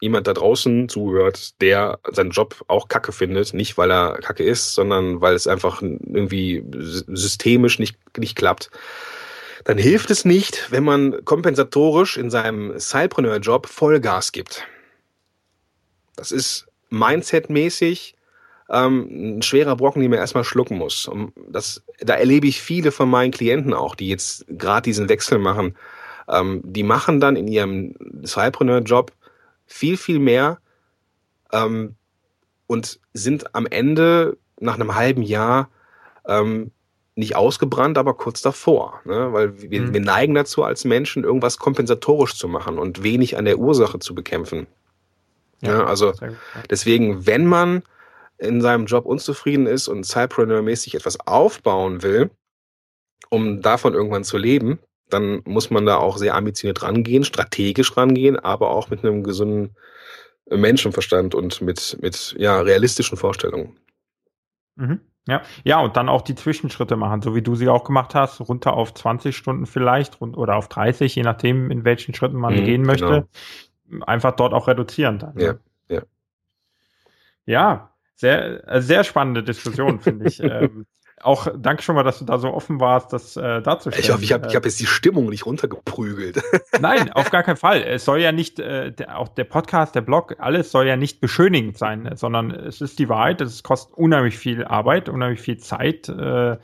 jemand 0.00 0.26
da 0.26 0.34
draußen 0.34 0.88
zuhört, 0.88 1.60
der 1.60 2.00
seinen 2.10 2.30
Job 2.30 2.64
auch 2.66 2.88
kacke 2.88 3.12
findet, 3.12 3.54
nicht 3.54 3.78
weil 3.78 3.90
er 3.90 4.18
kacke 4.18 4.42
ist, 4.42 4.74
sondern 4.74 5.20
weil 5.20 5.34
es 5.34 5.46
einfach 5.46 5.80
irgendwie 5.80 6.64
systemisch 6.72 7.78
nicht, 7.78 7.96
nicht 8.18 8.34
klappt, 8.36 8.70
dann 9.64 9.78
hilft 9.78 10.10
es 10.10 10.24
nicht, 10.24 10.72
wenn 10.72 10.82
man 10.82 11.24
kompensatorisch 11.24 12.16
in 12.16 12.30
seinem 12.30 12.76
Cypreneur-Job 12.78 13.68
Vollgas 13.68 14.32
gibt. 14.32 14.66
Das 16.16 16.32
ist 16.32 16.66
Mindset-mäßig 16.92 18.14
ähm, 18.70 19.38
ein 19.38 19.42
schwerer 19.42 19.76
Brocken, 19.76 20.00
den 20.02 20.10
man 20.10 20.20
erstmal 20.20 20.44
schlucken 20.44 20.78
muss. 20.78 21.06
Und 21.06 21.32
das, 21.48 21.82
da 22.00 22.14
erlebe 22.14 22.46
ich 22.46 22.62
viele 22.62 22.92
von 22.92 23.10
meinen 23.10 23.32
Klienten 23.32 23.74
auch, 23.74 23.94
die 23.94 24.08
jetzt 24.08 24.46
gerade 24.48 24.82
diesen 24.82 25.08
Wechsel 25.08 25.38
machen. 25.38 25.76
Ähm, 26.28 26.60
die 26.64 26.82
machen 26.84 27.20
dann 27.20 27.36
in 27.36 27.48
ihrem 27.48 27.94
Cypreneur-Job 28.24 29.12
viel, 29.66 29.96
viel 29.96 30.18
mehr 30.18 30.58
ähm, 31.52 31.96
und 32.66 33.00
sind 33.12 33.54
am 33.54 33.66
Ende 33.66 34.36
nach 34.60 34.76
einem 34.76 34.94
halben 34.94 35.22
Jahr 35.22 35.68
ähm, 36.26 36.70
nicht 37.14 37.36
ausgebrannt, 37.36 37.98
aber 37.98 38.14
kurz 38.14 38.40
davor. 38.40 39.00
Ne? 39.04 39.32
Weil 39.32 39.60
wir, 39.60 39.82
Mhm. 39.82 39.92
wir 39.92 40.00
neigen 40.00 40.34
dazu, 40.34 40.62
als 40.62 40.84
Menschen 40.84 41.24
irgendwas 41.24 41.58
kompensatorisch 41.58 42.36
zu 42.36 42.48
machen 42.48 42.78
und 42.78 43.02
wenig 43.02 43.36
an 43.36 43.44
der 43.44 43.58
Ursache 43.58 43.98
zu 43.98 44.14
bekämpfen. 44.14 44.66
Ja, 45.62 45.84
also 45.84 46.12
gut, 46.12 46.20
ja. 46.20 46.28
deswegen, 46.70 47.26
wenn 47.26 47.46
man 47.46 47.82
in 48.38 48.60
seinem 48.60 48.86
Job 48.86 49.06
unzufrieden 49.06 49.66
ist 49.66 49.88
und 49.88 50.04
Cypreneur-mäßig 50.04 50.96
etwas 50.96 51.20
aufbauen 51.20 52.02
will, 52.02 52.30
um 53.30 53.62
davon 53.62 53.94
irgendwann 53.94 54.24
zu 54.24 54.36
leben, 54.36 54.80
dann 55.08 55.42
muss 55.44 55.70
man 55.70 55.86
da 55.86 55.96
auch 55.96 56.18
sehr 56.18 56.34
ambitioniert 56.34 56.82
rangehen, 56.82 57.24
strategisch 57.24 57.96
rangehen, 57.96 58.38
aber 58.38 58.70
auch 58.70 58.90
mit 58.90 59.04
einem 59.04 59.22
gesunden 59.22 59.76
Menschenverstand 60.50 61.34
und 61.34 61.60
mit, 61.60 61.98
mit 62.00 62.34
ja, 62.38 62.60
realistischen 62.60 63.16
Vorstellungen. 63.16 63.78
Mhm. 64.76 65.00
Ja. 65.28 65.42
ja, 65.62 65.78
und 65.78 65.96
dann 65.96 66.08
auch 66.08 66.22
die 66.22 66.34
Zwischenschritte 66.34 66.96
machen, 66.96 67.22
so 67.22 67.36
wie 67.36 67.42
du 67.42 67.54
sie 67.54 67.68
auch 67.68 67.84
gemacht 67.84 68.16
hast, 68.16 68.40
runter 68.40 68.72
auf 68.72 68.92
20 68.92 69.36
Stunden 69.36 69.66
vielleicht 69.66 70.20
oder 70.20 70.56
auf 70.56 70.68
30, 70.68 71.14
je 71.14 71.22
nachdem, 71.22 71.70
in 71.70 71.84
welchen 71.84 72.12
Schritten 72.12 72.38
man 72.38 72.54
Mhm, 72.56 72.64
gehen 72.64 72.82
möchte. 72.82 73.28
Einfach 74.00 74.36
dort 74.36 74.54
auch 74.54 74.68
reduzieren 74.68 75.18
dann. 75.18 75.38
Ja, 75.38 75.52
ne? 75.52 75.60
ja. 75.88 76.02
Ja, 77.44 77.90
sehr, 78.14 78.68
äh, 78.68 78.80
sehr 78.80 79.04
spannende 79.04 79.42
Diskussion, 79.42 80.00
finde 80.00 80.28
ich. 80.28 80.40
ähm, 80.42 80.86
auch 81.22 81.46
danke 81.56 81.82
schon 81.82 81.94
mal, 81.94 82.02
dass 82.02 82.18
du 82.18 82.24
da 82.24 82.38
so 82.38 82.52
offen 82.52 82.80
warst, 82.80 83.12
das 83.12 83.36
äh, 83.36 83.62
darzustellen. 83.62 84.04
Ich 84.04 84.10
hoffe, 84.10 84.24
ich 84.24 84.32
habe 84.32 84.48
ich 84.48 84.56
hab 84.56 84.64
jetzt 84.64 84.80
die 84.80 84.86
Stimmung 84.86 85.28
nicht 85.28 85.46
runtergeprügelt. 85.46 86.42
Nein, 86.80 87.12
auf 87.12 87.30
gar 87.30 87.42
keinen 87.42 87.56
Fall. 87.56 87.82
Es 87.82 88.04
soll 88.04 88.20
ja 88.20 88.32
nicht, 88.32 88.58
äh, 88.58 88.90
der, 88.90 89.18
auch 89.18 89.28
der 89.28 89.44
Podcast, 89.44 89.94
der 89.94 90.00
Blog, 90.00 90.36
alles 90.38 90.70
soll 90.72 90.86
ja 90.86 90.96
nicht 90.96 91.20
beschönigend 91.20 91.78
sein, 91.78 92.10
sondern 92.16 92.50
es 92.50 92.80
ist 92.80 92.98
die 92.98 93.08
Wahrheit. 93.08 93.40
Es 93.40 93.62
kostet 93.62 93.94
unheimlich 93.94 94.36
viel 94.36 94.64
Arbeit, 94.64 95.08
unheimlich 95.08 95.40
viel 95.40 95.58
Zeit. 95.58 96.08
Äh, 96.08 96.56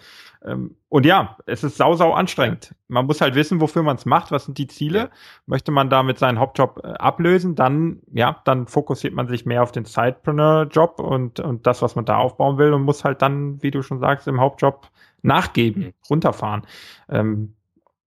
und 0.89 1.05
ja, 1.05 1.36
es 1.47 1.64
ist 1.64 1.76
sau, 1.76 1.95
sau 1.95 2.12
anstrengend. 2.12 2.74
Man 2.86 3.07
muss 3.07 3.20
halt 3.20 3.34
wissen, 3.34 3.61
wofür 3.61 3.82
man 3.82 3.97
es 3.97 4.07
macht, 4.07 4.30
was 4.30 4.45
sind 4.45 4.57
die 4.59 4.68
Ziele. 4.68 4.99
Ja. 4.99 5.09
Möchte 5.47 5.72
man 5.72 5.91
damit 5.91 6.18
seinen 6.18 6.39
Hauptjob 6.39 6.80
äh, 6.84 6.89
ablösen, 6.89 7.55
dann, 7.55 8.01
ja, 8.12 8.41
dann 8.45 8.66
fokussiert 8.66 9.14
man 9.14 9.28
sich 9.28 9.47
mehr 9.47 9.62
auf 9.62 9.72
den 9.72 9.84
Sidepreneur-Job 9.84 11.01
und, 11.01 11.41
und 11.41 11.66
das, 11.66 11.82
was 11.82 11.97
man 11.97 12.05
da 12.05 12.16
aufbauen 12.16 12.59
will 12.59 12.72
und 12.72 12.82
muss 12.82 13.05
halt 13.05 13.20
dann, 13.22 13.62
wie 13.62 13.70
du 13.70 13.82
schon 13.82 13.99
sagst, 13.99 14.28
im 14.28 14.41
Hauptjob 14.41 14.89
nachgeben, 15.22 15.82
Mhm. 15.86 15.93
runterfahren. 16.09 16.62
Ähm, 17.09 17.55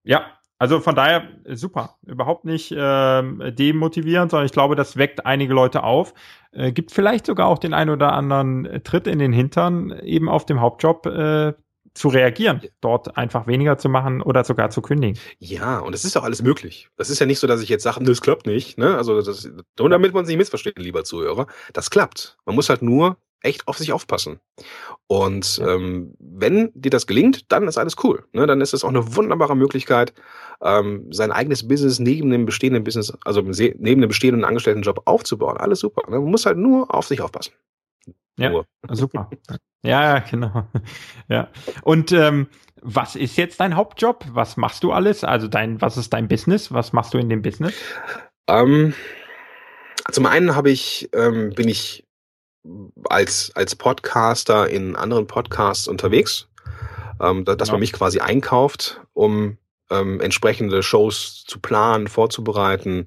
ja, 0.03 0.25
also 0.57 0.79
von 0.79 0.95
daher 0.95 1.23
äh, 1.43 1.55
super. 1.55 1.97
Überhaupt 2.05 2.45
nicht 2.45 2.73
ähm, 2.77 3.41
demotivierend, 3.57 4.31
sondern 4.31 4.45
ich 4.45 4.51
glaube, 4.51 4.75
das 4.75 4.95
weckt 4.95 5.25
einige 5.25 5.53
Leute 5.53 5.83
auf. 5.83 6.13
Äh, 6.51 6.71
gibt 6.71 6.91
vielleicht 6.91 7.25
sogar 7.25 7.47
auch 7.47 7.57
den 7.57 7.73
einen 7.73 7.89
oder 7.89 8.13
anderen 8.13 8.81
Tritt 8.83 9.07
in 9.07 9.19
den 9.19 9.33
Hintern, 9.33 9.91
eben 10.03 10.29
auf 10.29 10.45
dem 10.45 10.61
Hauptjob 10.61 11.05
äh, 11.07 11.53
zu 11.93 12.07
reagieren, 12.07 12.61
dort 12.79 13.17
einfach 13.17 13.47
weniger 13.47 13.77
zu 13.77 13.89
machen 13.89 14.21
oder 14.21 14.43
sogar 14.43 14.69
zu 14.69 14.81
kündigen. 14.81 15.19
Ja, 15.39 15.79
und 15.79 15.93
es 15.93 16.05
ist 16.05 16.15
auch 16.17 16.23
alles 16.23 16.41
möglich. 16.41 16.89
Das 16.95 17.09
ist 17.09 17.19
ja 17.19 17.25
nicht 17.25 17.39
so, 17.39 17.47
dass 17.47 17.61
ich 17.61 17.69
jetzt 17.69 17.83
sage, 17.83 18.03
das 18.03 18.21
klappt 18.21 18.47
nicht. 18.47 18.77
Ne? 18.77 18.95
Also 18.95 19.21
das, 19.21 19.49
und 19.79 19.91
damit 19.91 20.13
man 20.13 20.25
sich 20.25 20.33
nicht 20.33 20.41
missversteht, 20.41 20.79
lieber 20.79 21.03
Zuhörer, 21.03 21.47
das 21.73 21.89
klappt. 21.89 22.37
Man 22.45 22.55
muss 22.55 22.69
halt 22.69 22.81
nur 22.81 23.17
echt 23.41 23.67
auf 23.67 23.77
sich 23.77 23.91
aufpassen. 23.91 24.39
Und 25.07 25.61
ähm, 25.65 26.13
wenn 26.19 26.71
dir 26.73 26.91
das 26.91 27.07
gelingt, 27.07 27.51
dann 27.51 27.67
ist 27.67 27.77
alles 27.77 27.95
cool. 28.03 28.23
Ne? 28.33 28.45
Dann 28.45 28.61
ist 28.61 28.73
es 28.73 28.83
auch 28.83 28.89
eine 28.89 29.15
wunderbare 29.15 29.55
Möglichkeit, 29.55 30.13
ähm, 30.61 31.07
sein 31.11 31.31
eigenes 31.31 31.67
Business 31.67 31.99
neben 31.99 32.29
dem 32.29 32.45
bestehenden 32.45 32.83
Business, 32.83 33.13
also 33.25 33.41
neben 33.41 34.01
dem 34.01 34.07
bestehenden 34.07 34.45
Angestelltenjob 34.45 35.01
aufzubauen. 35.05 35.57
Alles 35.57 35.79
super. 35.79 36.09
Ne? 36.09 36.19
Man 36.19 36.31
muss 36.31 36.45
halt 36.45 36.57
nur 36.57 36.93
auf 36.93 37.07
sich 37.07 37.21
aufpassen. 37.21 37.53
Ja. 38.37 38.49
Nur. 38.49 38.65
Super. 38.89 39.29
ja, 39.83 40.15
ja, 40.15 40.19
genau. 40.19 40.67
Ja. 41.27 41.49
Und 41.83 42.11
ähm, 42.11 42.47
was 42.81 43.15
ist 43.15 43.37
jetzt 43.37 43.59
dein 43.59 43.75
Hauptjob? 43.75 44.25
Was 44.31 44.57
machst 44.57 44.83
du 44.83 44.91
alles? 44.91 45.23
Also 45.23 45.47
dein, 45.47 45.81
was 45.81 45.97
ist 45.97 46.11
dein 46.13 46.27
Business? 46.27 46.73
Was 46.73 46.93
machst 46.93 47.13
du 47.13 47.17
in 47.19 47.29
dem 47.29 47.41
Business? 47.41 47.73
Ähm, 48.47 48.93
zum 50.11 50.25
einen 50.25 50.55
habe 50.55 50.71
ich, 50.71 51.09
ähm, 51.13 51.51
bin 51.51 51.67
ich 51.67 52.05
als, 53.09 53.51
als 53.55 53.75
Podcaster 53.75 54.69
in 54.69 54.95
anderen 54.95 55.27
Podcasts 55.27 55.87
unterwegs, 55.87 56.47
ähm, 57.21 57.45
da, 57.45 57.55
dass 57.55 57.67
Genau. 57.69 57.75
man 57.75 57.79
mich 57.81 57.93
quasi 57.93 58.19
einkauft, 58.19 59.01
um 59.13 59.57
ähm, 59.89 60.19
entsprechende 60.21 60.83
Shows 60.83 61.43
zu 61.47 61.59
planen, 61.59 62.07
vorzubereiten, 62.07 63.05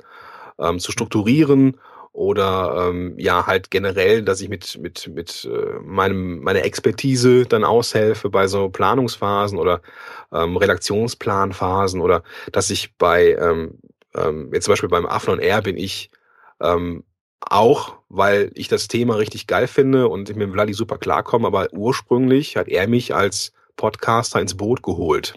ähm, 0.58 0.78
zu 0.78 0.92
strukturieren 0.92 1.78
oder 2.14 2.88
ähm, 2.90 3.14
ja 3.18 3.46
halt 3.46 3.72
generell, 3.72 4.22
dass 4.22 4.40
ich 4.40 4.48
mit 4.48 4.78
mit 4.78 5.10
mit 5.12 5.48
äh, 5.52 5.80
meinem 5.82 6.40
meiner 6.40 6.64
Expertise 6.64 7.44
dann 7.44 7.64
aushelfe 7.64 8.30
bei 8.30 8.46
so 8.46 8.68
Planungsphasen 8.70 9.58
oder 9.58 9.82
ähm, 10.32 10.56
Redaktionsplanphasen 10.56 12.00
oder 12.00 12.22
dass 12.52 12.70
ich 12.70 12.96
bei 12.96 13.34
ähm, 13.34 13.80
ähm, 14.14 14.50
jetzt 14.54 14.66
zum 14.66 14.72
Beispiel 14.72 14.88
beim 14.88 15.06
Affen 15.06 15.34
on 15.34 15.40
Air 15.40 15.60
bin 15.62 15.76
ich 15.76 16.10
ähm, 16.60 17.02
auch, 17.40 17.96
weil 18.08 18.52
ich 18.54 18.68
das 18.68 18.86
Thema 18.86 19.16
richtig 19.16 19.48
geil 19.48 19.66
finde 19.66 20.08
und 20.08 20.30
ich 20.30 20.36
mit 20.36 20.52
Vladi 20.52 20.72
super 20.72 20.98
klarkomme, 20.98 21.48
aber 21.48 21.72
ursprünglich 21.72 22.56
hat 22.56 22.68
er 22.68 22.86
mich 22.86 23.12
als 23.12 23.52
Podcaster 23.76 24.40
ins 24.40 24.56
Boot 24.56 24.84
geholt. 24.84 25.34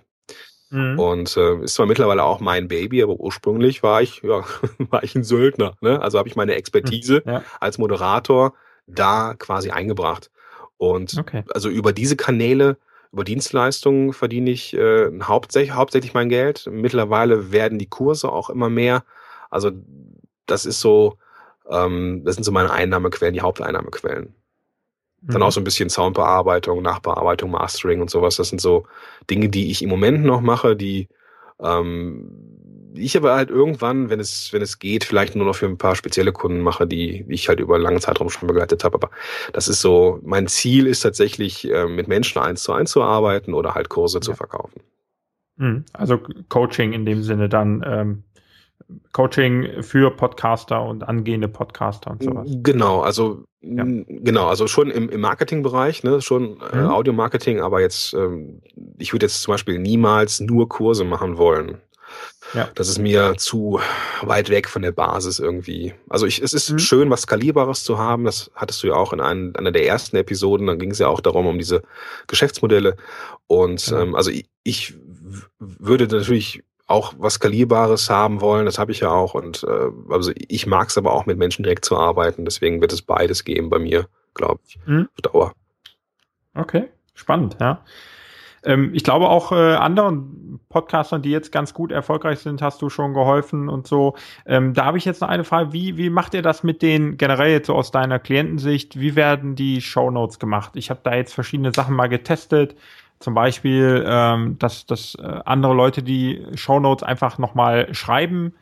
Mhm. 0.70 1.00
Und 1.00 1.38
äh, 1.38 1.64
ist 1.64 1.76
zwar 1.76 1.86
mittlerweile 1.86 2.24
auch 2.24 2.40
mein 2.40 2.68
Baby, 2.68 3.02
aber 3.02 3.14
ursprünglich 3.14 3.84
war 3.84 4.02
ich, 4.02 4.22
ja, 4.24 4.44
war 4.90 5.04
ich 5.04 5.16
ein 5.16 5.24
Söldner. 5.24 5.76
Ne? 5.82 6.02
Also 6.02 6.18
habe 6.18 6.28
ich 6.28 6.36
meine 6.36 6.56
Expertise 6.56 7.24
Ja, 7.26 7.44
als 7.60 7.78
Moderator 7.78 8.54
da 8.86 9.34
quasi 9.38 9.72
eingebracht. 9.72 10.32
Und 10.78 11.18
okay. 11.18 11.44
also 11.54 11.70
über 11.70 11.94
diese 11.94 12.16
Kanäle, 12.16 12.78
über 13.12 13.24
Dienstleistungen 13.24 14.14
verdiene 14.14 14.52
ich 14.52 14.74
äh, 14.76 15.10
hauptsächlich, 15.22 15.74
hauptsächlich 15.74 16.14
mein 16.14 16.30
Geld. 16.30 16.68
Mittlerweile 16.72 17.52
werden 17.52 17.80
die 17.80 17.90
Kurse 17.90 18.32
auch 18.32 18.50
immer 18.50 18.70
mehr. 18.70 19.04
Also 19.50 19.72
das 20.46 20.66
ist 20.66 20.82
so, 20.82 21.18
ähm, 21.70 22.24
das 22.26 22.36
sind 22.36 22.44
so 22.44 22.52
meine 22.52 22.72
Einnahmequellen, 22.72 23.34
die 23.34 23.42
Haupteinnahmequellen. 23.42 24.36
Dann 25.22 25.42
Mhm. 25.42 25.48
auch 25.48 25.52
so 25.52 25.60
ein 25.62 25.66
bisschen 25.66 25.90
Soundbearbeitung, 25.90 26.82
Nachbearbeitung, 26.82 27.52
Mastering 27.52 28.02
und 28.02 28.10
sowas. 28.10 28.38
Das 28.38 28.50
sind 28.50 28.62
so 28.62 28.86
Dinge, 29.30 29.50
die 29.50 29.72
ich 29.72 29.82
im 29.82 29.90
Moment 29.90 30.24
noch 30.24 30.42
mache, 30.42 30.76
die 30.76 31.08
ähm, 31.62 32.32
ich 32.94 33.16
aber 33.16 33.36
halt 33.36 33.50
irgendwann, 33.50 34.10
wenn 34.10 34.20
es, 34.20 34.52
wenn 34.54 34.62
es 34.62 34.80
geht, 34.80 35.04
vielleicht 35.04 35.36
nur 35.36 35.46
noch 35.46 35.56
für 35.56 35.68
ein 35.68 35.78
paar 35.78 35.96
spezielle 35.96 36.32
Kunden 36.32 36.62
mache, 36.62 36.88
die, 36.88 37.24
die 37.28 37.34
ich 37.34 37.48
halt 37.48 37.60
über 37.60 37.76
einen 37.76 37.84
langen 37.84 38.00
Zeitraum 38.02 38.30
schon 38.30 38.48
begleitet 38.48 38.84
habe. 38.84 38.96
Aber 38.96 39.10
das 39.54 39.68
ist 39.68 39.82
so, 39.82 40.20
mein 40.24 40.48
Ziel 40.48 40.88
ist 40.88 41.02
tatsächlich, 41.02 41.70
äh, 41.70 41.86
mit 41.88 42.08
Menschen 42.08 42.42
eins 42.42 42.64
zu 42.64 42.74
eins 42.74 42.92
zu 42.92 43.04
arbeiten 43.04 43.54
oder 43.54 43.76
halt 43.76 43.90
Kurse 43.90 44.20
zu 44.20 44.32
Ja. 44.32 44.36
verkaufen. 44.38 44.82
Mhm. 45.58 45.86
Also 45.94 46.20
Coaching 46.50 46.94
in 46.94 47.06
dem 47.06 47.22
Sinne 47.24 47.50
dann 47.50 47.84
ähm, 47.86 48.24
Coaching 49.12 49.84
für 49.84 50.12
Podcaster 50.12 50.82
und 50.84 51.04
angehende 51.04 51.48
Podcaster 51.48 52.12
und 52.12 52.24
sowas. 52.24 52.48
Genau, 52.64 53.02
also 53.02 53.44
Ja. 53.62 53.82
m, 53.84 54.06
genau, 54.08 54.48
also 54.48 54.68
schon 54.68 54.92
im, 54.92 55.10
im 55.10 55.20
Marketingbereich, 55.22 56.04
ne, 56.04 56.22
schon 56.22 56.60
äh, 56.72 56.76
Mhm. 56.78 56.90
Audio-Marketing, 56.90 57.60
aber 57.60 57.82
jetzt, 57.82 58.14
ähm, 58.14 58.62
ich 58.98 59.14
würde 59.14 59.26
jetzt 59.26 59.42
zum 59.42 59.54
Beispiel 59.54 59.80
niemals 59.80 60.40
nur 60.40 60.70
Kurse 60.70 61.04
machen 61.04 61.38
wollen. 61.38 61.82
Ja. 62.54 62.70
Das 62.76 62.88
ist 62.88 63.00
mir 63.00 63.36
zu 63.36 63.82
weit 64.22 64.50
weg 64.50 64.70
von 64.70 64.82
der 64.82 64.94
Basis 64.94 65.40
irgendwie. 65.40 65.94
Also 66.08 66.26
ich, 66.26 66.42
es 66.42 66.54
ist 66.54 66.70
Mhm. 66.70 66.80
schön, 66.80 67.10
was 67.10 67.24
Skalierbares 67.24 67.84
zu 67.84 67.98
haben. 67.98 68.24
Das 68.24 68.50
hattest 68.56 68.82
du 68.84 68.88
ja 68.88 68.94
auch 68.94 69.12
in 69.12 69.20
einem, 69.20 69.54
einer 69.58 69.74
der 69.74 69.86
ersten 69.86 70.16
Episoden. 70.16 70.68
Dann 70.68 70.80
ging 70.80 70.92
es 70.92 71.00
ja 71.00 71.08
auch 71.08 71.20
darum, 71.20 71.46
um 71.48 71.58
diese 71.58 71.82
Geschäftsmodelle. 72.28 72.96
Und 73.48 73.86
Genau. 73.86 74.02
ähm, 74.02 74.16
also 74.16 74.32
ich, 74.32 74.46
ich 74.64 74.94
würde 75.60 76.08
natürlich 76.08 76.64
auch 76.88 77.14
was 77.18 77.36
Skalierbares 77.36 78.10
haben 78.10 78.42
wollen. 78.42 78.66
Das 78.66 78.80
habe 78.80 78.92
ich 78.92 79.02
ja 79.02 79.12
auch. 79.12 79.34
Und 79.34 79.64
äh, 79.64 80.14
also 80.14 80.32
ich 80.36 80.66
mag 80.66 80.90
es 80.90 80.98
aber 80.98 81.14
auch 81.14 81.26
mit 81.26 81.38
Menschen 81.38 81.64
direkt 81.64 81.86
zu 81.86 81.98
arbeiten. 81.98 82.46
Deswegen 82.46 82.82
wird 82.82 82.94
es 82.94 83.02
beides 83.02 83.44
geben 83.44 83.70
bei 83.70 83.80
mir 83.80 84.08
glaube 84.38 84.62
ich, 84.66 84.80
mhm. 84.86 85.10
auf 85.14 85.22
Dauer. 85.22 85.54
Okay, 86.54 86.86
spannend, 87.14 87.58
ja. 87.60 87.84
Ähm, 88.64 88.92
ich 88.94 89.04
glaube 89.04 89.30
auch 89.30 89.52
äh, 89.52 89.76
anderen 89.76 90.60
Podcastern, 90.70 91.22
die 91.22 91.30
jetzt 91.30 91.52
ganz 91.52 91.74
gut 91.74 91.92
erfolgreich 91.92 92.40
sind, 92.40 92.62
hast 92.62 92.82
du 92.82 92.90
schon 92.90 93.14
geholfen 93.14 93.70
und 93.70 93.86
so. 93.86 94.16
Ähm, 94.46 94.74
da 94.74 94.86
habe 94.86 94.98
ich 94.98 95.06
jetzt 95.06 95.22
noch 95.22 95.30
eine 95.30 95.44
Frage. 95.44 95.74
Wie, 95.74 95.98
wie 95.98 96.10
macht 96.10 96.34
ihr 96.34 96.42
das 96.42 96.64
mit 96.64 96.82
den 96.82 97.18
generell 97.18 97.52
jetzt 97.52 97.68
so 97.68 97.76
aus 97.76 97.92
deiner 97.92 98.18
Klientensicht? 98.18 99.00
Wie 99.00 99.16
werden 99.16 99.56
die 99.56 99.82
Show 99.82 100.10
Notes 100.10 100.40
gemacht? 100.40 100.72
Ich 100.76 100.90
habe 100.90 101.02
da 101.04 101.16
jetzt 101.16 101.34
verschiedene 101.34 101.72
Sachen 101.72 101.96
mal 101.96 102.08
getestet. 102.08 102.76
Zum 103.20 103.34
Beispiel, 103.34 104.06
ähm, 104.08 104.58
dass, 104.60 104.86
dass 104.86 105.16
äh, 105.16 105.40
andere 105.46 105.74
Leute 105.74 106.04
die 106.04 106.46
Show 106.56 106.80
Notes 106.80 107.04
einfach 107.04 107.38
nochmal 107.38 107.94
schreiben 107.94 108.54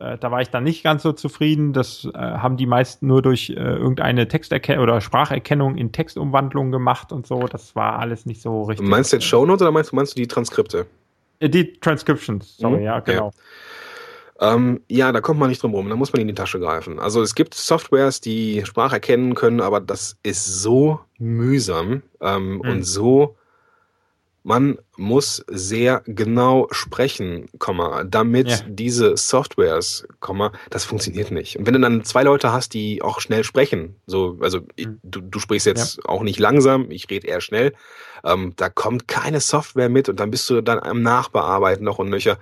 äh, 0.00 0.16
da 0.16 0.30
war 0.30 0.40
ich 0.40 0.48
dann 0.48 0.64
nicht 0.64 0.82
ganz 0.82 1.02
so 1.02 1.12
zufrieden. 1.12 1.72
Das 1.72 2.06
äh, 2.06 2.18
haben 2.18 2.56
die 2.56 2.66
meisten 2.66 3.06
nur 3.06 3.20
durch 3.20 3.50
äh, 3.50 3.54
irgendeine 3.54 4.26
Texterkennung 4.26 4.82
oder 4.82 5.00
Spracherkennung 5.00 5.76
in 5.76 5.92
Textumwandlung 5.92 6.72
gemacht 6.72 7.12
und 7.12 7.26
so. 7.26 7.46
Das 7.46 7.76
war 7.76 7.98
alles 7.98 8.24
nicht 8.24 8.40
so 8.40 8.62
richtig. 8.62 8.88
Meinst 8.88 9.12
du 9.12 9.16
jetzt 9.16 9.26
Shownotes 9.26 9.60
oder 9.62 9.70
meinst, 9.70 9.92
meinst 9.92 10.16
du 10.16 10.20
die 10.20 10.26
Transkripte? 10.26 10.86
Äh, 11.38 11.50
die 11.50 11.74
Transcriptions, 11.74 12.56
sorry, 12.56 12.78
mhm. 12.78 12.82
ja, 12.82 13.00
genau. 13.00 13.30
Ja. 14.40 14.54
Ähm, 14.54 14.80
ja, 14.88 15.12
da 15.12 15.20
kommt 15.20 15.38
man 15.38 15.50
nicht 15.50 15.62
drum 15.62 15.74
rum, 15.74 15.90
da 15.90 15.96
muss 15.96 16.14
man 16.14 16.22
in 16.22 16.28
die 16.28 16.34
Tasche 16.34 16.58
greifen. 16.58 16.98
Also 16.98 17.20
es 17.20 17.34
gibt 17.34 17.52
Softwares, 17.52 18.22
die 18.22 18.64
Sprache 18.64 18.94
erkennen 18.94 19.34
können, 19.34 19.60
aber 19.60 19.80
das 19.80 20.16
ist 20.22 20.62
so 20.62 21.00
mühsam 21.18 22.02
ähm, 22.22 22.54
mhm. 22.54 22.60
und 22.60 22.82
so 22.84 23.36
man 24.42 24.78
muss 24.96 25.44
sehr 25.48 26.02
genau 26.06 26.66
sprechen, 26.70 27.48
damit 28.06 28.48
ja. 28.48 28.58
diese 28.66 29.16
Softwares, 29.16 30.06
das 30.70 30.84
funktioniert 30.84 31.30
nicht. 31.30 31.58
Und 31.58 31.66
wenn 31.66 31.74
du 31.74 31.80
dann 31.80 32.04
zwei 32.04 32.22
Leute 32.22 32.52
hast, 32.52 32.72
die 32.72 33.02
auch 33.02 33.20
schnell 33.20 33.44
sprechen, 33.44 33.96
so, 34.06 34.38
also 34.40 34.60
mhm. 34.78 34.98
du, 35.02 35.20
du 35.20 35.38
sprichst 35.38 35.66
jetzt 35.66 35.98
ja. 35.98 36.02
auch 36.06 36.22
nicht 36.22 36.38
langsam, 36.38 36.90
ich 36.90 37.10
rede 37.10 37.26
eher 37.26 37.40
schnell, 37.40 37.74
ähm, 38.24 38.54
da 38.56 38.68
kommt 38.70 39.08
keine 39.08 39.40
Software 39.40 39.88
mit 39.88 40.08
und 40.08 40.18
dann 40.20 40.30
bist 40.30 40.48
du 40.48 40.62
dann 40.62 40.78
am 40.78 41.02
Nachbearbeiten 41.02 41.84
noch 41.84 41.98
und 41.98 42.08
nöcher. 42.08 42.38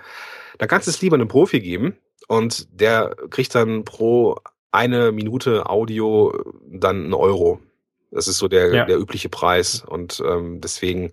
Da 0.58 0.66
kannst 0.66 0.86
du 0.86 0.90
es 0.90 1.02
lieber 1.02 1.16
einem 1.16 1.28
Profi 1.28 1.60
geben 1.60 1.96
und 2.28 2.68
der 2.80 3.16
kriegt 3.30 3.54
dann 3.54 3.84
pro 3.84 4.36
eine 4.70 5.12
Minute 5.12 5.68
Audio 5.68 6.32
dann 6.66 7.04
einen 7.04 7.14
Euro. 7.14 7.60
Das 8.10 8.28
ist 8.28 8.38
so 8.38 8.48
der, 8.48 8.74
ja. 8.74 8.84
der 8.84 8.98
übliche 8.98 9.28
Preis 9.28 9.84
und 9.86 10.22
ähm, 10.26 10.60
deswegen 10.60 11.12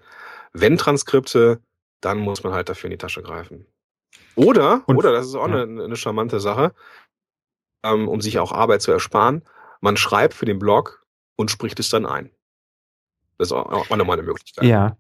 wenn 0.55 0.77
Transkripte, 0.77 1.61
dann 2.01 2.19
muss 2.19 2.43
man 2.43 2.53
halt 2.53 2.69
dafür 2.69 2.87
in 2.87 2.91
die 2.91 2.97
Tasche 2.97 3.21
greifen. 3.21 3.65
Oder, 4.35 4.83
und, 4.87 4.97
oder, 4.97 5.11
das 5.11 5.27
ist 5.27 5.35
auch 5.35 5.47
ja. 5.47 5.63
eine, 5.63 5.83
eine, 5.83 5.95
charmante 5.95 6.39
Sache, 6.39 6.73
ähm, 7.83 8.07
um 8.07 8.21
sich 8.21 8.39
auch 8.39 8.51
Arbeit 8.51 8.81
zu 8.81 8.91
ersparen, 8.91 9.43
man 9.81 9.97
schreibt 9.97 10.33
für 10.33 10.45
den 10.45 10.59
Blog 10.59 11.05
und 11.35 11.51
spricht 11.51 11.79
es 11.79 11.89
dann 11.89 12.05
ein. 12.05 12.29
Das 13.37 13.49
ist 13.49 13.51
auch, 13.51 13.89
nochmal 13.89 14.17
eine 14.17 14.27
Möglichkeit. 14.27 14.65
Ja. 14.65 14.97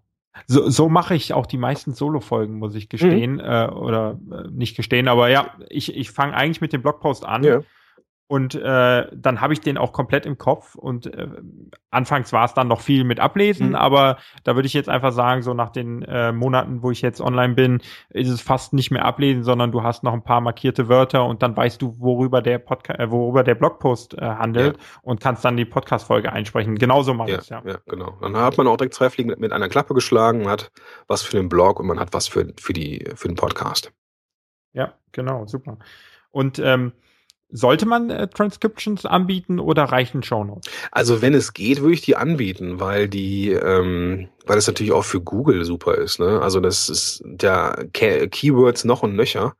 So, 0.47 0.69
so 0.69 0.89
mache 0.89 1.15
ich 1.15 1.33
auch 1.33 1.45
die 1.45 1.57
meisten 1.57 1.93
Solo-Folgen, 1.93 2.55
muss 2.55 2.75
ich 2.75 2.89
gestehen. 2.89 3.35
Mhm. 3.35 3.39
Äh, 3.39 3.67
oder 3.67 4.19
äh, 4.31 4.49
nicht 4.49 4.75
gestehen, 4.75 5.07
aber 5.07 5.29
ja, 5.29 5.55
ich, 5.69 5.95
ich 5.95 6.11
fange 6.11 6.35
eigentlich 6.35 6.59
mit 6.59 6.73
dem 6.73 6.81
Blogpost 6.81 7.23
an. 7.23 7.43
Ja. 7.43 7.61
Und 8.27 8.55
äh, 8.55 9.07
dann 9.13 9.39
habe 9.39 9.53
ich 9.53 9.61
den 9.61 9.77
auch 9.77 9.93
komplett 9.93 10.25
im 10.25 10.39
Kopf. 10.39 10.73
Und 10.73 11.05
äh, 11.05 11.27
anfangs 11.91 12.33
war 12.33 12.45
es 12.45 12.55
dann 12.55 12.67
noch 12.67 12.81
viel 12.81 13.03
mit 13.03 13.19
Ablesen, 13.19 13.69
mhm. 13.69 13.75
aber 13.75 14.17
da 14.43 14.55
würde 14.55 14.65
ich 14.65 14.73
jetzt 14.73 14.89
einfach 14.89 15.11
sagen, 15.11 15.43
so 15.43 15.53
nach 15.53 15.69
den 15.69 16.01
äh, 16.03 16.31
Monaten, 16.31 16.81
wo 16.81 16.89
ich 16.89 17.01
jetzt 17.01 17.21
online 17.21 17.53
bin, 17.53 17.81
ist 18.09 18.29
es 18.29 18.41
fast 18.41 18.73
nicht 18.73 18.89
mehr 18.89 19.05
ablesen, 19.05 19.43
sondern 19.43 19.71
du 19.71 19.83
hast 19.83 20.03
noch 20.03 20.13
ein 20.13 20.23
paar 20.23 20.41
markierte 20.41 20.89
Wörter 20.89 21.25
und 21.25 21.43
dann 21.43 21.55
weißt 21.55 21.79
du, 21.81 21.99
worüber 21.99 22.41
der 22.41 22.57
Podcast, 22.57 22.99
äh, 22.99 23.11
worüber 23.11 23.43
der 23.43 23.55
Blogpost 23.55 24.15
äh, 24.15 24.21
handelt 24.21 24.77
ja. 24.77 24.83
und 25.03 25.21
kannst 25.21 25.45
dann 25.45 25.55
die 25.55 25.65
Podcast-Folge 25.65 26.31
einsprechen. 26.31 26.75
Genauso 26.75 27.13
mache 27.13 27.31
ja, 27.31 27.39
ich 27.39 27.49
ja. 27.49 27.61
Ja, 27.63 27.77
genau. 27.85 28.17
Dann 28.21 28.35
hat 28.35 28.57
man 28.57 28.65
auch 28.65 28.77
direkt 28.77 28.95
zwei 28.95 29.11
Fliegen 29.11 29.33
mit, 29.37 29.51
einer 29.51 29.69
Klappe 29.69 29.93
geschlagen, 29.93 30.39
man 30.39 30.49
hat 30.49 30.71
was 31.07 31.21
für 31.21 31.37
den 31.37 31.47
Blog 31.47 31.79
und 31.79 31.85
man 31.85 31.99
hat 31.99 32.11
was 32.13 32.27
für, 32.27 32.51
für, 32.59 32.73
die, 32.73 33.05
für 33.13 33.27
den 33.27 33.37
Podcast. 33.37 33.93
Ja, 34.73 34.93
genau, 35.11 35.45
super. 35.45 35.77
Und 36.31 36.59
ähm, 36.59 36.91
sollte 37.55 37.85
man 37.85 38.09
äh, 38.09 38.27
Transcriptions 38.27 39.05
anbieten 39.05 39.59
oder 39.59 39.83
reichen 39.85 40.23
Shownotes? 40.23 40.71
Also 40.91 41.21
wenn 41.21 41.33
es 41.33 41.53
geht, 41.53 41.81
würde 41.81 41.93
ich 41.93 42.01
die 42.01 42.15
anbieten, 42.15 42.79
weil 42.79 43.07
die, 43.07 43.51
ähm, 43.51 44.27
weil 44.45 44.57
das 44.57 44.67
natürlich 44.67 44.91
auch 44.91 45.05
für 45.05 45.21
Google 45.21 45.63
super 45.63 45.95
ist. 45.95 46.19
Ne? 46.19 46.41
Also 46.41 46.59
das 46.59 46.89
ist 46.89 47.23
der 47.25 47.87
Ke 47.93 48.27
Keywords 48.27 48.83
noch 48.83 49.03
und 49.03 49.15
nöcher. 49.15 49.55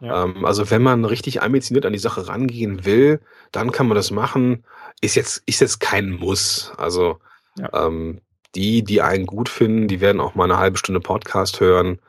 Ja. 0.00 0.24
Ähm, 0.24 0.44
also 0.44 0.70
wenn 0.70 0.82
man 0.82 1.04
richtig 1.04 1.42
ambitioniert 1.42 1.86
an 1.86 1.92
die 1.92 1.98
Sache 1.98 2.26
rangehen 2.26 2.84
will, 2.84 3.20
dann 3.52 3.70
kann 3.70 3.86
man 3.86 3.96
das 3.96 4.10
machen. 4.10 4.64
Ist 5.00 5.14
jetzt 5.14 5.42
ist 5.46 5.60
jetzt 5.60 5.78
kein 5.78 6.10
Muss. 6.10 6.72
Also 6.76 7.18
ja. 7.56 7.86
ähm, 7.86 8.20
die, 8.56 8.82
die 8.82 9.02
einen 9.02 9.26
gut 9.26 9.48
finden, 9.48 9.86
die 9.86 10.00
werden 10.00 10.20
auch 10.20 10.34
mal 10.34 10.44
eine 10.44 10.58
halbe 10.58 10.78
Stunde 10.78 11.00
Podcast 11.00 11.60
hören. 11.60 12.00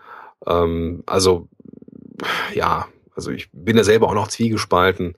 Ähm, 0.47 1.03
also 1.05 1.47
ja, 2.53 2.87
also 3.21 3.31
ich 3.31 3.49
bin 3.53 3.77
da 3.77 3.83
selber 3.83 4.07
auch 4.07 4.15
noch 4.15 4.27
zwiegespalten. 4.27 5.15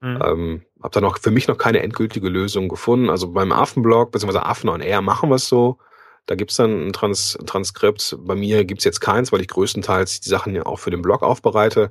Mhm. 0.00 0.22
Ähm, 0.24 0.62
habe 0.82 0.94
da 0.94 1.00
noch 1.00 1.18
für 1.18 1.30
mich 1.30 1.46
noch 1.46 1.58
keine 1.58 1.82
endgültige 1.82 2.28
Lösung 2.28 2.68
gefunden. 2.68 3.10
Also 3.10 3.32
beim 3.32 3.52
Affenblog 3.52 4.12
bzw. 4.12 4.38
Affen 4.38 4.70
on 4.70 4.80
Air 4.80 5.02
machen 5.02 5.28
wir 5.28 5.36
es 5.36 5.48
so. 5.48 5.78
Da 6.26 6.36
gibt's 6.36 6.56
dann 6.56 6.88
ein, 6.88 6.92
Trans 6.94 7.38
Transkript. 7.44 8.16
Bei 8.20 8.34
mir 8.34 8.64
gibt's 8.64 8.84
jetzt 8.84 9.00
keins, 9.00 9.30
weil 9.30 9.42
ich 9.42 9.48
größtenteils 9.48 10.20
die 10.20 10.28
Sachen 10.28 10.54
ja 10.54 10.64
auch 10.64 10.78
für 10.78 10.90
den 10.90 11.02
Blog 11.02 11.22
aufbereite. 11.22 11.90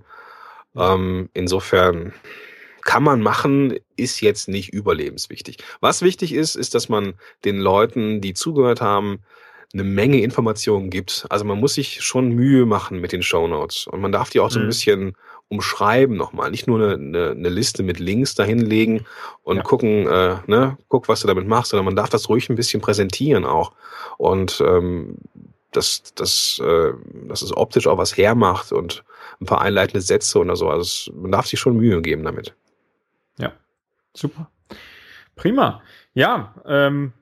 Ähm, 0.75 1.29
insofern 1.33 2.13
kann 2.81 3.03
man 3.03 3.21
machen, 3.21 3.77
ist 3.95 4.21
jetzt 4.21 4.49
nicht 4.49 4.73
überlebenswichtig. 4.73 5.57
Was 5.81 6.01
wichtig 6.01 6.33
ist, 6.33 6.55
ist, 6.55 6.73
dass 6.73 6.89
man 6.89 7.13
den 7.45 7.59
Leuten, 7.59 8.21
die 8.21 8.33
zugehört 8.33 8.81
haben, 8.81 9.19
eine 9.73 9.83
Menge 9.83 10.21
Informationen 10.21 10.89
gibt. 10.89 11.25
Also 11.29 11.45
man 11.45 11.59
muss 11.59 11.75
sich 11.75 12.01
schon 12.01 12.29
Mühe 12.29 12.65
machen 12.65 12.99
mit 12.99 13.11
den 13.11 13.23
Shownotes 13.23 13.87
und 13.87 14.01
man 14.01 14.11
darf 14.11 14.29
die 14.29 14.39
auch 14.39 14.51
so 14.51 14.59
ein 14.59 14.65
mhm. 14.65 14.69
bisschen 14.69 15.17
umschreiben 15.53 16.17
nochmal. 16.17 16.51
Nicht 16.51 16.67
nur 16.67 16.77
eine, 16.79 16.93
eine, 16.95 17.31
eine 17.31 17.49
Liste 17.49 17.83
mit 17.83 17.99
Links 17.99 18.35
dahinlegen 18.35 19.05
und 19.43 19.57
ja. 19.57 19.63
gucken, 19.63 20.07
äh, 20.07 20.37
ne, 20.47 20.77
guck, 20.89 21.07
was 21.07 21.21
du 21.21 21.27
damit 21.27 21.47
machst, 21.47 21.71
sondern 21.71 21.85
man 21.85 21.95
darf 21.95 22.09
das 22.09 22.27
ruhig 22.29 22.49
ein 22.49 22.55
bisschen 22.55 22.81
präsentieren 22.81 23.45
auch. 23.45 23.71
Und 24.17 24.61
ähm, 24.65 25.17
dass, 25.71 26.13
dass, 26.15 26.59
äh, 26.63 26.93
dass 27.27 27.41
es 27.41 27.55
optisch 27.55 27.87
auch 27.87 27.97
was 27.97 28.17
hermacht 28.17 28.71
und 28.71 29.03
ein 29.41 29.45
paar 29.45 29.61
einleitende 29.61 30.01
Sätze 30.01 30.39
oder 30.39 30.55
so. 30.55 30.69
Also 30.69 31.11
man 31.13 31.31
darf 31.31 31.47
sich 31.47 31.59
schon 31.59 31.77
Mühe 31.77 32.01
geben 32.01 32.23
damit. 32.23 32.55
Ja, 33.37 33.53
super. 34.13 34.49
Prima. 35.35 35.81
Ja, 36.13 36.53
ähm, 36.65 37.13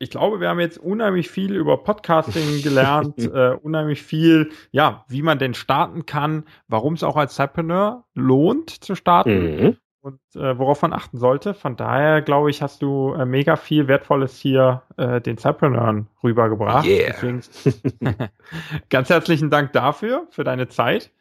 ich 0.00 0.08
glaube, 0.10 0.40
wir 0.40 0.48
haben 0.48 0.60
jetzt 0.60 0.78
unheimlich 0.78 1.30
viel 1.30 1.54
über 1.54 1.76
Podcasting 1.76 2.62
gelernt, 2.62 3.18
äh, 3.34 3.50
unheimlich 3.50 4.02
viel, 4.02 4.50
ja, 4.72 5.04
wie 5.08 5.20
man 5.20 5.38
denn 5.38 5.52
starten 5.52 6.06
kann, 6.06 6.44
warum 6.68 6.94
es 6.94 7.02
auch 7.02 7.16
als 7.16 7.36
Cypreneur 7.36 8.04
lohnt 8.14 8.70
zu 8.70 8.94
starten 8.94 9.56
mhm. 9.56 9.76
und 10.00 10.18
äh, 10.34 10.58
worauf 10.58 10.80
man 10.80 10.94
achten 10.94 11.18
sollte. 11.18 11.52
Von 11.52 11.76
daher, 11.76 12.22
glaube 12.22 12.48
ich, 12.48 12.62
hast 12.62 12.80
du 12.80 13.12
äh, 13.12 13.26
mega 13.26 13.56
viel 13.56 13.88
Wertvolles 13.88 14.38
hier 14.38 14.82
äh, 14.96 15.20
den 15.20 15.36
Cypreneuren 15.36 16.08
rübergebracht. 16.24 16.86
Yeah. 16.86 17.12
Deswegen, 17.12 17.42
ganz 18.88 19.10
herzlichen 19.10 19.50
Dank 19.50 19.74
dafür, 19.74 20.26
für 20.30 20.44
deine 20.44 20.68
Zeit. 20.68 21.12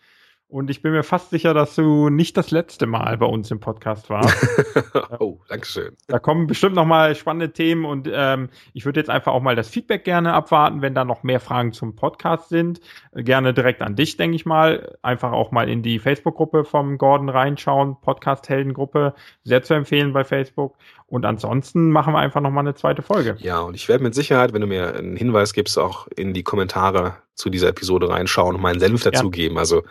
Und 0.52 0.72
ich 0.72 0.82
bin 0.82 0.93
mir 0.93 1.04
fast 1.04 1.30
sicher, 1.30 1.54
dass 1.54 1.76
du 1.76 2.10
nicht 2.10 2.36
das 2.36 2.50
letzte 2.50 2.88
Mal 2.88 3.20
bei 3.20 3.28
uns 3.28 3.52
im 3.52 3.60
Podcast 3.60 4.10
warst. 4.10 4.36
oh, 5.20 5.39
Dankeschön. 5.47 5.95
Da 6.08 6.18
kommen 6.18 6.47
bestimmt 6.47 6.74
noch 6.74 6.88
mal 6.88 7.14
spannende 7.14 7.54
Themen 7.54 7.86
und 7.86 8.10
ähm, 8.12 8.50
ich 8.74 8.84
würde 8.84 9.00
jetzt 9.00 9.12
einfach 9.12 9.32
auch 9.32 9.43
mal 9.43 9.56
das 9.56 9.70
Feedback 9.70 10.04
gerne 10.04 10.34
abwarten, 10.34 10.82
wenn 10.82 10.95
da 10.95 11.06
noch 11.06 11.22
mehr 11.22 11.39
Fragen 11.39 11.72
zum 11.72 11.95
Podcast 11.95 12.50
sind. 12.50 12.82
Gerne 13.14 13.54
direkt 13.54 13.84
an 13.84 13.95
dich, 13.95 14.18
denke 14.18 14.36
ich 14.36 14.47
mal. 14.47 14.97
Einfach 15.04 15.34
auch 15.34 15.52
mal 15.52 15.70
in 15.70 15.84
die 15.84 16.00
Facebook-Gruppe 16.00 16.66
vom 16.66 16.97
Gordon 16.97 17.30
reinschauen, 17.30 18.02
Podcast-Heldengruppe, 18.02 19.14
sehr 19.43 19.62
zu 19.62 19.76
empfehlen 19.76 20.14
bei 20.14 20.24
Facebook. 20.24 20.78
Und 21.06 21.26
ansonsten 21.26 21.91
machen 21.91 22.12
wir 22.14 22.20
einfach 22.20 22.41
nochmal 22.41 22.64
eine 22.64 22.74
zweite 22.74 23.04
Folge. 23.04 23.36
Ja, 23.38 23.60
und 23.60 23.76
ich 23.76 23.88
werde 23.88 24.04
mit 24.04 24.16
Sicherheit, 24.16 24.52
wenn 24.54 24.62
du 24.62 24.68
mir 24.68 24.95
einen 24.95 25.16
Hinweis 25.16 25.54
gibst, 25.54 25.78
auch 25.78 26.08
in 26.08 26.34
die 26.34 26.43
Kommentare 26.43 27.18
zu 27.40 27.50
dieser 27.50 27.70
Episode 27.70 28.10
reinschauen 28.10 28.56
und 28.56 28.62
meinen 28.62 28.80
Senf 28.80 29.04
dazugeben. 29.04 29.56
Ja. 29.56 29.62
Also 29.62 29.84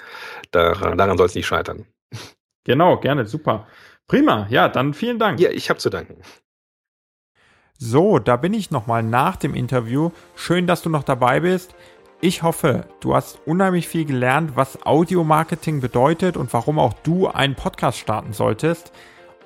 daran, 0.50 0.98
daran 0.98 1.16
soll 1.16 1.26
es 1.26 1.34
nicht 1.34 1.46
scheitern. 1.46 1.86
Genau, 2.64 2.98
gerne, 2.98 3.24
super. 3.24 3.66
Prima, 4.06 4.46
ja, 4.50 4.68
dann 4.68 4.92
vielen 4.92 5.18
Dank. 5.18 5.40
Ja, 5.40 5.48
ich 5.48 5.70
habe 5.70 5.78
zu 5.78 5.88
danken. 5.88 6.20
So, 7.78 8.18
da 8.18 8.36
bin 8.36 8.52
ich 8.52 8.70
nochmal 8.70 9.02
nach 9.02 9.36
dem 9.36 9.54
Interview. 9.54 10.10
Schön, 10.34 10.66
dass 10.66 10.82
du 10.82 10.90
noch 10.90 11.02
dabei 11.02 11.40
bist. 11.40 11.74
Ich 12.20 12.42
hoffe, 12.42 12.84
du 13.00 13.14
hast 13.14 13.38
unheimlich 13.46 13.88
viel 13.88 14.04
gelernt, 14.04 14.52
was 14.54 14.84
Audio-Marketing 14.84 15.80
bedeutet 15.80 16.36
und 16.36 16.52
warum 16.52 16.78
auch 16.78 16.92
du 16.92 17.26
einen 17.28 17.54
Podcast 17.54 17.96
starten 17.96 18.34
solltest. 18.34 18.92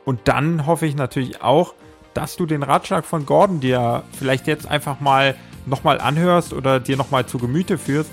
Und 0.05 0.27
dann 0.27 0.67
hoffe 0.67 0.87
ich 0.87 0.97
natürlich 0.97 1.43
auch, 1.43 1.75
dass 2.15 2.37
du 2.37 2.47
den 2.47 2.63
Ratschlag 2.63 3.05
von 3.05 3.27
Gordon 3.27 3.61
dir 3.61 4.03
vielleicht 4.19 4.47
jetzt 4.47 4.67
einfach 4.67 5.01
mal 5.01 5.35
nochmal 5.67 6.01
anhörst 6.01 6.53
oder 6.53 6.81
dir 6.81 6.97
nochmal 6.97 7.27
zu 7.27 7.39
Gemüte 7.39 7.79
führst 7.79 8.11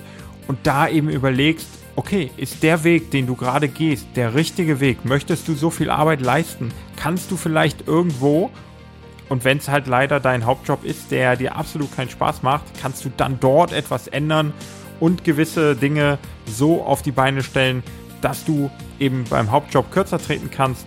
und 0.48 0.60
da 0.64 0.88
eben 0.88 1.10
überlegst, 1.10 1.68
okay, 1.96 2.32
ist 2.38 2.64
der 2.64 2.84
Weg, 2.84 3.12
den 3.12 3.28
du 3.28 3.36
gerade 3.36 3.68
gehst, 3.68 4.08
der 4.16 4.36
richtige 4.36 4.80
Weg? 4.80 5.04
Möchtest 5.06 5.48
du 5.48 5.54
so 5.54 5.70
viel 5.70 5.90
Arbeit 5.90 6.22
leisten? 6.22 6.72
Kannst 6.96 7.30
du 7.32 7.38
vielleicht 7.38 7.88
irgendwo 7.88 8.52
Und 9.30 9.46
wenn 9.46 9.60
es 9.60 9.70
halt 9.70 9.88
leider 9.88 10.20
dein 10.20 10.46
Hauptjob 10.46 10.84
ist, 10.84 11.12
der 11.12 11.36
dir 11.36 11.56
absolut 11.56 11.96
keinen 11.96 12.10
Spaß 12.10 12.42
macht, 12.42 12.66
kannst 12.82 13.06
du 13.06 13.12
dann 13.16 13.40
dort 13.40 13.72
etwas 13.72 14.08
ändern 14.08 14.54
und 15.00 15.24
gewisse 15.24 15.76
Dinge 15.76 16.18
so 16.46 16.84
auf 16.84 17.04
die 17.04 17.12
Beine 17.12 17.44
stellen, 17.44 17.84
dass 18.22 18.44
du 18.44 18.70
eben 19.00 19.24
beim 19.30 19.52
Hauptjob 19.52 19.92
kürzer 19.92 20.18
treten 20.18 20.50
kannst. 20.52 20.86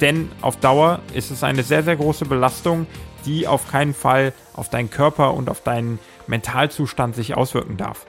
Denn 0.00 0.30
auf 0.42 0.56
Dauer 0.56 1.00
ist 1.14 1.30
es 1.30 1.42
eine 1.42 1.62
sehr, 1.62 1.82
sehr 1.82 1.96
große 1.96 2.26
Belastung, 2.26 2.86
die 3.24 3.46
auf 3.46 3.70
keinen 3.70 3.94
Fall 3.94 4.32
auf 4.54 4.68
deinen 4.68 4.90
Körper 4.90 5.34
und 5.34 5.48
auf 5.50 5.62
deinen 5.62 5.98
Mentalzustand 6.26 7.14
sich 7.14 7.36
auswirken 7.36 7.76
darf. 7.76 8.06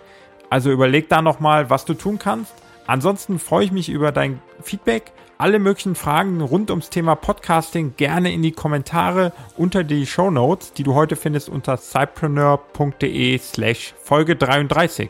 Also 0.49 0.71
überleg 0.71 1.09
da 1.09 1.21
nochmal, 1.21 1.69
was 1.69 1.85
du 1.85 1.93
tun 1.93 2.19
kannst. 2.19 2.53
Ansonsten 2.85 3.39
freue 3.39 3.65
ich 3.65 3.71
mich 3.71 3.89
über 3.89 4.11
dein 4.11 4.41
Feedback. 4.61 5.11
Alle 5.37 5.59
möglichen 5.59 5.95
Fragen 5.95 6.41
rund 6.41 6.71
ums 6.71 6.89
Thema 6.89 7.15
Podcasting 7.15 7.93
gerne 7.95 8.31
in 8.31 8.41
die 8.41 8.53
Kommentare 8.53 9.33
unter 9.55 9.83
die 9.83 10.07
Show 10.07 10.31
Notes, 10.31 10.73
die 10.73 10.83
du 10.83 10.95
heute 10.95 11.15
findest 11.15 11.49
unter 11.49 11.77
cypreneur.de 11.77 13.37
slash 13.37 13.93
Folge 14.01 14.35
33. 14.35 15.09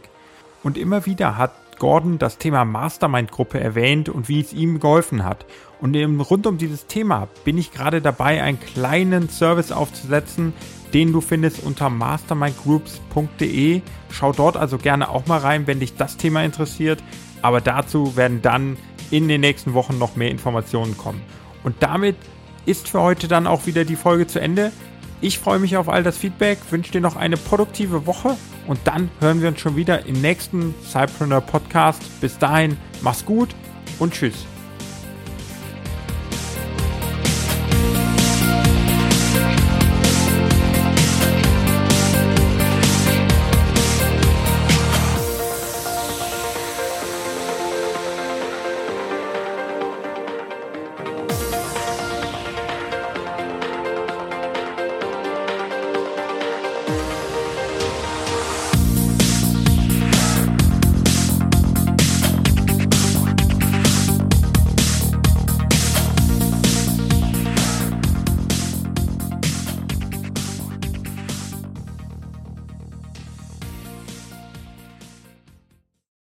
Und 0.64 0.78
immer 0.78 1.06
wieder 1.06 1.38
hat 1.38 1.54
Gordon 1.80 2.20
das 2.20 2.38
Thema 2.38 2.66
Mastermind-Gruppe 2.66 3.60
erwähnt 3.60 4.10
und 4.10 4.30
wie 4.30 4.40
es 4.40 4.54
ihm 4.54 4.80
geholfen 4.80 5.24
hat. 5.24 5.46
Und 5.80 5.96
rund 5.96 6.48
um 6.48 6.58
dieses 6.58 6.88
Thema 6.88 7.28
bin 7.44 7.58
ich 7.58 7.72
gerade 7.72 8.02
dabei, 8.02 8.42
einen 8.42 8.60
kleinen 8.60 9.30
Service 9.30 9.72
aufzusetzen, 9.72 10.54
den 10.94 11.14
du 11.14 11.22
findest 11.22 11.64
unter 11.64 11.90
mastermindgroups.de. 11.90 13.82
Schau 14.10 14.32
dort 14.32 14.58
also 14.58 14.78
gerne 14.78 15.10
auch 15.10 15.28
mal 15.28 15.40
rein, 15.40 15.68
wenn 15.68 15.80
dich 15.80 15.96
das 15.96 16.18
Thema 16.18 16.44
interessiert. 16.44 17.04
Aber 17.42 17.62
dazu 17.62 18.16
werden 18.16 18.42
dann 18.42 18.78
in 19.12 19.28
den 19.28 19.42
nächsten 19.42 19.74
Wochen 19.74 19.98
noch 19.98 20.16
mehr 20.16 20.32
Informationen 20.32 20.98
kommen. 20.98 21.22
Und 21.64 21.76
damit 21.82 22.16
ist 22.66 22.90
für 22.90 23.02
heute 23.02 23.28
dann 23.28 23.48
auch 23.48 23.66
wieder 23.66 23.86
die 23.86 23.96
Folge 23.96 24.28
zu 24.28 24.40
Ende. 24.40 24.72
Ich 25.20 25.40
freue 25.40 25.60
mich 25.60 25.78
auf 25.78 25.90
all 25.90 26.04
das 26.04 26.18
Feedback, 26.18 26.60
wünsche 26.70 26.92
dir 26.92 27.02
noch 27.02 27.16
eine 27.16 27.38
produktive 27.38 28.06
Woche 28.06 28.38
und 28.68 28.80
dann 28.84 29.10
hören 29.20 29.42
wir 29.42 29.50
uns 29.50 29.60
schon 29.60 29.76
wieder 29.76 30.06
im 30.06 30.22
nächsten 30.22 30.76
Cypreneur 30.86 31.42
Podcast. 31.42 32.04
Bis 32.22 32.38
dahin, 32.38 32.78
mach's 33.02 33.26
gut 33.26 33.50
und 34.00 34.14
tschüss. 34.14 34.46